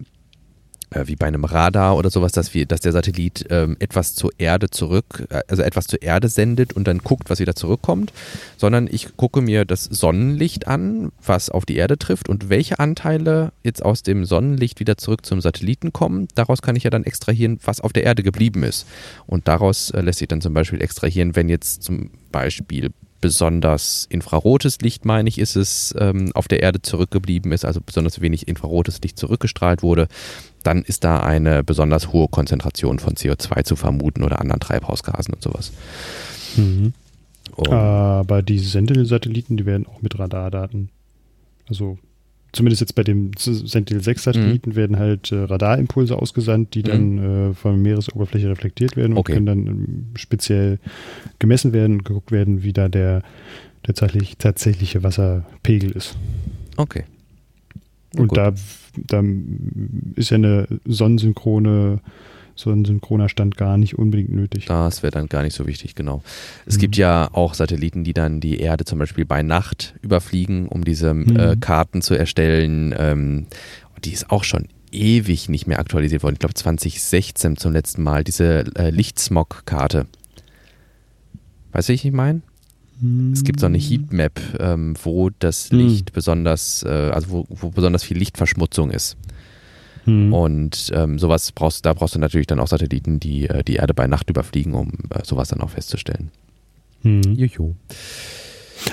äh, 0.91 1.07
wie 1.07 1.15
bei 1.15 1.27
einem 1.27 1.43
Radar 1.43 1.97
oder 1.97 2.09
sowas, 2.09 2.31
dass 2.31 2.53
wir, 2.53 2.65
dass 2.65 2.79
der 2.79 2.91
Satellit 2.91 3.45
ähm, 3.49 3.75
etwas 3.79 4.15
zur 4.15 4.31
Erde 4.37 4.69
zurück, 4.69 5.27
äh, 5.29 5.41
also 5.47 5.63
etwas 5.63 5.87
zur 5.87 6.01
Erde 6.01 6.29
sendet 6.29 6.73
und 6.73 6.87
dann 6.87 6.99
guckt, 6.99 7.29
was 7.29 7.39
wieder 7.39 7.55
zurückkommt, 7.55 8.13
sondern 8.57 8.87
ich 8.89 9.17
gucke 9.17 9.41
mir 9.41 9.65
das 9.65 9.83
Sonnenlicht 9.83 10.67
an, 10.67 11.11
was 11.23 11.49
auf 11.49 11.65
die 11.65 11.75
Erde 11.75 11.97
trifft 11.97 12.29
und 12.29 12.49
welche 12.49 12.79
Anteile 12.79 13.51
jetzt 13.63 13.83
aus 13.83 14.03
dem 14.03 14.25
Sonnenlicht 14.25 14.79
wieder 14.79 14.97
zurück 14.97 15.25
zum 15.25 15.41
Satelliten 15.41 15.91
kommen. 15.91 16.27
Daraus 16.35 16.61
kann 16.61 16.75
ich 16.75 16.83
ja 16.83 16.89
dann 16.89 17.03
extrahieren, 17.03 17.59
was 17.63 17.81
auf 17.81 17.91
der 17.91 18.03
Erde 18.03 18.23
geblieben 18.23 18.63
ist. 18.63 18.87
Und 19.25 19.47
daraus 19.47 19.89
äh, 19.91 20.01
lässt 20.01 20.19
sich 20.19 20.27
dann 20.27 20.41
zum 20.41 20.53
Beispiel 20.53 20.81
extrahieren, 20.81 21.35
wenn 21.35 21.49
jetzt 21.49 21.83
zum 21.83 22.11
Beispiel 22.31 22.91
besonders 23.25 24.05
infrarotes 24.07 24.81
Licht, 24.81 25.03
meine 25.03 25.27
ich, 25.27 25.39
ist 25.39 25.55
es, 25.55 25.95
ähm, 25.97 26.29
auf 26.35 26.47
der 26.47 26.61
Erde 26.61 26.83
zurückgeblieben 26.83 27.51
ist, 27.53 27.65
also 27.65 27.81
besonders 27.83 28.21
wenig 28.21 28.47
infrarotes 28.47 29.01
Licht 29.01 29.17
zurückgestrahlt 29.17 29.81
wurde, 29.81 30.07
dann 30.61 30.83
ist 30.83 31.03
da 31.03 31.21
eine 31.21 31.63
besonders 31.63 32.13
hohe 32.13 32.27
Konzentration 32.27 32.99
von 32.99 33.15
CO2 33.15 33.63
zu 33.63 33.75
vermuten 33.75 34.21
oder 34.21 34.41
anderen 34.41 34.59
Treibhausgasen 34.59 35.33
und 35.33 35.41
sowas. 35.41 35.71
Mhm. 36.55 36.93
Um, 37.55 37.73
Aber 37.73 38.43
die 38.43 38.59
Sentinel-Satelliten, 38.59 39.57
die 39.57 39.65
werden 39.65 39.87
auch 39.87 40.03
mit 40.03 40.19
Radardaten, 40.19 40.89
also 41.67 41.97
zumindest 42.55 42.81
jetzt 42.81 42.95
bei 42.95 43.03
dem 43.03 43.31
Sentinel-6-Satelliten 43.37 44.71
mhm. 44.71 44.75
werden 44.75 44.97
halt 44.97 45.31
äh, 45.31 45.35
Radarimpulse 45.35 46.17
ausgesandt, 46.17 46.73
die 46.73 46.83
dann 46.83 47.15
mhm. 47.15 47.51
äh, 47.51 47.53
von 47.53 47.73
der 47.73 47.81
Meeresoberfläche 47.81 48.49
reflektiert 48.49 48.95
werden 48.95 49.13
und 49.13 49.19
okay. 49.19 49.33
können 49.33 49.45
dann 49.45 49.67
ähm, 49.67 50.05
speziell 50.15 50.79
gemessen 51.39 51.73
werden 51.73 51.97
und 51.97 52.05
geguckt 52.05 52.31
werden, 52.31 52.63
wie 52.63 52.73
da 52.73 52.87
der, 52.87 53.21
der 53.85 53.93
tatsächlich, 53.93 54.37
tatsächliche 54.37 55.03
Wasserpegel 55.03 55.91
ist. 55.91 56.17
Okay. 56.77 57.03
Und 58.17 58.35
da, 58.37 58.53
da 58.95 59.23
ist 60.15 60.31
ja 60.31 60.35
eine 60.35 60.67
sonnensynchrone 60.85 61.99
so 62.55 62.71
ein 62.71 62.85
synchroner 62.85 63.29
Stand 63.29 63.57
gar 63.57 63.77
nicht 63.77 63.97
unbedingt 63.97 64.31
nötig. 64.31 64.65
Das 64.65 65.03
wäre 65.03 65.11
dann 65.11 65.27
gar 65.27 65.43
nicht 65.43 65.55
so 65.55 65.67
wichtig, 65.67 65.93
genau. 65.95 66.23
Es 66.65 66.77
mhm. 66.77 66.81
gibt 66.81 66.97
ja 66.97 67.29
auch 67.33 67.53
Satelliten, 67.53 68.03
die 68.03 68.13
dann 68.13 68.39
die 68.39 68.59
Erde 68.59 68.85
zum 68.85 68.99
Beispiel 68.99 69.25
bei 69.25 69.43
Nacht 69.43 69.93
überfliegen, 70.01 70.67
um 70.67 70.85
diese 70.85 71.13
mhm. 71.13 71.35
äh, 71.37 71.55
Karten 71.57 72.01
zu 72.01 72.15
erstellen. 72.15 72.95
Ähm, 72.97 73.47
die 74.03 74.11
ist 74.11 74.31
auch 74.31 74.43
schon 74.43 74.67
ewig 74.91 75.49
nicht 75.49 75.67
mehr 75.67 75.79
aktualisiert 75.79 76.23
worden. 76.23 76.35
Ich 76.35 76.39
glaube 76.39 76.53
2016 76.53 77.57
zum 77.57 77.73
letzten 77.73 78.03
Mal, 78.03 78.23
diese 78.23 78.65
äh, 78.75 78.89
Lichtsmog-Karte. 78.89 80.07
Weißt 81.73 81.89
du, 81.89 81.93
wie 81.93 81.95
ich 81.95 82.11
meine? 82.11 82.41
Es 83.33 83.43
gibt 83.43 83.59
so 83.59 83.65
eine 83.65 83.77
Heatmap, 83.77 84.39
ähm, 84.57 84.95
wo 85.03 85.29
das 85.29 85.69
mhm. 85.69 85.79
Licht 85.79 86.13
besonders, 86.13 86.83
äh, 86.83 86.89
also 86.89 87.29
wo, 87.29 87.45
wo 87.49 87.69
besonders 87.69 88.03
viel 88.03 88.17
Lichtverschmutzung 88.17 88.89
ist. 88.89 89.17
Hm. 90.05 90.33
Und 90.33 90.91
ähm, 90.93 91.19
sowas 91.19 91.51
brauchst, 91.51 91.85
da 91.85 91.93
brauchst 91.93 92.15
du 92.15 92.19
natürlich 92.19 92.47
dann 92.47 92.59
auch 92.59 92.67
Satelliten, 92.67 93.19
die 93.19 93.49
äh, 93.49 93.63
die 93.63 93.75
Erde 93.75 93.93
bei 93.93 94.07
Nacht 94.07 94.29
überfliegen, 94.29 94.73
um 94.73 94.91
äh, 95.09 95.23
sowas 95.23 95.49
dann 95.49 95.61
auch 95.61 95.71
festzustellen. 95.71 96.31
Hm. 97.01 97.35
Jojo. 97.35 97.75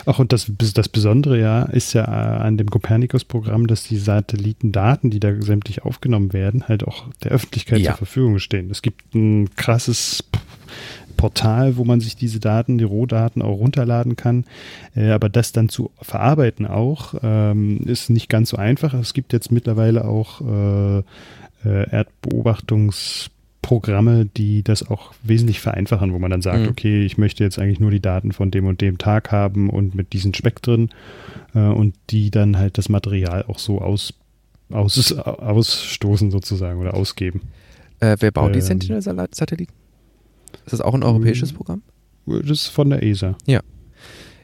Ach, 0.06 0.18
und 0.18 0.32
das, 0.32 0.50
das 0.74 0.88
Besondere 0.88 1.38
ja 1.38 1.64
ist 1.64 1.92
ja 1.92 2.04
äh, 2.04 2.42
an 2.42 2.56
dem 2.56 2.70
Copernicus-Programm, 2.70 3.66
dass 3.66 3.84
die 3.84 3.98
Satellitendaten, 3.98 5.10
die 5.10 5.20
da 5.20 5.40
sämtlich 5.40 5.82
aufgenommen 5.82 6.32
werden, 6.32 6.68
halt 6.68 6.84
auch 6.84 7.06
der 7.22 7.32
Öffentlichkeit 7.32 7.80
ja. 7.80 7.90
zur 7.90 7.98
Verfügung 7.98 8.38
stehen. 8.38 8.70
Es 8.70 8.82
gibt 8.82 9.14
ein 9.14 9.54
krasses 9.56 10.24
Portal, 11.12 11.76
wo 11.76 11.84
man 11.84 12.00
sich 12.00 12.16
diese 12.16 12.40
Daten, 12.40 12.78
die 12.78 12.84
Rohdaten 12.84 13.42
auch 13.42 13.58
runterladen 13.58 14.16
kann. 14.16 14.44
Äh, 14.96 15.10
aber 15.10 15.28
das 15.28 15.52
dann 15.52 15.68
zu 15.68 15.90
verarbeiten 16.00 16.66
auch, 16.66 17.14
ähm, 17.22 17.80
ist 17.84 18.10
nicht 18.10 18.28
ganz 18.28 18.50
so 18.50 18.56
einfach. 18.56 18.94
Es 18.94 19.14
gibt 19.14 19.32
jetzt 19.32 19.52
mittlerweile 19.52 20.04
auch 20.04 20.40
äh, 20.40 21.02
äh, 21.64 21.90
Erdbeobachtungsprogramme, 21.90 24.26
die 24.26 24.62
das 24.62 24.88
auch 24.88 25.14
wesentlich 25.22 25.60
vereinfachen, 25.60 26.12
wo 26.12 26.18
man 26.18 26.30
dann 26.30 26.42
sagt, 26.42 26.62
mhm. 26.62 26.68
okay, 26.68 27.04
ich 27.04 27.18
möchte 27.18 27.44
jetzt 27.44 27.58
eigentlich 27.58 27.80
nur 27.80 27.90
die 27.90 28.00
Daten 28.00 28.32
von 28.32 28.50
dem 28.50 28.66
und 28.66 28.80
dem 28.80 28.96
Tag 28.98 29.32
haben 29.32 29.70
und 29.70 29.94
mit 29.94 30.12
diesen 30.12 30.34
Spektren 30.34 30.90
äh, 31.54 31.60
und 31.60 31.94
die 32.10 32.30
dann 32.30 32.58
halt 32.58 32.76
das 32.78 32.88
Material 32.88 33.44
auch 33.46 33.58
so 33.58 33.80
aus, 33.80 34.14
aus, 34.70 35.12
ausstoßen 35.12 36.30
sozusagen 36.30 36.80
oder 36.80 36.94
ausgeben. 36.94 37.42
Äh, 38.00 38.16
wer 38.18 38.32
baut 38.32 38.48
ähm, 38.48 38.54
die 38.54 38.62
Sentinel-Satelliten? 38.62 39.72
Ist 40.64 40.72
das 40.72 40.80
auch 40.80 40.94
ein 40.94 41.02
europäisches 41.02 41.50
hm. 41.50 41.56
Programm? 41.56 41.82
Das 42.26 42.50
ist 42.50 42.68
von 42.68 42.90
der 42.90 43.02
ESA. 43.02 43.36
Ja. 43.46 43.60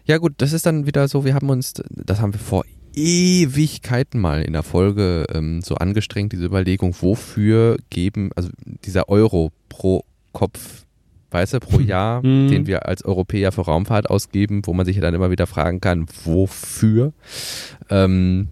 Ja 0.05 0.19
gut, 0.19 0.35
das 0.39 0.53
ist 0.53 0.65
dann 0.65 0.87
wieder 0.87 1.07
so, 1.07 1.25
wir 1.25 1.35
haben 1.35 1.51
uns, 1.51 1.75
das 1.91 2.21
haben 2.21 2.33
wir 2.33 2.41
vor 2.41 2.65
Ewigkeiten 2.95 4.21
mal 4.21 4.43
in 4.43 4.55
der 4.55 4.63
Folge 4.63 5.27
ähm, 5.33 5.61
so 5.61 5.77
angestrengt, 5.77 6.33
diese 6.33 6.47
Überlegung, 6.47 6.95
wofür 7.01 7.77
geben, 7.91 8.31
also 8.35 8.49
dieser 8.85 9.09
Euro 9.09 9.53
pro 9.69 10.05
Kopf, 10.33 10.87
weißt 11.31 11.55
du, 11.55 11.61
pro 11.61 11.79
Jahr, 11.79 12.25
mhm. 12.25 12.49
den 12.49 12.67
wir 12.67 12.87
als 12.87 13.05
Europäer 13.05 13.53
für 13.53 13.63
Raumfahrt 13.63 14.09
ausgeben, 14.09 14.63
wo 14.65 14.73
man 14.73 14.87
sich 14.87 14.99
dann 14.99 15.15
immer 15.15 15.31
wieder 15.31 15.47
fragen 15.47 15.81
kann, 15.81 16.07
wofür? 16.25 17.13
Ähm, 17.91 18.49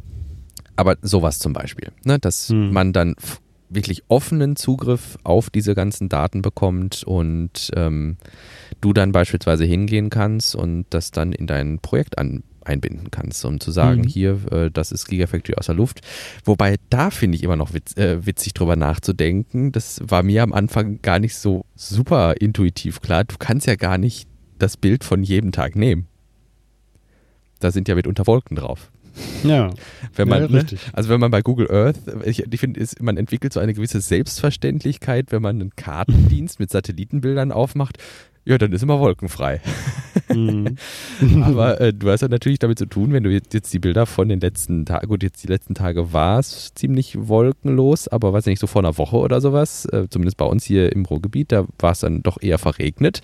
aber 0.77 0.97
sowas 1.01 1.39
zum 1.39 1.55
Beispiel, 1.55 1.91
ne, 2.05 2.19
dass 2.19 2.51
mhm. 2.51 2.73
man 2.73 2.93
dann 2.93 3.15
wirklich 3.69 4.05
offenen 4.09 4.57
Zugriff 4.57 5.19
auf 5.25 5.51
diese 5.51 5.75
ganzen 5.75 6.09
Daten 6.09 6.43
bekommt 6.43 7.03
und 7.05 7.71
ähm, 7.75 8.17
du 8.81 8.93
dann 8.93 9.13
beispielsweise 9.13 9.65
hingehen 9.65 10.11
kannst 10.11 10.55
und 10.55 10.87
das 10.91 11.11
dann 11.11 11.33
in 11.33 11.47
dein 11.47 11.79
Projekt 11.81 12.19
an, 12.19 12.43
einbinden 12.65 13.11
kannst, 13.11 13.45
um 13.45 13.61
zu 13.61 13.71
sagen, 13.71 14.03
mhm. 14.03 14.09
hier, 14.09 14.41
äh, 14.53 14.71
das 14.71 14.93
ist 14.93 15.07
Gigafactory 15.07 15.57
aus 15.57 15.67
der 15.67 15.75
Luft. 15.75 16.01
Wobei 16.45 16.77
da 16.91 17.11
finde 17.11 17.37
ich 17.37 17.43
immer 17.43 17.57
noch 17.57 17.73
witz, 17.73 17.97
äh, 17.97 18.25
witzig 18.27 18.55
drüber 18.55 18.77
nachzudenken. 18.77 19.73
Das 19.73 20.01
war 20.05 20.23
mir 20.23 20.43
am 20.43 20.53
Anfang 20.53 21.01
gar 21.03 21.19
nicht 21.19 21.37
so 21.37 21.65
super 21.75 22.35
intuitiv 22.41 23.01
klar. 23.01 23.25
Du 23.25 23.37
kannst 23.39 23.67
ja 23.67 23.77
gar 23.77 23.99
nicht 23.99 24.29
das 24.59 24.77
Bild 24.77 25.05
von 25.05 25.23
jedem 25.23 25.53
Tag 25.53 25.77
nehmen. 25.77 26.07
Da 27.61 27.71
sind 27.71 27.89
ja 27.89 27.95
mitunter 27.95 28.27
Wolken 28.27 28.57
drauf. 28.57 28.91
Ja. 29.45 29.71
Wenn 30.15 30.29
man, 30.29 30.43
ja, 30.43 30.49
ne, 30.49 30.67
also 30.93 31.09
wenn 31.09 31.21
man 31.21 31.31
bei 31.31 31.43
Google 31.43 31.71
Earth, 31.71 31.99
ich, 32.25 32.53
ich 32.53 32.61
finde, 32.61 32.85
man 33.01 33.17
entwickelt 33.17 33.53
so 33.53 33.61
eine 33.61 33.75
gewisse 33.75 34.01
Selbstverständlichkeit, 34.01 35.33
wenn 35.33 35.43
man 35.43 35.61
einen 35.61 35.77
Kartendienst 35.77 36.61
mit 36.61 36.71
Satellitenbildern 36.71 37.53
aufmacht. 37.53 37.99
Ja, 38.45 38.59
dann 38.59 38.73
ist 38.73 38.83
immer 38.83 39.01
wolkenfrei. 39.01 39.61
Mhm. 40.33 40.77
Aber 41.43 41.81
äh, 41.81 41.93
du 41.93 42.09
hast 42.09 42.21
ja 42.21 42.29
natürlich 42.29 42.61
damit 42.61 42.79
zu 42.79 42.87
tun, 42.87 43.13
wenn 43.13 43.25
du 43.25 43.31
jetzt, 43.31 43.53
jetzt 43.55 43.75
die 43.75 43.81
Bilder 43.81 44.07
von 44.07 44.29
den 44.29 44.39
letzten 44.39 44.87
Tagen, 44.87 45.09
gut, 45.09 45.25
jetzt 45.25 45.43
die 45.43 45.49
letzten 45.49 45.75
Tage 45.75 46.13
war 46.13 46.39
es 46.39 46.73
ziemlich 46.75 47.29
wolkenlos, 47.29 48.07
aber 48.07 48.33
weiß 48.33 48.47
nicht, 48.47 48.61
so 48.61 48.69
vor 48.69 48.83
einer 48.83 48.99
Woche 48.99 49.17
oder 49.17 49.41
sowas, 49.41 49.87
äh, 49.87 50.07
zumindest 50.09 50.37
bei 50.37 50.45
uns 50.45 50.65
hier 50.65 50.93
im 50.93 51.05
Ruhrgebiet, 51.05 51.51
da 51.51 51.67
war 51.81 51.91
es 51.91 52.01
dann 52.01 52.23
doch 52.23 52.41
eher 52.41 52.59
verregnet. 52.59 53.21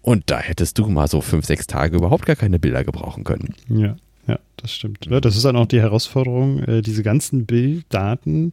Und 0.00 0.30
da 0.30 0.38
hättest 0.38 0.78
du 0.78 0.86
mal 0.86 1.08
so 1.08 1.20
fünf, 1.20 1.44
sechs 1.44 1.66
Tage 1.66 1.96
überhaupt 1.96 2.24
gar 2.24 2.36
keine 2.36 2.58
Bilder 2.58 2.84
gebrauchen 2.84 3.24
können. 3.24 3.54
Ja. 3.68 3.96
Ja, 4.26 4.38
das 4.56 4.72
stimmt. 4.72 5.06
Ja, 5.06 5.20
das 5.20 5.36
ist 5.36 5.44
dann 5.44 5.56
auch 5.56 5.66
die 5.66 5.80
Herausforderung, 5.80 6.60
äh, 6.60 6.82
diese 6.82 7.02
ganzen 7.02 7.46
Bilddaten 7.46 8.52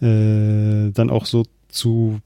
äh, 0.00 0.90
dann 0.92 1.10
auch 1.10 1.26
so 1.26 1.44
zu 1.68 2.20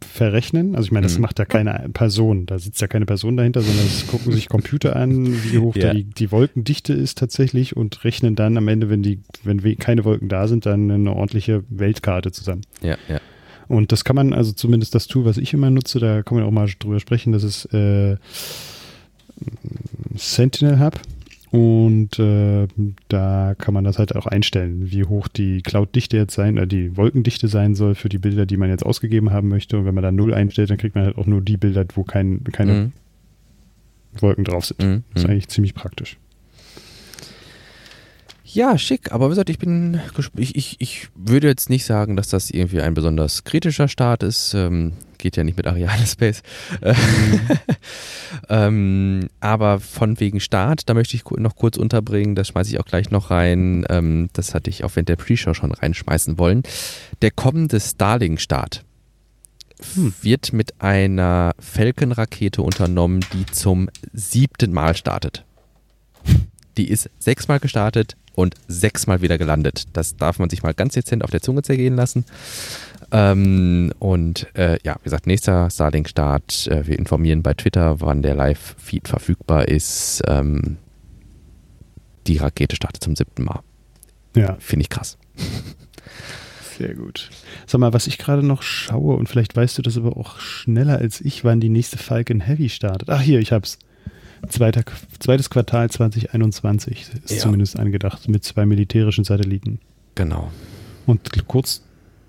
verrechnen. 0.00 0.76
Also 0.76 0.86
ich 0.86 0.92
meine, 0.92 1.06
das 1.06 1.16
mhm. 1.16 1.22
macht 1.22 1.38
ja 1.38 1.44
keine 1.44 1.88
Person, 1.92 2.46
da 2.46 2.58
sitzt 2.58 2.80
ja 2.80 2.86
keine 2.86 3.06
Person 3.06 3.36
dahinter, 3.36 3.62
sondern 3.62 3.86
es 3.86 4.06
gucken 4.06 4.32
sich 4.32 4.48
Computer 4.48 4.96
an, 4.96 5.26
wie 5.44 5.58
hoch 5.58 5.74
ja. 5.74 5.94
die, 5.94 6.04
die 6.04 6.30
Wolkendichte 6.30 6.92
ist 6.92 7.18
tatsächlich 7.18 7.76
und 7.76 8.04
rechnen 8.04 8.36
dann 8.36 8.56
am 8.56 8.68
Ende, 8.68 8.90
wenn 8.90 9.02
die, 9.02 9.20
wenn 9.42 9.60
keine 9.78 10.04
Wolken 10.04 10.28
da 10.28 10.46
sind, 10.46 10.66
dann 10.66 10.90
eine 10.90 11.14
ordentliche 11.14 11.64
Weltkarte 11.68 12.32
zusammen. 12.32 12.62
Ja, 12.82 12.96
ja. 13.08 13.20
Und 13.66 13.92
das 13.92 14.04
kann 14.04 14.14
man, 14.14 14.32
also 14.32 14.52
zumindest 14.52 14.94
das 14.94 15.06
Tool, 15.06 15.24
was 15.24 15.38
ich 15.38 15.54
immer 15.54 15.70
nutze, 15.70 15.98
da 15.98 16.22
kann 16.22 16.36
man 16.36 16.46
auch 16.46 16.50
mal 16.50 16.68
drüber 16.78 17.00
sprechen, 17.00 17.32
das 17.32 17.42
ist 17.42 17.64
äh, 17.72 18.16
Sentinel 20.14 20.78
Hub. 20.80 21.00
Und 21.54 22.18
äh, 22.18 22.66
da 23.06 23.54
kann 23.56 23.74
man 23.74 23.84
das 23.84 24.00
halt 24.00 24.16
auch 24.16 24.26
einstellen, 24.26 24.90
wie 24.90 25.04
hoch 25.04 25.28
die 25.28 25.62
Cloud-Dichte 25.62 26.16
jetzt 26.16 26.34
sein, 26.34 26.56
äh, 26.56 26.66
die 26.66 26.96
Wolkendichte 26.96 27.46
sein 27.46 27.76
soll 27.76 27.94
für 27.94 28.08
die 28.08 28.18
Bilder, 28.18 28.44
die 28.44 28.56
man 28.56 28.70
jetzt 28.70 28.84
ausgegeben 28.84 29.30
haben 29.30 29.50
möchte. 29.50 29.78
Und 29.78 29.84
wenn 29.84 29.94
man 29.94 30.02
da 30.02 30.10
null 30.10 30.34
einstellt, 30.34 30.70
dann 30.70 30.78
kriegt 30.78 30.96
man 30.96 31.04
halt 31.04 31.16
auch 31.16 31.26
nur 31.26 31.40
die 31.40 31.56
Bilder, 31.56 31.84
wo 31.94 32.02
kein, 32.02 32.42
keine 32.42 32.72
mhm. 32.72 32.92
Wolken 34.20 34.42
drauf 34.42 34.64
sind. 34.64 34.82
Mhm. 34.82 35.04
Das 35.12 35.22
ist 35.22 35.30
eigentlich 35.30 35.46
ziemlich 35.46 35.74
praktisch. 35.74 36.18
Ja, 38.54 38.78
schick, 38.78 39.10
aber 39.10 39.26
wie 39.26 39.30
gesagt, 39.30 39.50
ich 39.50 39.58
bin, 39.58 40.00
ich, 40.36 40.54
ich, 40.54 40.76
ich 40.78 41.08
würde 41.16 41.48
jetzt 41.48 41.70
nicht 41.70 41.84
sagen, 41.84 42.14
dass 42.14 42.28
das 42.28 42.50
irgendwie 42.50 42.80
ein 42.80 42.94
besonders 42.94 43.42
kritischer 43.42 43.88
Start 43.88 44.22
ist. 44.22 44.54
Ähm, 44.54 44.92
geht 45.18 45.36
ja 45.36 45.42
nicht 45.42 45.56
mit 45.56 45.66
Ariane 45.66 46.06
Space. 46.06 46.44
Mhm. 46.80 47.40
ähm, 48.48 49.28
aber 49.40 49.80
von 49.80 50.20
wegen 50.20 50.38
Start, 50.38 50.88
da 50.88 50.94
möchte 50.94 51.16
ich 51.16 51.24
noch 51.24 51.56
kurz 51.56 51.76
unterbringen, 51.76 52.36
das 52.36 52.46
schmeiße 52.46 52.70
ich 52.70 52.78
auch 52.78 52.84
gleich 52.84 53.10
noch 53.10 53.32
rein. 53.32 53.84
Ähm, 53.88 54.28
das 54.34 54.54
hatte 54.54 54.70
ich 54.70 54.84
auch 54.84 54.94
während 54.94 55.08
der 55.08 55.16
Pre-Show 55.16 55.54
schon 55.54 55.72
reinschmeißen 55.72 56.38
wollen. 56.38 56.62
Der 57.22 57.32
kommende 57.32 57.80
Starlink-Start 57.80 58.84
hm. 59.94 60.14
wird 60.22 60.52
mit 60.52 60.80
einer 60.80 61.54
Falcon-Rakete 61.58 62.62
unternommen, 62.62 63.18
die 63.32 63.46
zum 63.46 63.90
siebten 64.12 64.72
Mal 64.72 64.94
startet. 64.94 65.44
Die 66.76 66.88
ist 66.88 67.10
sechsmal 67.18 67.58
gestartet, 67.58 68.16
und 68.34 68.54
sechsmal 68.68 69.22
wieder 69.22 69.38
gelandet. 69.38 69.84
Das 69.92 70.16
darf 70.16 70.38
man 70.38 70.50
sich 70.50 70.62
mal 70.62 70.74
ganz 70.74 70.94
dezent 70.94 71.24
auf 71.24 71.30
der 71.30 71.42
Zunge 71.42 71.62
zergehen 71.62 71.96
lassen. 71.96 72.24
Ähm, 73.10 73.92
und 73.98 74.48
äh, 74.56 74.78
ja, 74.82 74.96
wie 75.00 75.04
gesagt, 75.04 75.26
nächster 75.26 75.70
Starlink-Start. 75.70 76.66
Äh, 76.68 76.86
wir 76.86 76.98
informieren 76.98 77.42
bei 77.42 77.54
Twitter, 77.54 78.00
wann 78.00 78.22
der 78.22 78.34
Live-Feed 78.34 79.08
verfügbar 79.08 79.68
ist. 79.68 80.22
Ähm, 80.26 80.78
die 82.26 82.38
Rakete 82.38 82.76
startet 82.76 83.02
zum 83.02 83.16
siebten 83.16 83.44
Mal. 83.44 83.60
Ja. 84.34 84.56
Finde 84.58 84.82
ich 84.82 84.90
krass. 84.90 85.18
Sehr 86.76 86.94
gut. 86.94 87.30
Sag 87.66 87.78
mal, 87.78 87.92
was 87.92 88.08
ich 88.08 88.18
gerade 88.18 88.44
noch 88.44 88.62
schaue, 88.62 89.16
und 89.16 89.28
vielleicht 89.28 89.54
weißt 89.54 89.78
du 89.78 89.82
das 89.82 89.96
aber 89.96 90.16
auch 90.16 90.40
schneller 90.40 90.98
als 90.98 91.20
ich, 91.20 91.44
wann 91.44 91.60
die 91.60 91.68
nächste 91.68 91.98
Falcon 91.98 92.40
Heavy 92.40 92.68
startet. 92.68 93.10
Ach, 93.10 93.20
hier, 93.20 93.38
ich 93.38 93.52
hab's. 93.52 93.78
Zweiter, 94.48 94.82
zweites 95.18 95.50
Quartal 95.50 95.90
2021 95.90 97.06
ist 97.24 97.30
ja. 97.30 97.38
zumindest 97.38 97.78
angedacht 97.78 98.28
mit 98.28 98.44
zwei 98.44 98.66
militärischen 98.66 99.24
Satelliten. 99.24 99.78
Genau. 100.14 100.50
Und 101.06 101.46
kurz, 101.48 101.82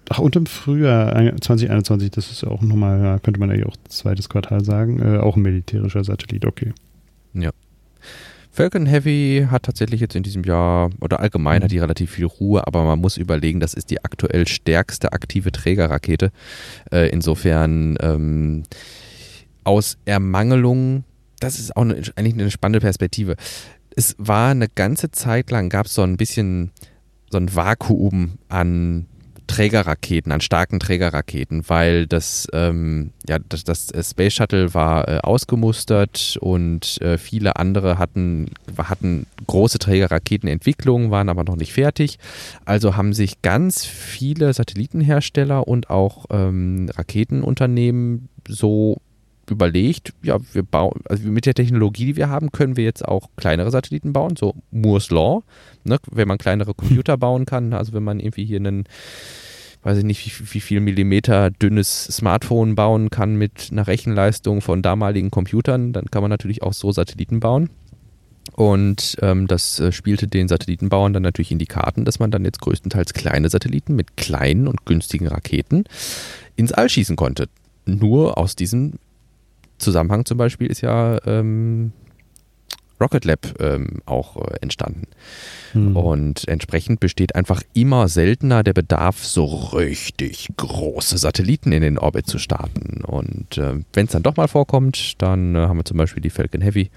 ach, 0.09 0.19
und 0.19 0.35
im 0.35 0.45
Frühjahr 0.45 1.13
2021, 1.39 2.11
das 2.11 2.31
ist 2.31 2.43
auch 2.43 2.61
nochmal, 2.61 3.19
könnte 3.21 3.39
man 3.39 3.49
eigentlich 3.49 3.65
auch 3.65 3.77
zweites 3.87 4.29
Quartal 4.29 4.63
sagen, 4.63 5.01
äh, 5.01 5.19
auch 5.19 5.35
ein 5.35 5.41
militärischer 5.41 6.03
Satellit, 6.03 6.45
okay. 6.45 6.73
Ja. 7.33 7.51
Falcon 8.51 8.85
Heavy 8.85 9.47
hat 9.51 9.63
tatsächlich 9.63 9.99
jetzt 9.99 10.15
in 10.15 10.23
diesem 10.23 10.43
Jahr, 10.45 10.89
oder 11.01 11.19
allgemein 11.19 11.61
hat 11.61 11.71
die 11.71 11.79
relativ 11.79 12.11
viel 12.11 12.25
Ruhe, 12.25 12.65
aber 12.65 12.85
man 12.85 12.99
muss 12.99 13.17
überlegen, 13.17 13.59
das 13.59 13.73
ist 13.73 13.89
die 13.91 14.03
aktuell 14.03 14.47
stärkste 14.47 15.11
aktive 15.11 15.51
Trägerrakete. 15.51 16.31
Äh, 16.89 17.09
insofern 17.09 17.97
ähm, 17.99 18.63
aus 19.65 19.97
Ermangelung 20.05 21.03
das 21.39 21.59
ist 21.59 21.75
auch 21.75 21.81
eine, 21.81 22.01
eigentlich 22.15 22.33
eine 22.33 22.51
spannende 22.51 22.79
Perspektive. 22.79 23.35
Es 23.95 24.15
war 24.17 24.51
eine 24.51 24.67
ganze 24.67 25.11
Zeit 25.11 25.51
lang, 25.51 25.69
gab 25.69 25.85
es 25.85 25.93
so 25.93 26.03
ein 26.03 26.17
bisschen 26.17 26.71
so 27.29 27.37
ein 27.37 27.53
Vakuum 27.55 28.37
an 28.49 29.07
Trägerraketen, 29.47 30.31
an 30.31 30.41
starken 30.41 30.79
Trägerraketen, 30.79 31.63
weil 31.67 32.07
das, 32.07 32.47
ähm, 32.53 33.11
ja, 33.27 33.37
das, 33.39 33.63
das 33.63 33.91
Space 34.01 34.33
Shuttle 34.33 34.73
war 34.73 35.07
äh, 35.07 35.19
ausgemustert 35.19 36.37
und 36.41 36.99
äh, 37.01 37.17
viele 37.17 37.55
andere 37.57 37.99
hatten, 37.99 38.49
hatten 38.77 39.27
große 39.45 39.79
Trägerraketenentwicklungen, 39.79 41.11
waren 41.11 41.29
aber 41.29 41.43
noch 41.43 41.57
nicht 41.57 41.73
fertig. 41.73 42.17
Also 42.65 42.95
haben 42.95 43.13
sich 43.13 43.41
ganz 43.41 43.85
viele 43.85 44.51
Satellitenhersteller 44.53 45.67
und 45.67 45.89
auch 45.89 46.25
ähm, 46.31 46.89
Raketenunternehmen 46.95 48.29
so 48.47 49.01
überlegt, 49.49 50.13
ja, 50.23 50.37
wir 50.53 50.63
bauen, 50.63 51.01
also 51.05 51.27
mit 51.27 51.45
der 51.45 51.53
Technologie, 51.53 52.05
die 52.05 52.15
wir 52.15 52.29
haben, 52.29 52.51
können 52.51 52.77
wir 52.77 52.83
jetzt 52.83 53.07
auch 53.07 53.29
kleinere 53.35 53.71
Satelliten 53.71 54.13
bauen, 54.13 54.35
so 54.35 54.55
Moore's 54.71 55.09
Law, 55.09 55.43
ne, 55.83 55.97
wenn 56.11 56.27
man 56.27 56.37
kleinere 56.37 56.73
Computer 56.73 57.17
bauen 57.17 57.45
kann, 57.45 57.73
also 57.73 57.93
wenn 57.93 58.03
man 58.03 58.19
irgendwie 58.19 58.45
hier 58.45 58.59
einen, 58.59 58.85
weiß 59.83 59.99
ich 59.99 60.03
nicht, 60.03 60.25
wie, 60.25 60.53
wie 60.53 60.61
viel 60.61 60.79
Millimeter 60.79 61.51
dünnes 61.51 62.05
Smartphone 62.05 62.75
bauen 62.75 63.09
kann 63.09 63.35
mit 63.35 63.69
einer 63.71 63.87
Rechenleistung 63.87 64.61
von 64.61 64.81
damaligen 64.81 65.31
Computern, 65.31 65.93
dann 65.93 66.05
kann 66.05 66.21
man 66.21 66.31
natürlich 66.31 66.63
auch 66.63 66.73
so 66.73 66.91
Satelliten 66.91 67.39
bauen. 67.39 67.69
Und 68.53 69.17
ähm, 69.21 69.47
das 69.47 69.79
äh, 69.79 69.91
spielte 69.91 70.27
den 70.27 70.47
Satellitenbauern 70.47 71.13
dann 71.13 71.23
natürlich 71.23 71.51
in 71.51 71.59
die 71.59 71.65
Karten, 71.65 72.05
dass 72.05 72.19
man 72.19 72.31
dann 72.31 72.45
jetzt 72.45 72.61
größtenteils 72.61 73.13
kleine 73.13 73.49
Satelliten 73.49 73.95
mit 73.95 74.17
kleinen 74.17 74.67
und 74.67 74.85
günstigen 74.85 75.27
Raketen 75.27 75.85
ins 76.55 76.71
All 76.71 76.87
schießen 76.87 77.15
konnte. 77.15 77.49
Nur 77.85 78.37
aus 78.37 78.55
diesem 78.55 78.93
Zusammenhang 79.77 80.25
zum 80.25 80.37
Beispiel 80.37 80.67
ist 80.67 80.81
ja 80.81 81.17
ähm, 81.25 81.91
Rocket 82.99 83.25
Lab 83.25 83.59
ähm, 83.59 84.01
auch 84.05 84.37
äh, 84.37 84.55
entstanden. 84.61 85.07
Hm. 85.73 85.97
Und 85.97 86.47
entsprechend 86.47 86.99
besteht 86.99 87.35
einfach 87.35 87.61
immer 87.73 88.07
seltener 88.07 88.63
der 88.63 88.73
Bedarf, 88.73 89.23
so 89.25 89.45
richtig 89.45 90.49
große 90.55 91.17
Satelliten 91.17 91.71
in 91.71 91.81
den 91.81 91.97
Orbit 91.97 92.27
zu 92.27 92.39
starten. 92.39 93.03
Und 93.03 93.57
äh, 93.57 93.75
wenn 93.93 94.05
es 94.05 94.11
dann 94.11 94.23
doch 94.23 94.37
mal 94.37 94.47
vorkommt, 94.47 95.21
dann 95.21 95.55
äh, 95.55 95.59
haben 95.59 95.77
wir 95.77 95.85
zum 95.85 95.97
Beispiel 95.97 96.21
die 96.21 96.29
Falcon 96.29 96.61
Heavy 96.61 96.89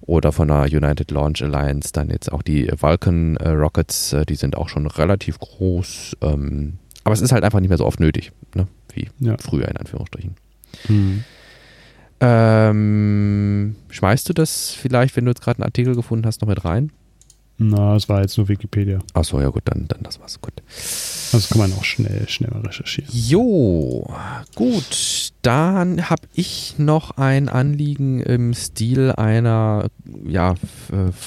oder 0.00 0.30
von 0.30 0.48
der 0.48 0.62
United 0.62 1.10
Launch 1.10 1.42
Alliance 1.42 1.90
dann 1.92 2.10
jetzt 2.10 2.30
auch 2.30 2.42
die 2.42 2.70
Vulcan 2.78 3.36
äh, 3.36 3.48
Rockets. 3.48 4.12
Äh, 4.12 4.24
die 4.24 4.36
sind 4.36 4.56
auch 4.56 4.68
schon 4.68 4.86
relativ 4.86 5.40
groß. 5.40 6.16
Ähm, 6.20 6.78
aber 7.02 7.14
es 7.14 7.20
ist 7.20 7.32
halt 7.32 7.42
einfach 7.42 7.60
nicht 7.60 7.68
mehr 7.68 7.78
so 7.78 7.86
oft 7.86 7.98
nötig, 7.98 8.30
ne? 8.54 8.68
wie 8.94 9.08
ja. 9.18 9.36
früher 9.40 9.66
in 9.66 9.76
Anführungsstrichen. 9.76 10.36
Hm. 10.86 11.24
Ähm, 12.24 13.74
schmeißt 13.90 14.28
du 14.28 14.32
das 14.32 14.70
vielleicht, 14.70 15.16
wenn 15.16 15.24
du 15.24 15.32
jetzt 15.32 15.42
gerade 15.42 15.58
einen 15.58 15.64
Artikel 15.64 15.96
gefunden 15.96 16.24
hast, 16.24 16.40
noch 16.40 16.48
mit 16.48 16.64
rein? 16.64 16.92
Na, 17.58 17.96
es 17.96 18.08
war 18.08 18.22
jetzt 18.22 18.38
nur 18.38 18.48
Wikipedia. 18.48 19.00
Achso, 19.12 19.40
ja 19.40 19.48
gut, 19.48 19.62
dann, 19.64 19.86
dann 19.88 20.02
das 20.04 20.20
war's 20.20 20.40
gut. 20.40 20.54
Das 21.32 21.48
kann 21.48 21.58
man 21.58 21.72
auch 21.72 21.82
schnell, 21.82 22.28
schnell 22.28 22.50
mal 22.50 22.60
recherchieren. 22.60 23.10
Jo, 23.12 24.08
gut. 24.54 25.32
Dann 25.42 26.08
habe 26.08 26.22
ich 26.32 26.74
noch 26.78 27.16
ein 27.18 27.48
Anliegen 27.48 28.20
im 28.20 28.54
Stil 28.54 29.10
einer, 29.10 29.88
ja, 30.24 30.54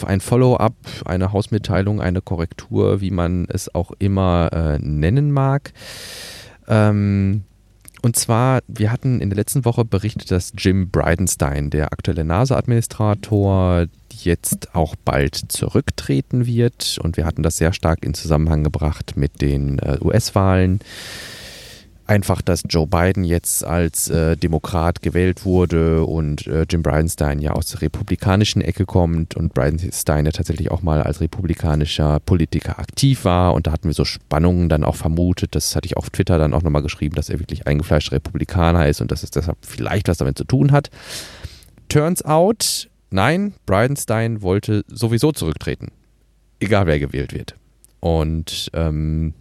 ein 0.05 0.21
Follow-up, 0.21 0.75
eine 1.03 1.33
Hausmitteilung, 1.33 1.99
eine 1.99 2.21
Korrektur, 2.21 3.01
wie 3.01 3.11
man 3.11 3.45
es 3.49 3.73
auch 3.75 3.91
immer 3.99 4.49
äh, 4.53 4.79
nennen 4.79 5.31
mag. 5.31 5.73
Ähm, 6.67 7.43
und 8.05 8.15
zwar, 8.15 8.61
wir 8.67 8.91
hatten 8.91 9.19
in 9.19 9.31
der 9.31 9.35
letzten 9.35 9.65
Woche 9.65 9.83
berichtet, 9.83 10.29
dass 10.29 10.53
Jim 10.55 10.91
Bridenstine, 10.91 11.71
der 11.71 11.91
aktuelle 11.91 12.23
NASA-Administrator, 12.23 13.87
jetzt 14.13 14.75
auch 14.75 14.95
bald 14.95 15.35
zurücktreten 15.47 16.45
wird. 16.45 16.99
Und 17.01 17.17
wir 17.17 17.25
hatten 17.25 17.41
das 17.41 17.57
sehr 17.57 17.73
stark 17.73 18.05
in 18.05 18.13
Zusammenhang 18.13 18.63
gebracht 18.63 19.13
mit 19.15 19.41
den 19.41 19.79
äh, 19.79 19.97
US-Wahlen 20.01 20.81
einfach, 22.07 22.41
dass 22.41 22.63
Joe 22.69 22.87
Biden 22.87 23.23
jetzt 23.23 23.63
als 23.63 24.09
äh, 24.09 24.37
Demokrat 24.37 25.01
gewählt 25.01 25.45
wurde 25.45 26.05
und 26.05 26.45
äh, 26.47 26.65
Jim 26.69 26.83
Bridenstine 26.83 27.41
ja 27.41 27.51
aus 27.51 27.67
der 27.67 27.81
republikanischen 27.81 28.61
Ecke 28.61 28.85
kommt 28.85 29.35
und 29.35 29.53
Bridenstine 29.53 30.25
ja 30.25 30.31
tatsächlich 30.31 30.71
auch 30.71 30.81
mal 30.81 31.01
als 31.01 31.21
republikanischer 31.21 32.19
Politiker 32.19 32.79
aktiv 32.79 33.25
war 33.25 33.53
und 33.53 33.67
da 33.67 33.71
hatten 33.71 33.87
wir 33.87 33.93
so 33.93 34.05
Spannungen 34.05 34.69
dann 34.69 34.83
auch 34.83 34.95
vermutet, 34.95 35.55
das 35.55 35.75
hatte 35.75 35.87
ich 35.87 35.97
auf 35.97 36.09
Twitter 36.09 36.37
dann 36.37 36.53
auch 36.53 36.61
nochmal 36.61 36.83
geschrieben, 36.83 37.15
dass 37.15 37.29
er 37.29 37.39
wirklich 37.39 37.67
eingefleischter 37.67 38.13
Republikaner 38.13 38.87
ist 38.87 39.01
und 39.01 39.11
dass 39.11 39.23
es 39.23 39.31
deshalb 39.31 39.57
vielleicht 39.61 40.07
was 40.07 40.17
damit 40.17 40.37
zu 40.37 40.43
tun 40.43 40.71
hat. 40.71 40.89
Turns 41.89 42.23
out, 42.23 42.89
nein, 43.09 43.53
Bridenstine 43.65 44.41
wollte 44.41 44.83
sowieso 44.87 45.31
zurücktreten, 45.31 45.91
egal 46.59 46.85
wer 46.85 46.99
gewählt 46.99 47.33
wird. 47.33 47.55
Und 47.99 48.69
ähm, 48.73 49.33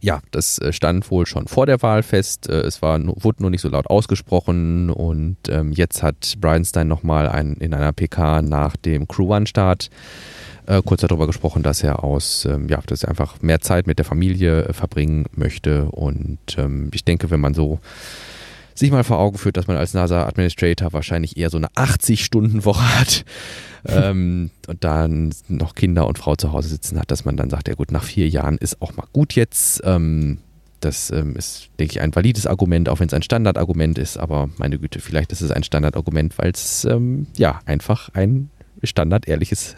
ja, 0.00 0.20
das 0.30 0.58
äh, 0.58 0.72
stand 0.72 1.10
wohl 1.10 1.26
schon 1.26 1.46
vor 1.46 1.66
der 1.66 1.82
Wahl 1.82 2.02
fest. 2.02 2.48
Äh, 2.48 2.60
es 2.60 2.82
war, 2.82 2.98
wurde 3.04 3.42
nur 3.42 3.50
nicht 3.50 3.60
so 3.60 3.68
laut 3.68 3.88
ausgesprochen 3.88 4.90
und 4.90 5.36
ähm, 5.48 5.72
jetzt 5.72 6.02
hat 6.02 6.34
Brianstein 6.40 6.88
nochmal 6.88 7.28
ein, 7.28 7.54
in 7.54 7.74
einer 7.74 7.92
PK 7.92 8.42
nach 8.42 8.76
dem 8.76 9.06
Crew 9.06 9.34
One-Start 9.34 9.90
äh, 10.66 10.82
kurz 10.84 11.02
darüber 11.02 11.26
gesprochen, 11.26 11.62
dass 11.62 11.82
er 11.82 12.04
aus, 12.04 12.44
ähm, 12.46 12.68
ja, 12.68 12.80
dass 12.86 13.02
er 13.02 13.10
einfach 13.10 13.42
mehr 13.42 13.60
Zeit 13.60 13.86
mit 13.86 13.98
der 13.98 14.04
Familie 14.04 14.64
äh, 14.64 14.72
verbringen 14.72 15.26
möchte. 15.34 15.86
Und 15.86 16.38
ähm, 16.56 16.90
ich 16.94 17.04
denke, 17.04 17.30
wenn 17.30 17.40
man 17.40 17.54
so 17.54 17.80
sich 18.80 18.90
mal 18.90 19.04
vor 19.04 19.18
Augen 19.18 19.38
führt, 19.38 19.56
dass 19.56 19.68
man 19.68 19.76
als 19.76 19.94
NASA-Administrator 19.94 20.92
wahrscheinlich 20.92 21.36
eher 21.36 21.50
so 21.50 21.58
eine 21.58 21.68
80-Stunden-Woche 21.68 22.98
hat 22.98 23.24
ähm, 23.86 24.50
und 24.66 24.84
dann 24.84 25.32
noch 25.48 25.74
Kinder 25.74 26.06
und 26.06 26.18
Frau 26.18 26.34
zu 26.34 26.52
Hause 26.52 26.68
sitzen 26.68 26.98
hat, 26.98 27.10
dass 27.10 27.24
man 27.24 27.36
dann 27.36 27.50
sagt, 27.50 27.68
ja 27.68 27.74
gut, 27.74 27.92
nach 27.92 28.02
vier 28.02 28.28
Jahren 28.28 28.58
ist 28.58 28.82
auch 28.82 28.96
mal 28.96 29.06
gut 29.12 29.34
jetzt. 29.34 29.82
Ähm, 29.84 30.38
das 30.80 31.10
ähm, 31.10 31.36
ist, 31.36 31.68
denke 31.78 31.92
ich, 31.92 32.00
ein 32.00 32.14
valides 32.14 32.46
Argument, 32.46 32.88
auch 32.88 33.00
wenn 33.00 33.06
es 33.06 33.14
ein 33.14 33.22
Standardargument 33.22 33.98
ist, 33.98 34.16
aber 34.16 34.48
meine 34.56 34.78
Güte, 34.78 35.00
vielleicht 35.00 35.30
ist 35.30 35.42
es 35.42 35.50
ein 35.50 35.62
Standardargument, 35.62 36.38
weil 36.38 36.50
es 36.50 36.84
ähm, 36.86 37.26
ja 37.36 37.60
einfach 37.66 38.08
ein 38.14 38.50
standardehrliches 38.82 39.76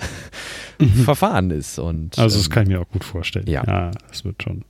mhm. 0.79 0.87
Verfahren 1.05 1.51
ist. 1.51 1.79
Und, 1.79 2.19
also 2.19 2.39
das 2.39 2.47
ähm, 2.47 2.53
kann 2.53 2.63
ich 2.65 2.69
mir 2.69 2.81
auch 2.81 2.89
gut 2.89 3.05
vorstellen. 3.05 3.49
Ja, 3.49 3.65
ja 3.67 3.91
das 4.09 4.25
wird 4.25 4.43
schon. 4.43 4.65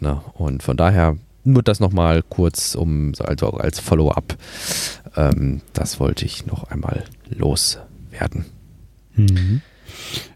Na, 0.00 0.24
und 0.34 0.62
von 0.64 0.76
daher 0.76 1.16
nur 1.44 1.62
das 1.62 1.80
nochmal 1.80 2.22
kurz, 2.22 2.74
um 2.74 3.12
also 3.18 3.50
als 3.50 3.80
Follow-up. 3.80 4.36
Ähm, 5.16 5.60
das 5.72 6.00
wollte 6.00 6.24
ich 6.24 6.46
noch 6.46 6.64
einmal 6.64 7.04
loswerden. 7.30 8.46
Mhm. 9.14 9.60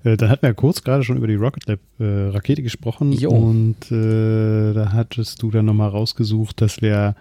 Äh, 0.04 0.16
da 0.16 0.28
hatten 0.28 0.42
wir 0.42 0.50
ja 0.50 0.54
kurz 0.54 0.82
gerade 0.82 1.02
schon 1.02 1.16
über 1.16 1.26
die 1.26 1.34
Rocket 1.34 1.66
Lab 1.66 1.80
äh, 1.98 2.04
Rakete 2.04 2.62
gesprochen 2.62 3.12
jo. 3.12 3.30
und 3.30 3.90
äh, 3.90 4.72
da 4.72 4.92
hattest 4.92 5.42
du 5.42 5.50
dann 5.50 5.64
nochmal 5.66 5.88
rausgesucht, 5.88 6.60
dass 6.60 6.82
wir 6.82 7.14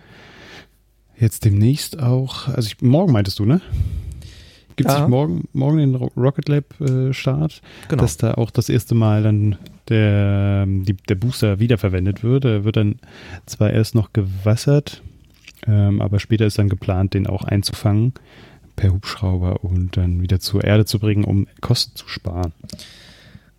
jetzt 1.17 1.45
demnächst 1.45 1.99
auch, 1.99 2.47
also 2.49 2.67
ich, 2.67 2.81
morgen 2.81 3.13
meintest 3.13 3.39
du, 3.39 3.45
ne? 3.45 3.61
Gibt 4.75 4.89
es 4.89 5.07
morgen, 5.07 5.47
morgen 5.53 5.77
den 5.77 5.95
Rocket 5.95 6.49
Lab 6.49 6.79
äh, 6.81 7.13
Start, 7.13 7.61
genau. 7.87 8.01
dass 8.01 8.17
da 8.17 8.33
auch 8.33 8.51
das 8.51 8.69
erste 8.69 8.95
Mal 8.95 9.23
dann 9.23 9.57
der, 9.89 10.65
die, 10.65 10.93
der 10.93 11.15
Booster 11.15 11.59
wiederverwendet 11.59 12.23
wird. 12.23 12.45
Er 12.45 12.63
wird 12.63 12.77
dann 12.77 12.99
zwar 13.45 13.71
erst 13.71 13.95
noch 13.95 14.11
gewassert, 14.11 15.01
ähm, 15.67 16.01
aber 16.01 16.19
später 16.19 16.45
ist 16.45 16.57
dann 16.57 16.69
geplant, 16.69 17.13
den 17.13 17.27
auch 17.27 17.43
einzufangen 17.43 18.13
per 18.75 18.91
Hubschrauber 18.91 19.63
und 19.63 19.95
dann 19.97 20.21
wieder 20.21 20.39
zur 20.39 20.63
Erde 20.63 20.85
zu 20.85 20.99
bringen, 20.99 21.23
um 21.23 21.47
Kosten 21.61 21.95
zu 21.95 22.07
sparen. 22.09 22.51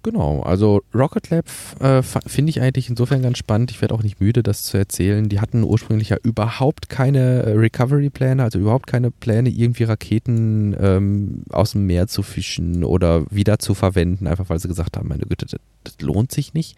Genau, 0.07 0.40
also 0.42 0.82
Rocket 0.94 1.30
Lab 1.30 1.46
äh, 1.80 2.00
finde 2.00 2.50
ich 2.50 2.61
eigentlich 2.61 2.88
insofern 2.88 3.22
ganz 3.22 3.38
spannend. 3.38 3.72
Ich 3.72 3.80
werde 3.80 3.92
auch 3.92 4.04
nicht 4.04 4.20
müde, 4.20 4.44
das 4.44 4.62
zu 4.62 4.78
erzählen. 4.78 5.28
Die 5.28 5.40
hatten 5.40 5.64
ursprünglich 5.64 6.11
ja 6.11 6.16
überhaupt 6.22 6.88
keine 6.88 7.42
äh, 7.42 7.50
Recovery-Pläne, 7.54 8.40
also 8.40 8.61
überhaupt 8.61 8.86
keine 8.86 9.11
Pläne, 9.11 9.48
irgendwie 9.48 9.82
Raketen 9.82 10.76
ähm, 10.78 11.42
aus 11.50 11.72
dem 11.72 11.86
Meer 11.86 12.07
zu 12.07 12.22
fischen 12.22 12.84
oder 12.84 13.24
wieder 13.32 13.59
zu 13.59 13.74
verwenden, 13.74 14.28
einfach 14.28 14.48
weil 14.48 14.61
sie 14.61 14.68
gesagt 14.68 14.96
haben, 14.96 15.09
meine 15.09 15.24
Güte, 15.24 15.44
das, 15.46 15.59
das 15.82 16.00
lohnt 16.00 16.30
sich 16.30 16.54
nicht. 16.54 16.76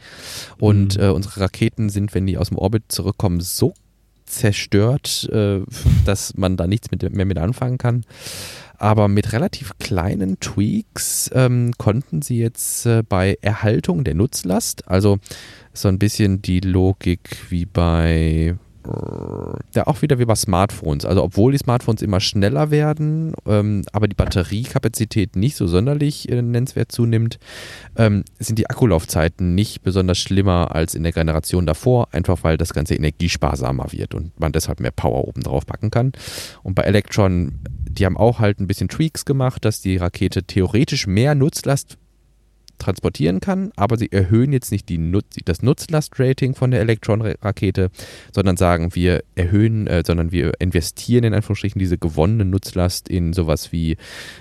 Und 0.58 0.96
mhm. 0.96 1.04
äh, 1.04 1.08
unsere 1.10 1.42
Raketen 1.42 1.90
sind, 1.90 2.14
wenn 2.14 2.26
die 2.26 2.38
aus 2.38 2.48
dem 2.48 2.56
Orbit 2.56 2.84
zurückkommen, 2.88 3.42
so 3.42 3.74
zerstört, 4.24 5.28
äh, 5.30 5.60
dass 6.06 6.34
man 6.38 6.56
da 6.56 6.66
nichts 6.66 6.90
mit, 6.90 7.02
mehr 7.12 7.26
mit 7.26 7.36
anfangen 7.36 7.76
kann. 7.76 8.04
Aber 8.78 9.08
mit 9.08 9.32
relativ 9.32 9.76
kleinen 9.78 10.38
Tweaks 10.38 11.30
ähm, 11.34 11.72
konnten 11.78 12.22
sie 12.22 12.38
jetzt 12.38 12.86
äh, 12.86 13.02
bei 13.02 13.36
Erhaltung 13.42 14.04
der 14.04 14.14
Nutzlast, 14.14 14.88
also 14.88 15.18
so 15.72 15.88
ein 15.88 15.98
bisschen 15.98 16.42
die 16.42 16.60
Logik 16.60 17.38
wie 17.50 17.66
bei 17.66 18.56
ja 19.74 19.86
auch 19.86 20.02
wieder 20.02 20.18
wie 20.18 20.24
bei 20.24 20.34
Smartphones. 20.34 21.04
Also 21.04 21.22
obwohl 21.22 21.52
die 21.52 21.58
Smartphones 21.58 22.02
immer 22.02 22.20
schneller 22.20 22.70
werden, 22.70 23.34
ähm, 23.46 23.82
aber 23.92 24.08
die 24.08 24.14
Batteriekapazität 24.14 25.36
nicht 25.36 25.56
so 25.56 25.66
sonderlich 25.66 26.28
äh, 26.28 26.42
nennenswert 26.42 26.92
zunimmt, 26.92 27.38
ähm, 27.96 28.24
sind 28.38 28.58
die 28.58 28.68
Akkulaufzeiten 28.68 29.54
nicht 29.54 29.82
besonders 29.82 30.18
schlimmer 30.18 30.74
als 30.74 30.94
in 30.94 31.02
der 31.02 31.12
Generation 31.12 31.66
davor, 31.66 32.08
einfach 32.12 32.42
weil 32.42 32.56
das 32.56 32.74
Ganze 32.74 32.94
energiesparsamer 32.94 33.92
wird 33.92 34.14
und 34.14 34.38
man 34.38 34.52
deshalb 34.52 34.80
mehr 34.80 34.90
Power 34.90 35.26
oben 35.28 35.42
drauf 35.42 35.66
packen 35.66 35.90
kann. 35.90 36.12
Und 36.62 36.74
bei 36.74 36.82
Electron, 36.82 37.60
die 37.88 38.06
haben 38.06 38.16
auch 38.16 38.38
halt 38.38 38.60
ein 38.60 38.66
bisschen 38.66 38.88
Tweaks 38.88 39.24
gemacht, 39.24 39.64
dass 39.64 39.80
die 39.80 39.96
Rakete 39.96 40.44
theoretisch 40.44 41.06
mehr 41.06 41.34
Nutzlast 41.34 41.98
transportieren 42.78 43.40
kann, 43.40 43.72
aber 43.76 43.96
sie 43.96 44.10
erhöhen 44.10 44.52
jetzt 44.52 44.72
nicht 44.72 44.88
die 44.88 44.98
Nutz 44.98 45.36
das 45.44 45.62
Nutzlastrating 45.62 46.54
von 46.54 46.70
der 46.70 46.80
Electron-Rakete, 46.80 47.90
sondern 48.32 48.56
sagen, 48.56 48.94
wir 48.94 49.22
erhöhen, 49.34 49.86
äh, 49.86 50.02
sondern 50.06 50.32
wir 50.32 50.52
investieren 50.60 51.24
in 51.24 51.34
Anführungsstrichen 51.34 51.78
diese 51.78 51.98
gewonnene 51.98 52.44
Nutzlast 52.44 53.08
in 53.08 53.32
sowas 53.32 53.72
wie 53.72 53.96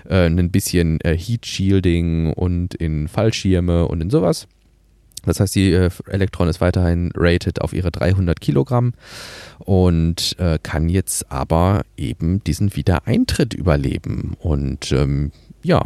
äh, 0.09 0.25
ein 0.25 0.51
bisschen 0.51 0.99
äh, 1.01 1.17
Heat 1.17 1.45
Shielding 1.45 2.33
und 2.33 2.73
in 2.73 3.07
Fallschirme 3.07 3.87
und 3.87 4.01
in 4.01 4.09
sowas. 4.09 4.47
Das 5.27 5.39
heißt, 5.39 5.55
die 5.55 5.73
äh, 5.73 5.89
Elektron 6.07 6.47
ist 6.47 6.61
weiterhin 6.61 7.11
rated 7.15 7.61
auf 7.61 7.73
ihre 7.73 7.91
300 7.91 8.39
Kilogramm 8.39 8.93
und 9.59 10.35
äh, 10.39 10.57
kann 10.61 10.89
jetzt 10.89 11.31
aber 11.31 11.83
eben 11.97 12.43
diesen 12.43 12.75
Wiedereintritt 12.75 13.53
überleben. 13.53 14.35
Und 14.39 14.91
ähm, 14.93 15.31
ja, 15.63 15.83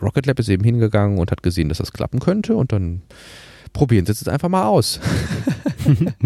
Rocket 0.00 0.26
Lab 0.26 0.38
ist 0.38 0.48
eben 0.48 0.64
hingegangen 0.64 1.18
und 1.18 1.30
hat 1.30 1.42
gesehen, 1.42 1.68
dass 1.68 1.78
das 1.78 1.92
klappen 1.92 2.20
könnte 2.20 2.56
und 2.56 2.72
dann 2.72 3.02
probieren 3.72 4.06
Sie 4.06 4.12
es 4.12 4.20
jetzt 4.20 4.28
einfach 4.28 4.48
mal 4.48 4.66
aus. 4.66 5.00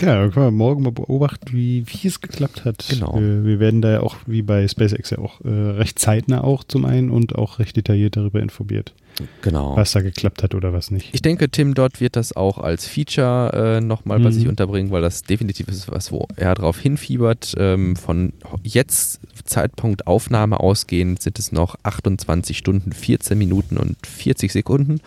ja, 0.00 0.20
dann 0.20 0.30
können 0.30 0.46
wir 0.46 0.50
morgen 0.50 0.82
mal 0.82 0.92
beobachten, 0.92 1.52
wie, 1.52 1.84
wie 1.86 2.08
es 2.08 2.20
geklappt 2.20 2.64
hat. 2.64 2.86
Genau. 2.88 3.14
Wir, 3.18 3.44
wir 3.44 3.60
werden 3.60 3.82
da 3.82 3.90
ja 3.92 4.00
auch, 4.00 4.16
wie 4.26 4.42
bei 4.42 4.66
SpaceX 4.68 5.10
ja 5.10 5.18
auch, 5.18 5.40
äh, 5.44 5.48
recht 5.48 5.98
zeitnah 5.98 6.44
auch 6.44 6.64
zum 6.64 6.84
einen 6.84 7.10
und 7.10 7.36
auch 7.36 7.58
recht 7.58 7.76
detailliert 7.76 8.16
darüber 8.16 8.40
informiert. 8.40 8.94
Genau. 9.42 9.76
Was 9.76 9.92
da 9.92 10.00
geklappt 10.00 10.42
hat 10.42 10.54
oder 10.54 10.72
was 10.72 10.90
nicht. 10.90 11.10
Ich 11.12 11.22
denke, 11.22 11.50
Tim 11.50 11.74
dort 11.74 12.00
wird 12.00 12.16
das 12.16 12.34
auch 12.34 12.58
als 12.58 12.86
Feature 12.86 13.78
äh, 13.78 13.80
nochmal 13.80 14.18
mhm. 14.18 14.24
bei 14.24 14.30
sich 14.30 14.48
unterbringen, 14.48 14.90
weil 14.90 15.02
das 15.02 15.22
definitiv 15.22 15.68
ist 15.68 15.90
was, 15.90 16.12
wo 16.12 16.26
er 16.36 16.54
drauf 16.54 16.78
hinfiebert. 16.78 17.54
Ähm, 17.58 17.96
von 17.96 18.32
jetzt 18.62 19.20
Zeitpunkt 19.44 20.06
Aufnahme 20.06 20.60
ausgehend 20.60 21.22
sind 21.22 21.38
es 21.38 21.52
noch 21.52 21.76
28 21.82 22.56
Stunden, 22.56 22.92
14 22.92 23.36
Minuten 23.36 23.76
und 23.76 23.96
40 24.06 24.52
Sekunden. 24.52 25.00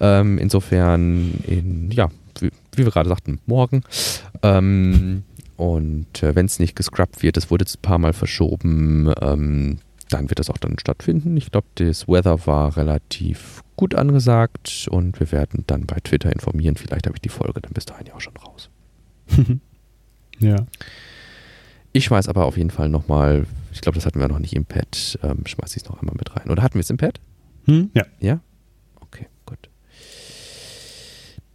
Ähm, 0.00 0.38
insofern, 0.38 1.34
in, 1.46 1.90
ja, 1.90 2.10
wie, 2.40 2.50
wie, 2.74 2.84
wir 2.84 2.90
gerade 2.90 3.08
sagten, 3.08 3.40
morgen. 3.46 3.82
Ähm, 4.42 5.22
und 5.56 6.22
äh, 6.22 6.34
wenn 6.34 6.46
es 6.46 6.58
nicht 6.58 6.76
gescrubbt 6.76 7.22
wird, 7.22 7.36
es 7.36 7.50
wurde 7.50 7.62
jetzt 7.62 7.78
ein 7.78 7.82
paar 7.82 7.98
Mal 7.98 8.12
verschoben, 8.12 9.12
ähm, 9.20 9.78
dann 10.08 10.30
wird 10.30 10.38
das 10.38 10.50
auch 10.50 10.58
dann 10.58 10.78
stattfinden. 10.78 11.36
Ich 11.36 11.50
glaube, 11.50 11.66
das 11.76 12.06
Weather 12.08 12.46
war 12.46 12.76
relativ 12.76 13.62
gut 13.76 13.94
angesagt 13.94 14.88
und 14.90 15.18
wir 15.20 15.32
werden 15.32 15.64
dann 15.66 15.86
bei 15.86 15.96
Twitter 16.02 16.32
informieren. 16.32 16.76
Vielleicht 16.76 17.06
habe 17.06 17.16
ich 17.16 17.20
die 17.20 17.28
Folge 17.28 17.60
dann 17.60 17.72
bis 17.72 17.84
dahin 17.86 18.06
ja 18.06 18.14
auch 18.14 18.20
schon 18.20 18.36
raus. 18.36 18.70
ja. 20.38 20.66
Ich 21.92 22.04
schmeiß 22.04 22.28
aber 22.28 22.44
auf 22.44 22.56
jeden 22.56 22.70
Fall 22.70 22.88
nochmal, 22.88 23.46
ich 23.72 23.80
glaube, 23.80 23.96
das 23.96 24.06
hatten 24.06 24.20
wir 24.20 24.28
noch 24.28 24.38
nicht 24.38 24.54
im 24.54 24.64
Pad, 24.64 25.18
ähm, 25.22 25.46
schmeiße 25.46 25.76
ich 25.76 25.82
es 25.82 25.88
noch 25.88 26.00
einmal 26.00 26.14
mit 26.18 26.36
rein. 26.36 26.50
Oder 26.50 26.62
hatten 26.62 26.74
wir 26.74 26.80
es 26.80 26.90
im 26.90 26.98
Pad? 26.98 27.20
Hm? 27.64 27.90
Ja. 27.94 28.04
Ja? 28.20 28.40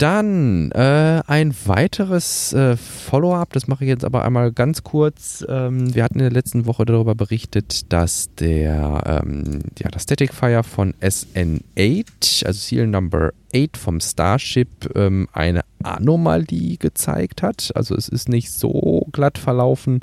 Dann 0.01 0.71
äh, 0.71 1.21
ein 1.27 1.53
weiteres 1.65 2.53
äh, 2.53 2.75
Follow-up, 2.75 3.53
das 3.53 3.67
mache 3.67 3.83
ich 3.83 3.87
jetzt 3.87 4.03
aber 4.03 4.25
einmal 4.25 4.51
ganz 4.51 4.81
kurz. 4.81 5.45
Ähm, 5.47 5.93
wir 5.93 6.03
hatten 6.03 6.15
in 6.15 6.23
der 6.23 6.31
letzten 6.31 6.65
Woche 6.65 6.85
darüber 6.85 7.13
berichtet, 7.13 7.93
dass 7.93 8.33
der 8.33 9.21
ähm, 9.23 9.59
ja, 9.77 9.91
das 9.91 10.01
Static 10.01 10.33
Fire 10.33 10.63
von 10.63 10.95
SN8, 11.01 12.47
also 12.47 12.59
Seal 12.59 12.87
Number 12.87 13.31
8 13.53 13.77
vom 13.77 13.99
Starship, 13.99 14.95
ähm, 14.95 15.27
eine 15.33 15.61
Anomalie 15.83 16.77
gezeigt 16.77 17.41
hat. 17.41 17.71
Also 17.75 17.95
es 17.95 18.07
ist 18.07 18.29
nicht 18.29 18.51
so 18.51 19.07
glatt 19.11 19.37
verlaufen. 19.37 20.01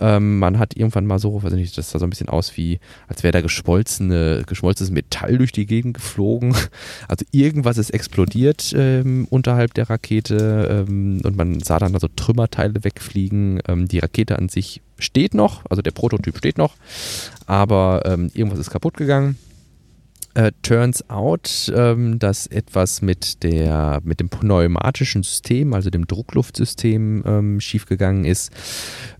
Ähm, 0.00 0.38
man 0.38 0.58
hat 0.58 0.76
irgendwann 0.76 1.06
mal 1.06 1.18
so, 1.18 1.42
weiß 1.42 1.52
nicht, 1.52 1.76
das 1.76 1.90
sah 1.90 1.98
so 1.98 2.06
ein 2.06 2.10
bisschen 2.10 2.28
aus 2.28 2.56
wie, 2.56 2.80
als 3.06 3.22
wäre 3.22 3.32
da 3.32 3.40
geschmolzene, 3.40 4.44
geschmolzenes 4.46 4.90
Metall 4.90 5.38
durch 5.38 5.52
die 5.52 5.66
Gegend 5.66 5.94
geflogen. 5.94 6.54
Also 7.06 7.24
irgendwas 7.32 7.78
ist 7.78 7.90
explodiert 7.90 8.74
ähm, 8.76 9.26
unterhalb 9.30 9.72
der 9.74 9.88
Rakete 9.88 10.86
ähm, 10.88 11.20
und 11.24 11.36
man 11.36 11.60
sah 11.60 11.78
dann 11.78 11.94
also 11.94 12.08
Trümmerteile 12.14 12.84
wegfliegen. 12.84 13.60
Ähm, 13.66 13.88
die 13.88 13.98
Rakete 13.98 14.38
an 14.38 14.48
sich 14.48 14.82
steht 14.98 15.34
noch, 15.34 15.64
also 15.70 15.80
der 15.80 15.92
Prototyp 15.92 16.36
steht 16.36 16.58
noch, 16.58 16.76
aber 17.46 18.02
ähm, 18.04 18.30
irgendwas 18.34 18.58
ist 18.58 18.70
kaputt 18.70 18.96
gegangen. 18.96 19.38
Uh, 20.38 20.50
turns 20.62 21.02
out, 21.10 21.72
ähm, 21.74 22.20
dass 22.20 22.46
etwas 22.46 23.02
mit, 23.02 23.42
der, 23.42 24.00
mit 24.04 24.20
dem 24.20 24.28
pneumatischen 24.28 25.24
System, 25.24 25.74
also 25.74 25.90
dem 25.90 26.06
Druckluftsystem, 26.06 27.24
ähm, 27.26 27.60
schiefgegangen 27.60 28.24
ist, 28.24 28.52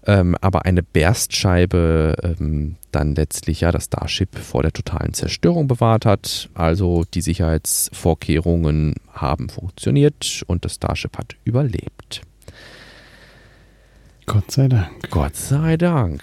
ähm, 0.07 0.37
aber 0.41 0.65
eine 0.65 0.85
Berstscheibe 0.85 2.15
ähm, 2.23 2.77
dann 2.93 3.17
letztlich 3.17 3.63
ja 3.63 3.73
das 3.73 3.87
Starship 3.87 4.39
vor 4.39 4.63
der 4.63 4.73
totalen 4.73 5.13
Zerstörung 5.13 5.67
bewahrt 5.67 6.07
hat. 6.07 6.51
Also 6.55 7.05
die 7.13 7.23
Sicherheitsvorkehrungen 7.23 8.95
haben 9.13 9.49
funktioniert 9.49 10.45
und 10.47 10.65
das 10.65 10.75
Starship 10.77 11.19
hat 11.19 11.35
überlebt. 11.43 12.28
Gott 14.29 14.51
sei 14.51 14.69
Dank. 14.69 15.11
Gott 15.11 15.37
sei 15.37 15.79
Dank. 15.79 16.23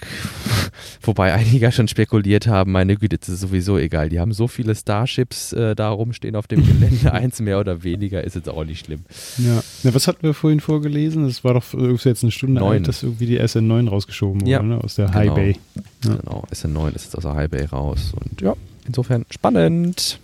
Wobei 1.02 1.34
einige 1.34 1.58
ja 1.58 1.72
schon 1.72 1.88
spekuliert 1.88 2.46
haben, 2.46 2.70
meine 2.70 2.96
Güte, 2.96 3.18
das 3.18 3.28
ist 3.28 3.40
sowieso 3.40 3.78
egal. 3.78 4.08
Die 4.10 4.20
haben 4.20 4.32
so 4.32 4.46
viele 4.46 4.76
Starships 4.76 5.52
äh, 5.52 5.74
da 5.74 5.90
rumstehen 5.90 6.36
auf 6.36 6.46
dem 6.46 6.64
Gelände. 6.64 7.12
Eins 7.12 7.40
mehr 7.40 7.58
oder 7.58 7.82
weniger 7.82 8.22
ist 8.22 8.36
jetzt 8.36 8.48
auch 8.48 8.64
nicht 8.64 8.84
schlimm. 8.86 9.00
Ja. 9.38 9.60
ja 9.82 9.92
was 9.94 10.06
hatten 10.06 10.22
wir 10.22 10.34
vorhin 10.34 10.60
vorgelesen? 10.60 11.26
Das 11.26 11.42
war 11.42 11.54
doch 11.54 11.64
jetzt 12.04 12.22
eine 12.22 12.30
Stunde 12.30 12.60
Neun. 12.60 12.78
alt, 12.78 12.88
dass 12.88 13.02
irgendwie 13.02 13.26
die 13.26 13.40
SN9 13.40 13.88
rausgeschoben 13.88 14.42
wurde, 14.42 14.50
ja. 14.50 14.62
ne? 14.62 14.78
aus 14.82 14.94
der 14.94 15.06
genau. 15.06 15.18
High 15.18 15.34
Bay. 15.34 15.56
Ja. 16.04 16.14
Genau, 16.14 16.44
SN9 16.52 16.94
ist 16.94 17.04
jetzt 17.06 17.16
aus 17.16 17.24
der 17.24 17.34
High 17.34 17.50
Bay 17.50 17.64
raus. 17.64 18.12
Und 18.14 18.40
ja, 18.40 18.54
insofern 18.86 19.26
spannend. 19.30 20.20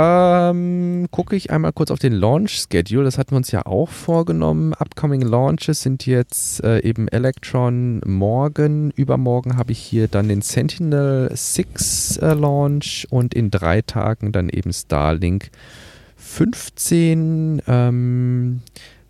Ähm, 0.00 1.08
gucke 1.10 1.34
ich 1.34 1.50
einmal 1.50 1.72
kurz 1.72 1.90
auf 1.90 1.98
den 1.98 2.12
Launch-Schedule. 2.12 3.02
Das 3.02 3.18
hatten 3.18 3.32
wir 3.32 3.38
uns 3.38 3.50
ja 3.50 3.66
auch 3.66 3.88
vorgenommen. 3.88 4.72
Upcoming 4.72 5.22
Launches 5.22 5.82
sind 5.82 6.06
jetzt 6.06 6.62
äh, 6.62 6.78
eben 6.84 7.08
Electron 7.08 8.00
morgen. 8.06 8.92
Übermorgen 8.92 9.56
habe 9.56 9.72
ich 9.72 9.80
hier 9.80 10.06
dann 10.06 10.28
den 10.28 10.40
Sentinel 10.40 11.28
6 11.34 12.18
äh, 12.18 12.34
Launch 12.34 13.08
und 13.10 13.34
in 13.34 13.50
drei 13.50 13.82
Tagen 13.82 14.30
dann 14.30 14.48
eben 14.50 14.72
Starlink 14.72 15.50
15. 16.16 17.62
Ähm, 17.66 18.60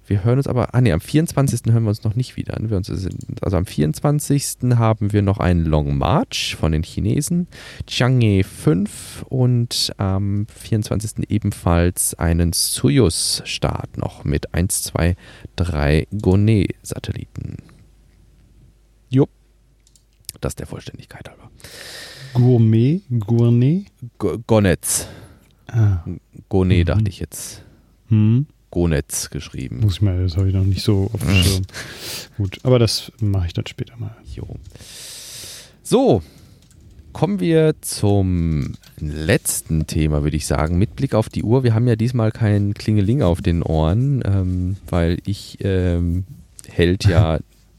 wir 0.09 0.25
hören 0.25 0.39
uns 0.39 0.47
aber, 0.47 0.75
ah 0.75 0.81
ne, 0.81 0.93
am 0.93 1.01
24. 1.01 1.73
hören 1.73 1.85
wir 1.85 1.91
uns 1.91 2.05
noch 2.05 2.15
nicht 2.15 2.37
wieder 2.37 2.57
an. 2.57 2.71
also 2.73 3.57
am 3.57 3.67
24. 3.67 4.57
haben 4.75 5.13
wir 5.13 5.23
noch 5.23 5.39
einen 5.39 5.65
Long 5.65 5.99
March 5.99 6.57
von 6.59 6.73
den 6.73 6.83
Chinesen, 6.83 7.49
Chang'e 7.87 8.45
5 8.45 9.25
und 9.29 9.93
am 9.99 10.47
24. 10.47 11.31
ebenfalls 11.31 12.15
einen 12.15 12.53
Soyuz-Start 12.53 13.99
noch 13.99 14.25
mit 14.25 14.55
1, 14.55 14.83
2, 14.85 15.17
3 15.57 16.07
Gonet-Satelliten. 16.21 17.57
Jupp. 19.11 19.31
Das 20.41 20.55
der 20.55 20.67
Vollständigkeit 20.67 21.29
halber. 21.29 21.51
Gourmet? 22.35 23.03
Gourmet? 23.11 23.87
Gonetz. 24.47 25.09
Ah. 25.67 26.05
Gonet, 26.49 26.81
mhm. 26.81 26.85
dachte 26.85 27.09
ich 27.09 27.19
jetzt. 27.19 27.65
Hm. 28.09 28.47
Gonetz 28.71 29.31
geschrieben. 29.31 29.81
Muss 29.81 29.95
ich 29.95 30.03
mal, 30.03 30.23
das 30.23 30.37
habe 30.37 30.49
ich 30.49 30.55
noch 30.55 30.65
nicht 30.65 30.83
so 30.83 31.11
auf 31.13 31.21
dem 31.21 31.37
mhm. 31.37 31.43
Schirm. 31.43 31.63
Gut, 32.37 32.59
aber 32.63 32.79
das 32.79 33.13
mache 33.21 33.47
ich 33.47 33.55
dann 33.55 33.67
später 33.67 33.97
mal. 33.97 34.17
Jo. 34.35 34.47
So, 35.83 36.23
kommen 37.13 37.41
wir 37.41 37.75
zum 37.81 38.75
letzten 38.99 39.87
Thema, 39.87 40.23
würde 40.23 40.37
ich 40.37 40.47
sagen. 40.47 40.79
Mit 40.79 40.97
Blick 40.97 41.15
auf 41.15 41.29
die 41.29 41.43
Uhr. 41.43 41.65
Wir 41.65 41.75
haben 41.75 41.89
ja 41.89 41.97
diesmal 41.97 42.31
kein 42.31 42.75
Klingeling 42.75 43.23
auf 43.23 43.41
den 43.41 43.63
Ohren, 43.63 44.23
ähm, 44.25 44.77
weil 44.89 45.19
ich 45.25 45.59
ähm, 45.63 46.25
hält 46.69 47.07
ja 47.07 47.39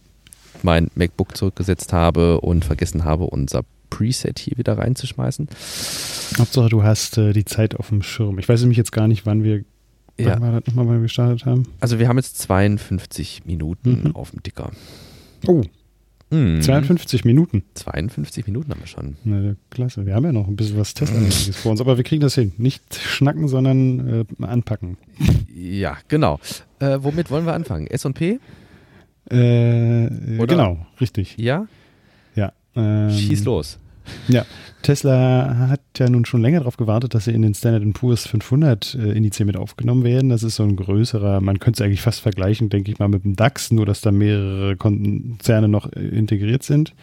mein 0.63 0.89
MacBook 0.95 1.37
zurückgesetzt 1.37 1.93
habe 1.93 2.41
und 2.41 2.65
vergessen 2.65 3.03
habe, 3.03 3.25
unser 3.25 3.63
Preset 3.89 4.39
hier 4.39 4.57
wieder 4.57 4.77
reinzuschmeißen. 4.77 5.47
Hauptsache, 6.37 6.69
du 6.69 6.83
hast 6.83 7.17
äh, 7.17 7.33
die 7.33 7.45
Zeit 7.45 7.75
auf 7.75 7.89
dem 7.89 8.01
Schirm. 8.01 8.39
Ich 8.39 8.49
weiß 8.49 8.61
nämlich 8.61 8.77
jetzt 8.77 8.91
gar 8.91 9.07
nicht, 9.07 9.25
wann 9.25 9.43
wir 9.43 9.63
ja. 10.19 10.33
Wann 10.33 10.41
war 10.41 10.61
das 10.61 10.67
nochmal, 10.67 10.87
weil 10.87 10.95
wir 10.95 11.03
gestartet 11.03 11.45
haben? 11.45 11.63
Also 11.79 11.99
wir 11.99 12.07
haben 12.07 12.17
jetzt 12.17 12.37
52 12.39 13.45
Minuten 13.45 14.03
mhm. 14.03 14.15
auf 14.15 14.31
dem 14.31 14.43
Dicker. 14.43 14.71
Oh. 15.47 15.63
Mhm. 16.31 16.61
52 16.61 17.25
Minuten. 17.25 17.63
52 17.73 18.45
Minuten 18.45 18.69
haben 18.69 18.81
wir 18.81 18.87
schon. 18.87 19.15
Na, 19.23 19.55
klasse. 19.71 20.05
Wir 20.05 20.13
haben 20.13 20.25
ja 20.25 20.31
noch 20.31 20.47
ein 20.47 20.55
bisschen 20.55 20.77
was 20.77 20.93
Testanmäßiges 20.93 21.57
vor 21.57 21.71
uns, 21.71 21.81
aber 21.81 21.97
wir 21.97 22.03
kriegen 22.03 22.21
das 22.21 22.35
hin. 22.35 22.53
Nicht 22.57 22.95
schnacken, 22.95 23.47
sondern 23.47 24.25
äh, 24.39 24.45
anpacken. 24.45 24.97
Ja, 25.53 25.97
genau. 26.07 26.39
Äh, 26.79 26.99
womit 27.01 27.31
wollen 27.31 27.45
wir 27.45 27.53
anfangen? 27.53 27.87
S&P? 27.87 28.39
Äh, 29.29 30.07
genau, 30.45 30.85
richtig. 31.01 31.35
Ja? 31.37 31.67
Ja. 32.35 32.53
Ähm, 32.75 33.11
Schieß 33.11 33.43
los. 33.43 33.79
Ja, 34.27 34.45
Tesla 34.81 35.67
hat 35.69 35.81
ja 35.97 36.09
nun 36.09 36.25
schon 36.25 36.41
länger 36.41 36.59
darauf 36.59 36.77
gewartet, 36.77 37.13
dass 37.13 37.25
sie 37.25 37.33
in 37.33 37.41
den 37.41 37.53
Standard 37.53 37.93
Poor's 37.93 38.27
500 38.27 38.95
äh, 38.95 39.11
Indiz 39.11 39.39
mit 39.39 39.57
aufgenommen 39.57 40.03
werden. 40.03 40.29
Das 40.29 40.43
ist 40.43 40.55
so 40.55 40.63
ein 40.63 40.75
größerer, 40.75 41.41
man 41.41 41.59
könnte 41.59 41.81
es 41.81 41.85
eigentlich 41.85 42.01
fast 42.01 42.21
vergleichen, 42.21 42.69
denke 42.69 42.91
ich 42.91 42.99
mal, 42.99 43.09
mit 43.09 43.23
dem 43.23 43.35
DAX, 43.35 43.71
nur 43.71 43.85
dass 43.85 44.01
da 44.01 44.11
mehrere 44.11 44.77
Konzerne 44.77 45.67
noch 45.67 45.91
äh, 45.93 45.99
integriert 45.99 46.63
sind. 46.63 46.93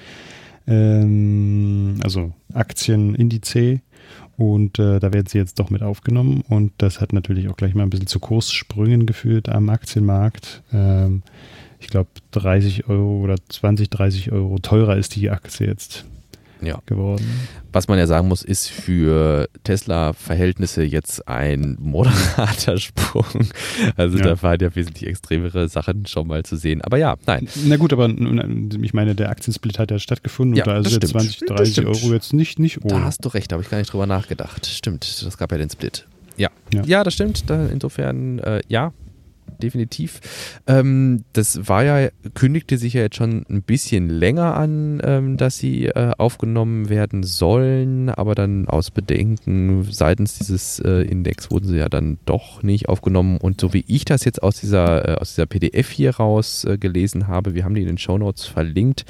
Ähm, 0.66 2.00
also 2.02 2.32
Aktienindice. 2.54 3.80
Und 4.38 4.78
äh, 4.78 5.00
da 5.00 5.12
werden 5.12 5.26
sie 5.26 5.38
jetzt 5.38 5.58
doch 5.58 5.70
mit 5.70 5.82
aufgenommen. 5.82 6.42
Und 6.48 6.72
das 6.78 7.00
hat 7.00 7.12
natürlich 7.12 7.48
auch 7.48 7.56
gleich 7.56 7.74
mal 7.74 7.82
ein 7.82 7.90
bisschen 7.90 8.06
zu 8.06 8.20
Kurssprüngen 8.20 9.06
geführt 9.06 9.48
am 9.48 9.68
Aktienmarkt. 9.68 10.62
Ähm, 10.72 11.22
ich 11.78 11.88
glaube, 11.88 12.10
30 12.32 12.88
Euro 12.88 13.20
oder 13.20 13.36
20, 13.48 13.90
30 13.90 14.32
Euro 14.32 14.58
teurer 14.58 14.96
ist 14.96 15.14
die 15.16 15.30
Aktie 15.30 15.66
jetzt 15.66 16.04
ja. 16.66 16.80
geworden. 16.86 17.24
Was 17.72 17.88
man 17.88 17.98
ja 17.98 18.06
sagen 18.06 18.28
muss, 18.28 18.42
ist 18.42 18.68
für 18.68 19.48
Tesla-Verhältnisse 19.64 20.82
jetzt 20.82 21.26
ein 21.28 21.76
moderater 21.80 22.78
Sprung. 22.78 23.48
Also 23.96 24.18
ja. 24.18 24.24
da 24.24 24.42
waren 24.42 24.58
ja 24.60 24.74
wesentlich 24.74 25.08
extremere 25.08 25.68
Sachen 25.68 26.06
schon 26.06 26.26
mal 26.26 26.42
zu 26.42 26.56
sehen. 26.56 26.82
Aber 26.82 26.96
ja, 26.96 27.16
nein. 27.26 27.48
Na 27.66 27.76
gut, 27.76 27.92
aber 27.92 28.08
ich 28.08 28.94
meine, 28.94 29.14
der 29.14 29.30
Aktiensplit 29.30 29.78
hat 29.78 29.90
ja 29.90 29.98
stattgefunden 29.98 30.56
ja, 30.56 30.64
und 30.64 30.70
da 30.70 30.78
ist 30.78 30.92
jetzt 30.92 31.08
20, 31.08 31.40
30 31.46 31.86
Euro 31.86 32.12
jetzt 32.12 32.32
nicht, 32.32 32.58
nicht 32.58 32.84
ohne. 32.84 32.94
Da 32.94 33.04
hast 33.04 33.24
du 33.24 33.28
recht, 33.28 33.50
da 33.50 33.54
habe 33.54 33.62
ich 33.62 33.70
gar 33.70 33.78
nicht 33.78 33.92
drüber 33.92 34.06
nachgedacht. 34.06 34.66
Stimmt, 34.66 35.24
das 35.24 35.38
gab 35.38 35.52
ja 35.52 35.58
den 35.58 35.70
Split. 35.70 36.06
Ja, 36.36 36.50
ja, 36.72 36.82
ja 36.84 37.04
das 37.04 37.14
stimmt. 37.14 37.48
Da, 37.48 37.66
insofern, 37.66 38.38
äh, 38.40 38.60
ja, 38.68 38.92
definitiv. 39.62 40.20
Ähm, 40.66 41.24
das 41.32 41.68
war 41.68 41.84
ja, 41.84 42.08
kündigte 42.34 42.78
sich 42.78 42.94
ja 42.94 43.02
jetzt 43.02 43.16
schon 43.16 43.44
ein 43.48 43.62
bisschen 43.62 44.08
länger 44.08 44.56
an, 44.56 45.00
ähm, 45.04 45.36
dass 45.36 45.58
sie 45.58 45.86
äh, 45.86 46.12
aufgenommen 46.18 46.88
werden 46.88 47.22
sollen, 47.22 48.10
aber 48.10 48.34
dann 48.34 48.68
aus 48.68 48.90
Bedenken 48.90 49.86
seitens 49.90 50.38
dieses 50.38 50.78
äh, 50.80 51.02
Index 51.02 51.50
wurden 51.50 51.68
sie 51.68 51.78
ja 51.78 51.88
dann 51.88 52.18
doch 52.24 52.62
nicht 52.62 52.88
aufgenommen. 52.88 53.38
Und 53.38 53.60
so 53.60 53.72
wie 53.72 53.84
ich 53.86 54.04
das 54.04 54.24
jetzt 54.24 54.42
aus 54.42 54.60
dieser, 54.60 55.08
äh, 55.08 55.14
aus 55.20 55.34
dieser 55.34 55.46
PDF 55.46 55.90
hier 55.90 56.16
raus 56.16 56.64
äh, 56.64 56.78
gelesen 56.78 57.26
habe, 57.26 57.54
wir 57.54 57.64
haben 57.64 57.74
die 57.74 57.82
in 57.82 57.86
den 57.86 57.98
Shownotes 57.98 58.46
verlinkt, 58.46 59.04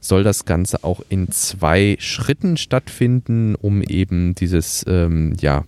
soll 0.00 0.24
das 0.24 0.44
Ganze 0.44 0.84
auch 0.84 1.02
in 1.08 1.30
zwei 1.30 1.96
Schritten 1.98 2.56
stattfinden, 2.56 3.54
um 3.54 3.82
eben 3.82 4.34
dieses, 4.34 4.84
ähm, 4.88 5.34
ja, 5.40 5.64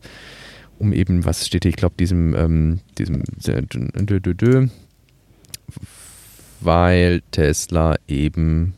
um 0.78 0.92
eben, 0.92 1.24
was 1.24 1.46
steht 1.46 1.64
hier, 1.64 1.70
ich 1.70 1.76
glaube, 1.76 1.94
diesem, 1.98 2.34
ähm, 2.34 2.80
diesem, 2.98 3.22
weil 6.60 7.22
Tesla 7.30 7.96
eben, 8.06 8.74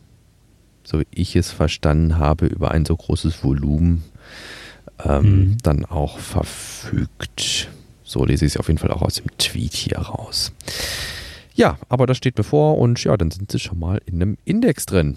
so 0.85 1.01
wie 1.01 1.07
ich 1.11 1.37
es 1.37 1.51
verstanden 1.51 2.19
habe, 2.19 2.47
über 2.47 2.71
ein 2.71 2.85
so 2.85 2.97
großes 2.97 3.45
Volumen 3.45 4.05
ähm, 5.05 5.23
mhm. 5.23 5.57
dann 5.63 5.85
auch 5.85 6.19
verfügt. 6.19 7.69
So 8.03 8.25
lese 8.25 8.45
ich 8.45 8.53
es 8.53 8.57
auf 8.57 8.69
jeden 8.69 8.79
Fall 8.79 8.91
auch 8.91 9.03
aus 9.03 9.15
dem 9.15 9.27
Tweet 9.39 9.75
hier 9.75 9.99
raus. 9.99 10.53
Ja, 11.55 11.79
aber 11.89 12.07
das 12.07 12.17
steht 12.17 12.35
bevor 12.35 12.79
und 12.79 13.03
ja, 13.05 13.17
dann 13.17 13.31
sind 13.31 13.53
sie 13.53 13.59
schon 13.59 13.79
mal 13.79 14.01
in 14.07 14.17
einem 14.17 14.37
Index 14.45 14.87
drin 14.87 15.17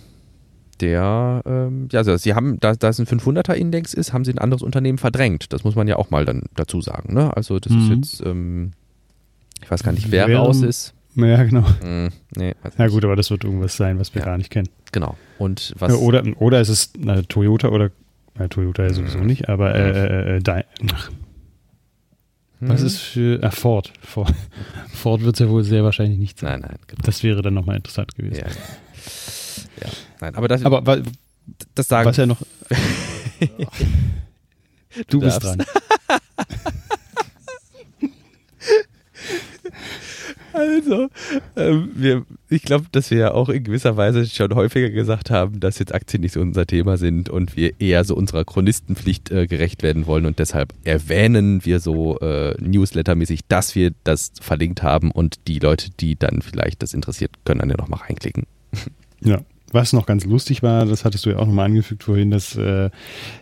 der, 0.84 1.42
ähm, 1.46 1.88
ja, 1.92 2.00
also 2.00 2.18
sie 2.18 2.34
haben, 2.34 2.60
da, 2.60 2.76
da 2.76 2.90
es 2.90 3.00
ein 3.00 3.08
500er-Index 3.08 3.94
ist, 3.94 4.12
haben 4.12 4.26
sie 4.26 4.34
ein 4.34 4.38
anderes 4.38 4.62
Unternehmen 4.62 4.98
verdrängt. 4.98 5.54
Das 5.54 5.64
muss 5.64 5.76
man 5.76 5.88
ja 5.88 5.96
auch 5.96 6.10
mal 6.10 6.26
dann 6.26 6.44
dazu 6.56 6.82
sagen. 6.82 7.14
Ne? 7.14 7.36
Also 7.36 7.60
das 7.60 7.72
mhm. 7.72 7.80
ist 7.80 7.90
jetzt, 7.90 8.26
ähm, 8.26 8.72
ich 9.62 9.72
weiß 9.72 9.82
gar 9.84 9.94
nicht, 9.94 10.12
wer 10.12 10.28
Währung, 10.28 10.48
raus 10.48 10.62
ist. 10.62 10.94
Ja, 11.16 11.42
genau. 11.44 11.62
Mm, 11.62 12.08
nee, 12.36 12.54
ja 12.78 12.88
gut, 12.88 13.06
aber 13.06 13.16
das 13.16 13.30
wird 13.30 13.44
irgendwas 13.44 13.78
sein, 13.78 14.00
was 14.00 14.14
wir 14.14 14.22
ja. 14.22 14.26
gar 14.26 14.38
nicht 14.38 14.50
kennen. 14.50 14.68
Genau. 14.92 15.16
Und 15.38 15.74
was? 15.78 15.94
Ja, 15.94 16.00
oder, 16.00 16.24
oder 16.40 16.60
ist 16.60 16.70
es 16.70 16.92
na, 16.98 17.22
Toyota 17.22 17.70
oder, 17.70 17.92
na, 18.36 18.48
Toyota 18.48 18.84
ja 18.84 18.94
sowieso 18.94 19.20
mhm. 19.20 19.28
nicht, 19.28 19.48
aber 19.48 19.76
äh, 19.76 19.90
äh, 19.90 20.38
äh, 20.38 20.42
äh 20.44 20.64
ach, 20.92 21.12
was 22.60 22.82
mhm. 22.82 22.88
ist 22.88 22.98
für, 22.98 23.40
ach, 23.44 23.54
Ford. 23.54 23.94
Ford, 24.02 24.34
Ford 24.94 25.22
wird 25.22 25.36
es 25.36 25.40
ja 25.40 25.50
wohl 25.50 25.64
sehr 25.64 25.84
wahrscheinlich 25.84 26.18
nicht 26.18 26.40
sein. 26.40 26.62
Nein, 26.62 26.72
nein. 26.72 26.80
Genau. 26.88 27.02
Das 27.06 27.24
wäre 27.24 27.42
dann 27.42 27.54
nochmal 27.54 27.76
interessant 27.78 28.16
gewesen. 28.16 28.44
Ja. 28.46 28.48
Ja, 29.82 29.90
nein, 30.24 30.36
aber 30.36 30.48
das, 30.48 30.64
aber, 30.66 31.02
das 31.76 31.88
sagen. 31.88 32.10
Was 32.10 32.18
ja 32.18 32.26
noch. 32.26 32.42
du, 33.40 35.04
du 35.08 35.20
bist 35.20 35.44
dran. 35.44 35.64
Also, 40.54 41.10
ähm, 41.56 41.92
wir, 41.96 42.26
ich 42.48 42.62
glaube, 42.62 42.86
dass 42.92 43.10
wir 43.10 43.18
ja 43.18 43.32
auch 43.34 43.50
in 43.50 43.64
gewisser 43.64 43.98
Weise 43.98 44.28
schon 44.28 44.54
häufiger 44.54 44.92
gesagt 44.92 45.32
haben, 45.32 45.60
dass 45.60 45.80
jetzt 45.80 45.94
Aktien 45.96 46.22
nicht 46.22 46.34
so 46.34 46.42
unser 46.42 46.68
Thema 46.68 46.98
sind 46.98 47.28
und 47.28 47.58
wir 47.58 47.82
eher 47.82 48.04
so 48.04 48.16
unserer 48.16 48.46
Chronistenpflicht 48.46 49.32
äh, 49.32 49.48
gerecht 49.48 49.82
werden 49.82 50.06
wollen 50.06 50.28
und 50.28 50.38
deshalb 50.38 50.74
erwähnen 50.84 51.66
wir 51.66 51.80
so 51.80 52.20
äh, 52.20 52.56
Newslettermäßig, 52.62 53.42
dass 53.48 53.74
wir 53.74 53.94
das 54.04 54.32
verlinkt 54.40 54.84
haben 54.84 55.10
und 55.10 55.48
die 55.48 55.58
Leute, 55.58 55.90
die 55.90 56.16
dann 56.16 56.44
vielleicht 56.44 56.84
das 56.84 56.94
interessiert, 56.94 57.32
können 57.46 57.60
dann 57.60 57.70
ja 57.72 57.78
nochmal 57.78 58.02
reinklicken. 58.02 58.44
Ja, 59.22 59.42
was 59.74 59.94
noch 59.94 60.06
ganz 60.06 60.26
lustig 60.26 60.64
war, 60.64 60.86
das 60.86 61.06
hattest 61.06 61.26
du 61.26 61.32
ja 61.32 61.38
auch 61.38 61.46
nochmal 61.46 61.66
angefügt 61.66 62.04
vorhin, 62.04 62.32
dass, 62.32 62.56
äh, 62.56 62.90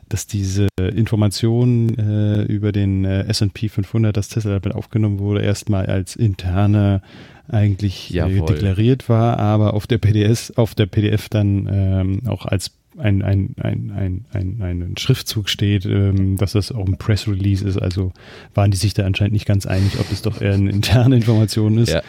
dass 0.10 0.28
diese 0.28 0.68
Information 0.80 1.98
äh, 1.98 2.44
über 2.44 2.72
den 2.72 3.06
äh, 3.06 3.24
S&P 3.24 3.70
500, 3.70 4.16
das 4.16 4.30
Tesla 4.30 4.60
damit 4.60 4.76
aufgenommen 4.76 5.20
wurde, 5.20 5.42
erstmal 5.42 5.86
als 5.88 6.16
interne 6.16 7.02
eigentlich 7.48 8.10
deklariert 8.10 9.10
war, 9.10 9.38
aber 9.38 9.74
auf 9.74 9.88
der 9.88 9.98
PDS, 9.98 10.52
auf 10.58 10.74
der 10.74 10.86
PDF 10.86 11.28
dann 11.28 11.68
ähm, 11.72 12.22
auch 12.28 12.46
als 12.46 12.72
ein, 12.98 13.22
ein, 13.22 13.56
ein, 13.62 13.92
ein, 13.96 14.26
ein, 14.32 14.62
ein 14.62 14.98
Schriftzug 14.98 15.50
steht, 15.50 15.86
ähm, 15.86 16.38
dass 16.38 16.54
das 16.54 16.72
auch 16.72 16.86
ein 16.86 16.98
Press 16.98 17.28
Release 17.28 17.66
ist. 17.66 17.78
Also 17.78 18.12
waren 18.54 18.72
die 18.72 18.78
sich 18.78 18.94
da 18.94 19.06
anscheinend 19.06 19.34
nicht 19.34 19.46
ganz 19.46 19.66
einig, 19.66 20.00
ob 20.00 20.12
es 20.12 20.22
doch 20.22 20.42
eher 20.42 20.54
eine 20.54 20.70
interne 20.70 21.16
Information 21.16 21.78
ist 21.78 21.94
ja. 21.94 22.02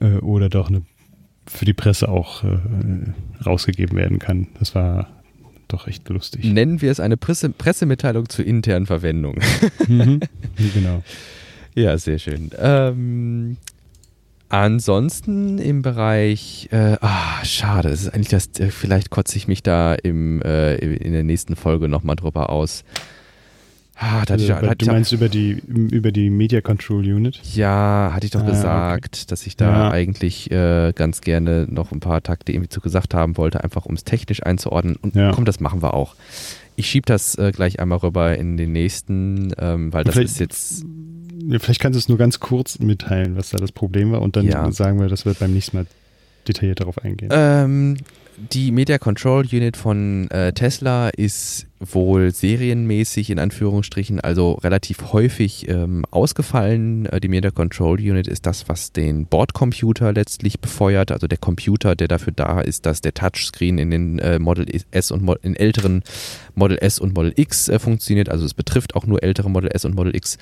äh, 0.00 0.18
oder 0.18 0.48
doch 0.48 0.68
eine 0.68 0.82
für 1.50 1.64
die 1.64 1.74
Presse 1.74 2.08
auch 2.08 2.44
äh, 2.44 2.58
rausgegeben 3.44 3.96
werden 3.98 4.18
kann. 4.18 4.46
Das 4.58 4.74
war 4.74 5.08
doch 5.68 5.86
echt 5.86 6.08
lustig. 6.08 6.44
Nennen 6.44 6.80
wir 6.80 6.90
es 6.90 7.00
eine 7.00 7.16
Presse 7.16 7.50
Pressemitteilung 7.50 8.28
zur 8.28 8.46
internen 8.46 8.86
Verwendung. 8.86 9.38
mhm, 9.88 10.20
genau. 10.74 11.02
Ja, 11.74 11.96
sehr 11.98 12.18
schön. 12.18 12.50
Ähm, 12.58 13.56
ansonsten 14.48 15.58
im 15.58 15.82
Bereich, 15.82 16.68
äh, 16.72 16.96
ah, 17.00 17.44
schade, 17.44 17.90
das 17.90 18.02
ist 18.02 18.14
eigentlich 18.14 18.28
das, 18.28 18.48
äh, 18.58 18.70
vielleicht 18.70 19.10
kotze 19.10 19.36
ich 19.36 19.48
mich 19.48 19.62
da 19.62 19.94
im, 19.94 20.42
äh, 20.42 20.76
in 20.76 21.12
der 21.12 21.24
nächsten 21.24 21.56
Folge 21.56 21.88
nochmal 21.88 22.16
drüber 22.16 22.50
aus. 22.50 22.84
Ah, 24.02 24.24
also, 24.26 24.54
ich, 24.54 24.78
du 24.78 24.86
meinst 24.86 25.12
über 25.12 25.28
die, 25.28 25.62
über 25.68 26.10
die 26.10 26.30
Media 26.30 26.62
Control 26.62 27.04
Unit? 27.04 27.38
Ja, 27.54 28.12
hatte 28.14 28.24
ich 28.24 28.32
doch 28.32 28.42
ah, 28.44 28.46
gesagt, 28.46 29.16
okay. 29.16 29.26
dass 29.28 29.46
ich 29.46 29.56
da 29.58 29.70
ja. 29.70 29.90
eigentlich 29.90 30.50
äh, 30.50 30.94
ganz 30.94 31.20
gerne 31.20 31.66
noch 31.68 31.92
ein 31.92 32.00
paar 32.00 32.22
Takte 32.22 32.52
irgendwie 32.52 32.70
zu 32.70 32.80
gesagt 32.80 33.12
haben 33.12 33.36
wollte, 33.36 33.62
einfach 33.62 33.84
um 33.84 33.94
es 33.94 34.04
technisch 34.04 34.42
einzuordnen. 34.42 34.96
Und 34.96 35.14
ja. 35.16 35.32
komm, 35.32 35.44
das 35.44 35.60
machen 35.60 35.82
wir 35.82 35.92
auch. 35.92 36.14
Ich 36.76 36.86
schiebe 36.86 37.04
das 37.04 37.34
äh, 37.34 37.52
gleich 37.54 37.78
einmal 37.78 37.98
rüber 37.98 38.38
in 38.38 38.56
den 38.56 38.72
nächsten, 38.72 39.52
ähm, 39.58 39.92
weil 39.92 40.04
das 40.04 40.14
vielleicht, 40.14 40.32
ist 40.32 40.40
jetzt. 40.40 40.86
Ja, 41.48 41.58
vielleicht 41.58 41.80
kannst 41.80 41.96
du 41.96 41.98
es 41.98 42.08
nur 42.08 42.16
ganz 42.16 42.40
kurz 42.40 42.78
mitteilen, 42.78 43.36
was 43.36 43.50
da 43.50 43.58
das 43.58 43.70
Problem 43.70 44.12
war, 44.12 44.22
und 44.22 44.34
dann 44.34 44.72
sagen 44.72 44.98
wir, 44.98 45.08
dass 45.08 45.26
wir 45.26 45.34
beim 45.34 45.52
nächsten 45.52 45.76
Mal 45.76 45.86
detailliert 46.48 46.80
darauf 46.80 47.04
eingehen. 47.04 47.28
Ähm, 47.30 47.98
die 48.50 48.72
Media 48.72 48.96
Control 48.96 49.44
Unit 49.52 49.76
von 49.76 50.30
äh, 50.30 50.54
Tesla 50.54 51.10
ist 51.10 51.66
wohl 51.80 52.30
serienmäßig 52.30 53.30
in 53.30 53.38
Anführungsstrichen, 53.38 54.20
also 54.20 54.52
relativ 54.52 55.12
häufig 55.12 55.66
ähm, 55.68 56.04
ausgefallen. 56.10 57.06
Äh, 57.06 57.20
die 57.20 57.28
Media 57.28 57.50
Control 57.50 57.98
Unit 57.98 58.28
ist 58.28 58.44
das, 58.44 58.68
was 58.68 58.92
den 58.92 59.26
Bordcomputer 59.26 60.12
letztlich 60.12 60.60
befeuert, 60.60 61.10
also 61.10 61.26
der 61.26 61.38
Computer, 61.38 61.96
der 61.96 62.08
dafür 62.08 62.34
da 62.36 62.60
ist, 62.60 62.84
dass 62.84 63.00
der 63.00 63.14
Touchscreen 63.14 63.78
in 63.78 63.90
den 63.90 64.18
äh, 64.18 64.38
Model 64.38 64.66
S 64.90 65.10
und 65.10 65.22
Mo 65.22 65.36
in 65.42 65.56
älteren 65.56 66.02
Model 66.54 66.76
S 66.78 66.98
und 66.98 67.14
Model 67.14 67.32
X 67.34 67.68
äh, 67.68 67.78
funktioniert. 67.78 68.28
Also 68.28 68.44
es 68.44 68.52
betrifft 68.52 68.94
auch 68.94 69.06
nur 69.06 69.22
ältere 69.22 69.48
Model 69.48 69.70
S 69.72 69.86
und 69.86 69.94
Model 69.94 70.14
X. 70.14 70.36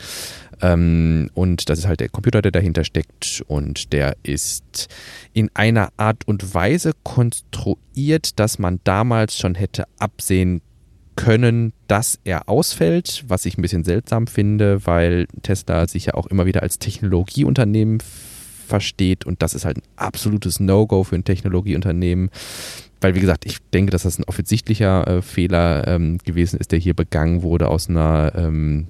Ähm, 0.61 1.31
und 1.35 1.69
das 1.71 1.79
ist 1.79 1.87
halt 1.87 2.01
der 2.01 2.09
Computer, 2.09 2.43
der 2.43 2.51
dahinter 2.51 2.83
steckt 2.83 3.45
und 3.47 3.93
der 3.93 4.17
ist 4.25 4.89
in 5.33 5.51
einer 5.55 5.91
Art 5.97 6.27
und 6.27 6.53
Weise 6.53 6.95
konstruiert, 7.05 8.41
dass 8.41 8.59
man 8.59 8.81
damals 8.83 9.39
schon 9.39 9.55
hätte 9.55 9.85
absehen 9.99 10.63
können, 11.19 11.73
dass 11.89 12.19
er 12.23 12.49
ausfällt, 12.49 13.25
was 13.27 13.45
ich 13.45 13.59
ein 13.59 13.63
bisschen 13.63 13.83
seltsam 13.83 14.29
finde, 14.29 14.87
weil 14.87 15.27
Tesla 15.43 15.89
sich 15.89 16.07
ja 16.07 16.15
auch 16.15 16.29
immer 16.29 16.47
wieder 16.47 16.63
als 16.63 16.79
Technologieunternehmen 16.79 17.99
versteht 18.67 19.27
und 19.27 19.43
das 19.43 19.55
ist 19.55 19.65
halt 19.65 19.79
ein 19.79 19.83
absolutes 19.97 20.61
No-Go 20.61 21.03
für 21.03 21.17
ein 21.17 21.25
Technologieunternehmen. 21.25 22.31
Weil, 23.01 23.15
wie 23.15 23.21
gesagt, 23.21 23.47
ich 23.47 23.59
denke, 23.73 23.91
dass 23.91 24.03
das 24.05 24.19
ein 24.19 24.25
offensichtlicher 24.25 25.07
äh, 25.07 25.23
Fehler 25.23 25.87
ähm, 25.89 26.19
gewesen 26.19 26.59
ist, 26.59 26.73
der 26.73 26.79
hier 26.79 26.95
begangen 26.95 27.43
wurde 27.43 27.69
aus 27.69 27.89
einer 27.89 28.33
ähm, 28.37 28.87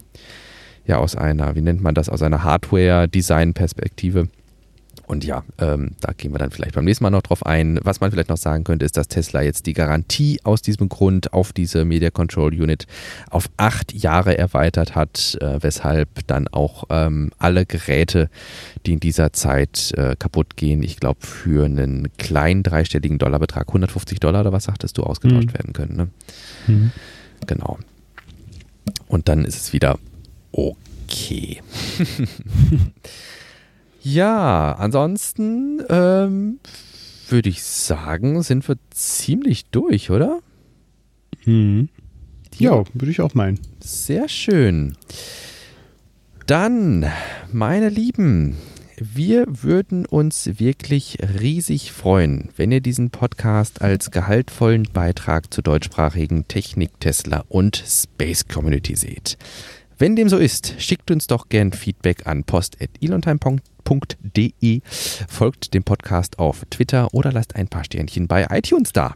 ja 0.86 0.98
aus 0.98 1.16
einer, 1.16 1.54
wie 1.54 1.60
nennt 1.62 1.82
man 1.82 1.94
das, 1.94 2.08
aus 2.08 2.22
einer 2.22 2.42
Hardware-Design-Perspektive. 2.42 4.28
Und 5.08 5.24
ja, 5.24 5.42
ähm, 5.56 5.92
da 6.00 6.12
gehen 6.12 6.34
wir 6.34 6.38
dann 6.38 6.50
vielleicht 6.50 6.74
beim 6.74 6.84
nächsten 6.84 7.02
Mal 7.02 7.08
noch 7.08 7.22
drauf 7.22 7.46
ein. 7.46 7.80
Was 7.82 8.02
man 8.02 8.10
vielleicht 8.10 8.28
noch 8.28 8.36
sagen 8.36 8.62
könnte, 8.62 8.84
ist, 8.84 8.98
dass 8.98 9.08
Tesla 9.08 9.40
jetzt 9.40 9.64
die 9.64 9.72
Garantie 9.72 10.38
aus 10.44 10.60
diesem 10.60 10.90
Grund 10.90 11.32
auf 11.32 11.54
diese 11.54 11.86
Media 11.86 12.10
Control 12.10 12.52
Unit 12.52 12.86
auf 13.30 13.48
acht 13.56 13.94
Jahre 13.94 14.36
erweitert 14.36 14.94
hat, 14.94 15.38
äh, 15.40 15.62
weshalb 15.62 16.26
dann 16.26 16.46
auch 16.48 16.84
ähm, 16.90 17.30
alle 17.38 17.64
Geräte, 17.64 18.28
die 18.84 18.92
in 18.92 19.00
dieser 19.00 19.32
Zeit 19.32 19.94
äh, 19.96 20.14
kaputt 20.14 20.56
gehen, 20.56 20.82
ich 20.82 21.00
glaube 21.00 21.26
für 21.26 21.64
einen 21.64 22.14
kleinen 22.18 22.62
dreistelligen 22.62 23.16
Dollarbetrag, 23.16 23.66
150 23.66 24.20
Dollar 24.20 24.42
oder 24.42 24.52
was 24.52 24.64
sagtest 24.64 24.98
du, 24.98 25.04
ausgetauscht 25.04 25.48
mhm. 25.48 25.54
werden 25.54 25.72
können. 25.72 25.96
Ne? 25.96 26.08
Mhm. 26.66 26.92
Genau. 27.46 27.78
Und 29.06 29.28
dann 29.28 29.46
ist 29.46 29.56
es 29.56 29.72
wieder 29.72 29.98
okay. 30.52 31.62
ja, 34.14 34.72
ansonsten 34.72 35.82
ähm, 35.88 36.60
würde 37.28 37.48
ich 37.48 37.62
sagen, 37.62 38.42
sind 38.42 38.66
wir 38.68 38.76
ziemlich 38.90 39.66
durch, 39.66 40.10
oder? 40.10 40.40
Mhm. 41.44 41.88
Ja, 42.56 42.84
würde 42.94 43.10
ich 43.10 43.20
auch 43.20 43.34
meinen. 43.34 43.60
Sehr 43.80 44.28
schön. 44.28 44.96
Dann, 46.46 47.06
meine 47.52 47.88
Lieben, 47.88 48.56
wir 48.96 49.44
würden 49.46 50.06
uns 50.06 50.58
wirklich 50.58 51.18
riesig 51.38 51.92
freuen, 51.92 52.48
wenn 52.56 52.72
ihr 52.72 52.80
diesen 52.80 53.10
Podcast 53.10 53.82
als 53.82 54.10
gehaltvollen 54.10 54.88
Beitrag 54.92 55.52
zur 55.52 55.62
deutschsprachigen 55.62 56.48
Technik, 56.48 56.98
Tesla 56.98 57.44
und 57.48 57.76
Space 57.86 58.48
Community 58.48 58.96
seht. 58.96 59.36
Wenn 60.00 60.14
dem 60.14 60.28
so 60.28 60.38
ist, 60.38 60.74
schickt 60.78 61.10
uns 61.10 61.26
doch 61.26 61.48
gern 61.48 61.72
Feedback 61.72 62.28
an 62.28 62.44
post.elontime.de, 62.44 64.80
folgt 65.28 65.74
dem 65.74 65.82
Podcast 65.82 66.38
auf 66.38 66.64
Twitter 66.70 67.12
oder 67.12 67.32
lasst 67.32 67.56
ein 67.56 67.66
paar 67.66 67.82
Sternchen 67.82 68.28
bei 68.28 68.46
iTunes 68.48 68.92
da. 68.92 69.12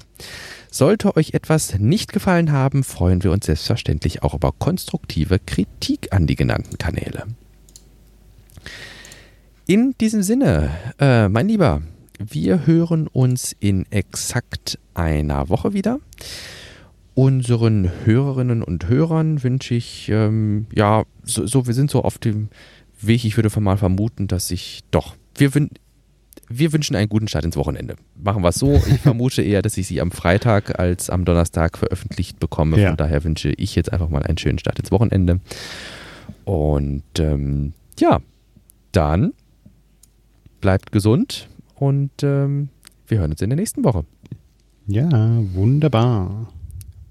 Sollte 0.73 1.17
euch 1.17 1.35
etwas 1.35 1.79
nicht 1.79 2.13
gefallen 2.13 2.51
haben, 2.51 2.83
freuen 2.83 3.23
wir 3.23 3.31
uns 3.31 3.47
selbstverständlich 3.47 4.25
auch 4.25 4.35
über 4.35 4.51
konstruktive 4.51 5.39
Kritik 5.39 6.13
an 6.13 6.27
die 6.27 6.35
genannten 6.35 6.79
Kanäle. 6.79 7.29
In 9.69 9.95
diesem 10.01 10.25
Sinne, 10.25 10.71
äh, 10.99 11.29
mein 11.29 11.47
Lieber, 11.47 11.83
wir 12.19 12.67
hören 12.67 13.07
uns 13.07 13.55
in 13.61 13.87
exakt 13.91 14.81
einer 14.95 15.49
Woche 15.49 15.75
wieder. 15.75 16.01
Unseren 17.15 17.91
Hörerinnen 18.05 18.63
und 18.63 18.89
Hörern 18.89 19.43
wünsche 19.43 19.75
ich, 19.75 20.09
ähm, 20.09 20.67
ja, 20.75 21.05
so, 21.25 21.47
so, 21.47 21.67
wir 21.67 21.75
sind 21.75 21.91
so 21.91 22.03
auf 22.03 22.19
dem 22.19 22.49
Weg. 23.01 23.25
Ich 23.25 23.37
würde 23.37 23.61
mal 23.61 23.77
vermuten, 23.77 24.29
dass 24.29 24.51
ich 24.51 24.81
doch, 24.91 25.15
wir, 25.37 25.51
wir 26.49 26.73
wünschen 26.73 26.97
einen 26.97 27.11
guten 27.11 27.29
Start 27.29 27.45
ins 27.45 27.57
Wochenende. 27.57 27.97
Machen 28.17 28.43
wir 28.43 28.49
es 28.49 28.57
so. 28.57 28.73
Ich 28.73 29.01
vermute 29.03 29.43
eher, 29.43 29.61
dass 29.61 29.77
ich 29.77 29.87
sie 29.87 30.01
am 30.01 30.11
Freitag 30.11 30.79
als 30.79 31.11
am 31.11 31.27
Donnerstag 31.27 31.77
veröffentlicht 31.77 32.41
bekomme. 32.41 32.81
Ja. 32.81 32.89
Von 32.89 32.97
daher 32.97 33.25
wünsche 33.25 33.51
ich 33.51 33.75
jetzt 33.75 33.93
einfach 33.93 34.09
mal 34.09 34.23
einen 34.23 34.39
schönen 34.39 34.59
Start 34.59 34.79
ins 34.79 34.91
Wochenende. 34.91 35.41
Und 36.45 37.03
ähm, 37.19 37.75
ja, 37.99 38.21
dann 38.93 39.35
bleibt 40.63 40.93
gesund 40.93 41.49
und 41.75 42.11
ähm, 42.23 42.71
wir 43.07 43.19
hören 43.19 43.33
uns 43.33 43.43
in 43.43 43.51
der 43.51 43.57
nächsten 43.57 43.85
Woche. 43.85 44.05
Ja, 44.87 45.11
wunderbar. 45.53 46.49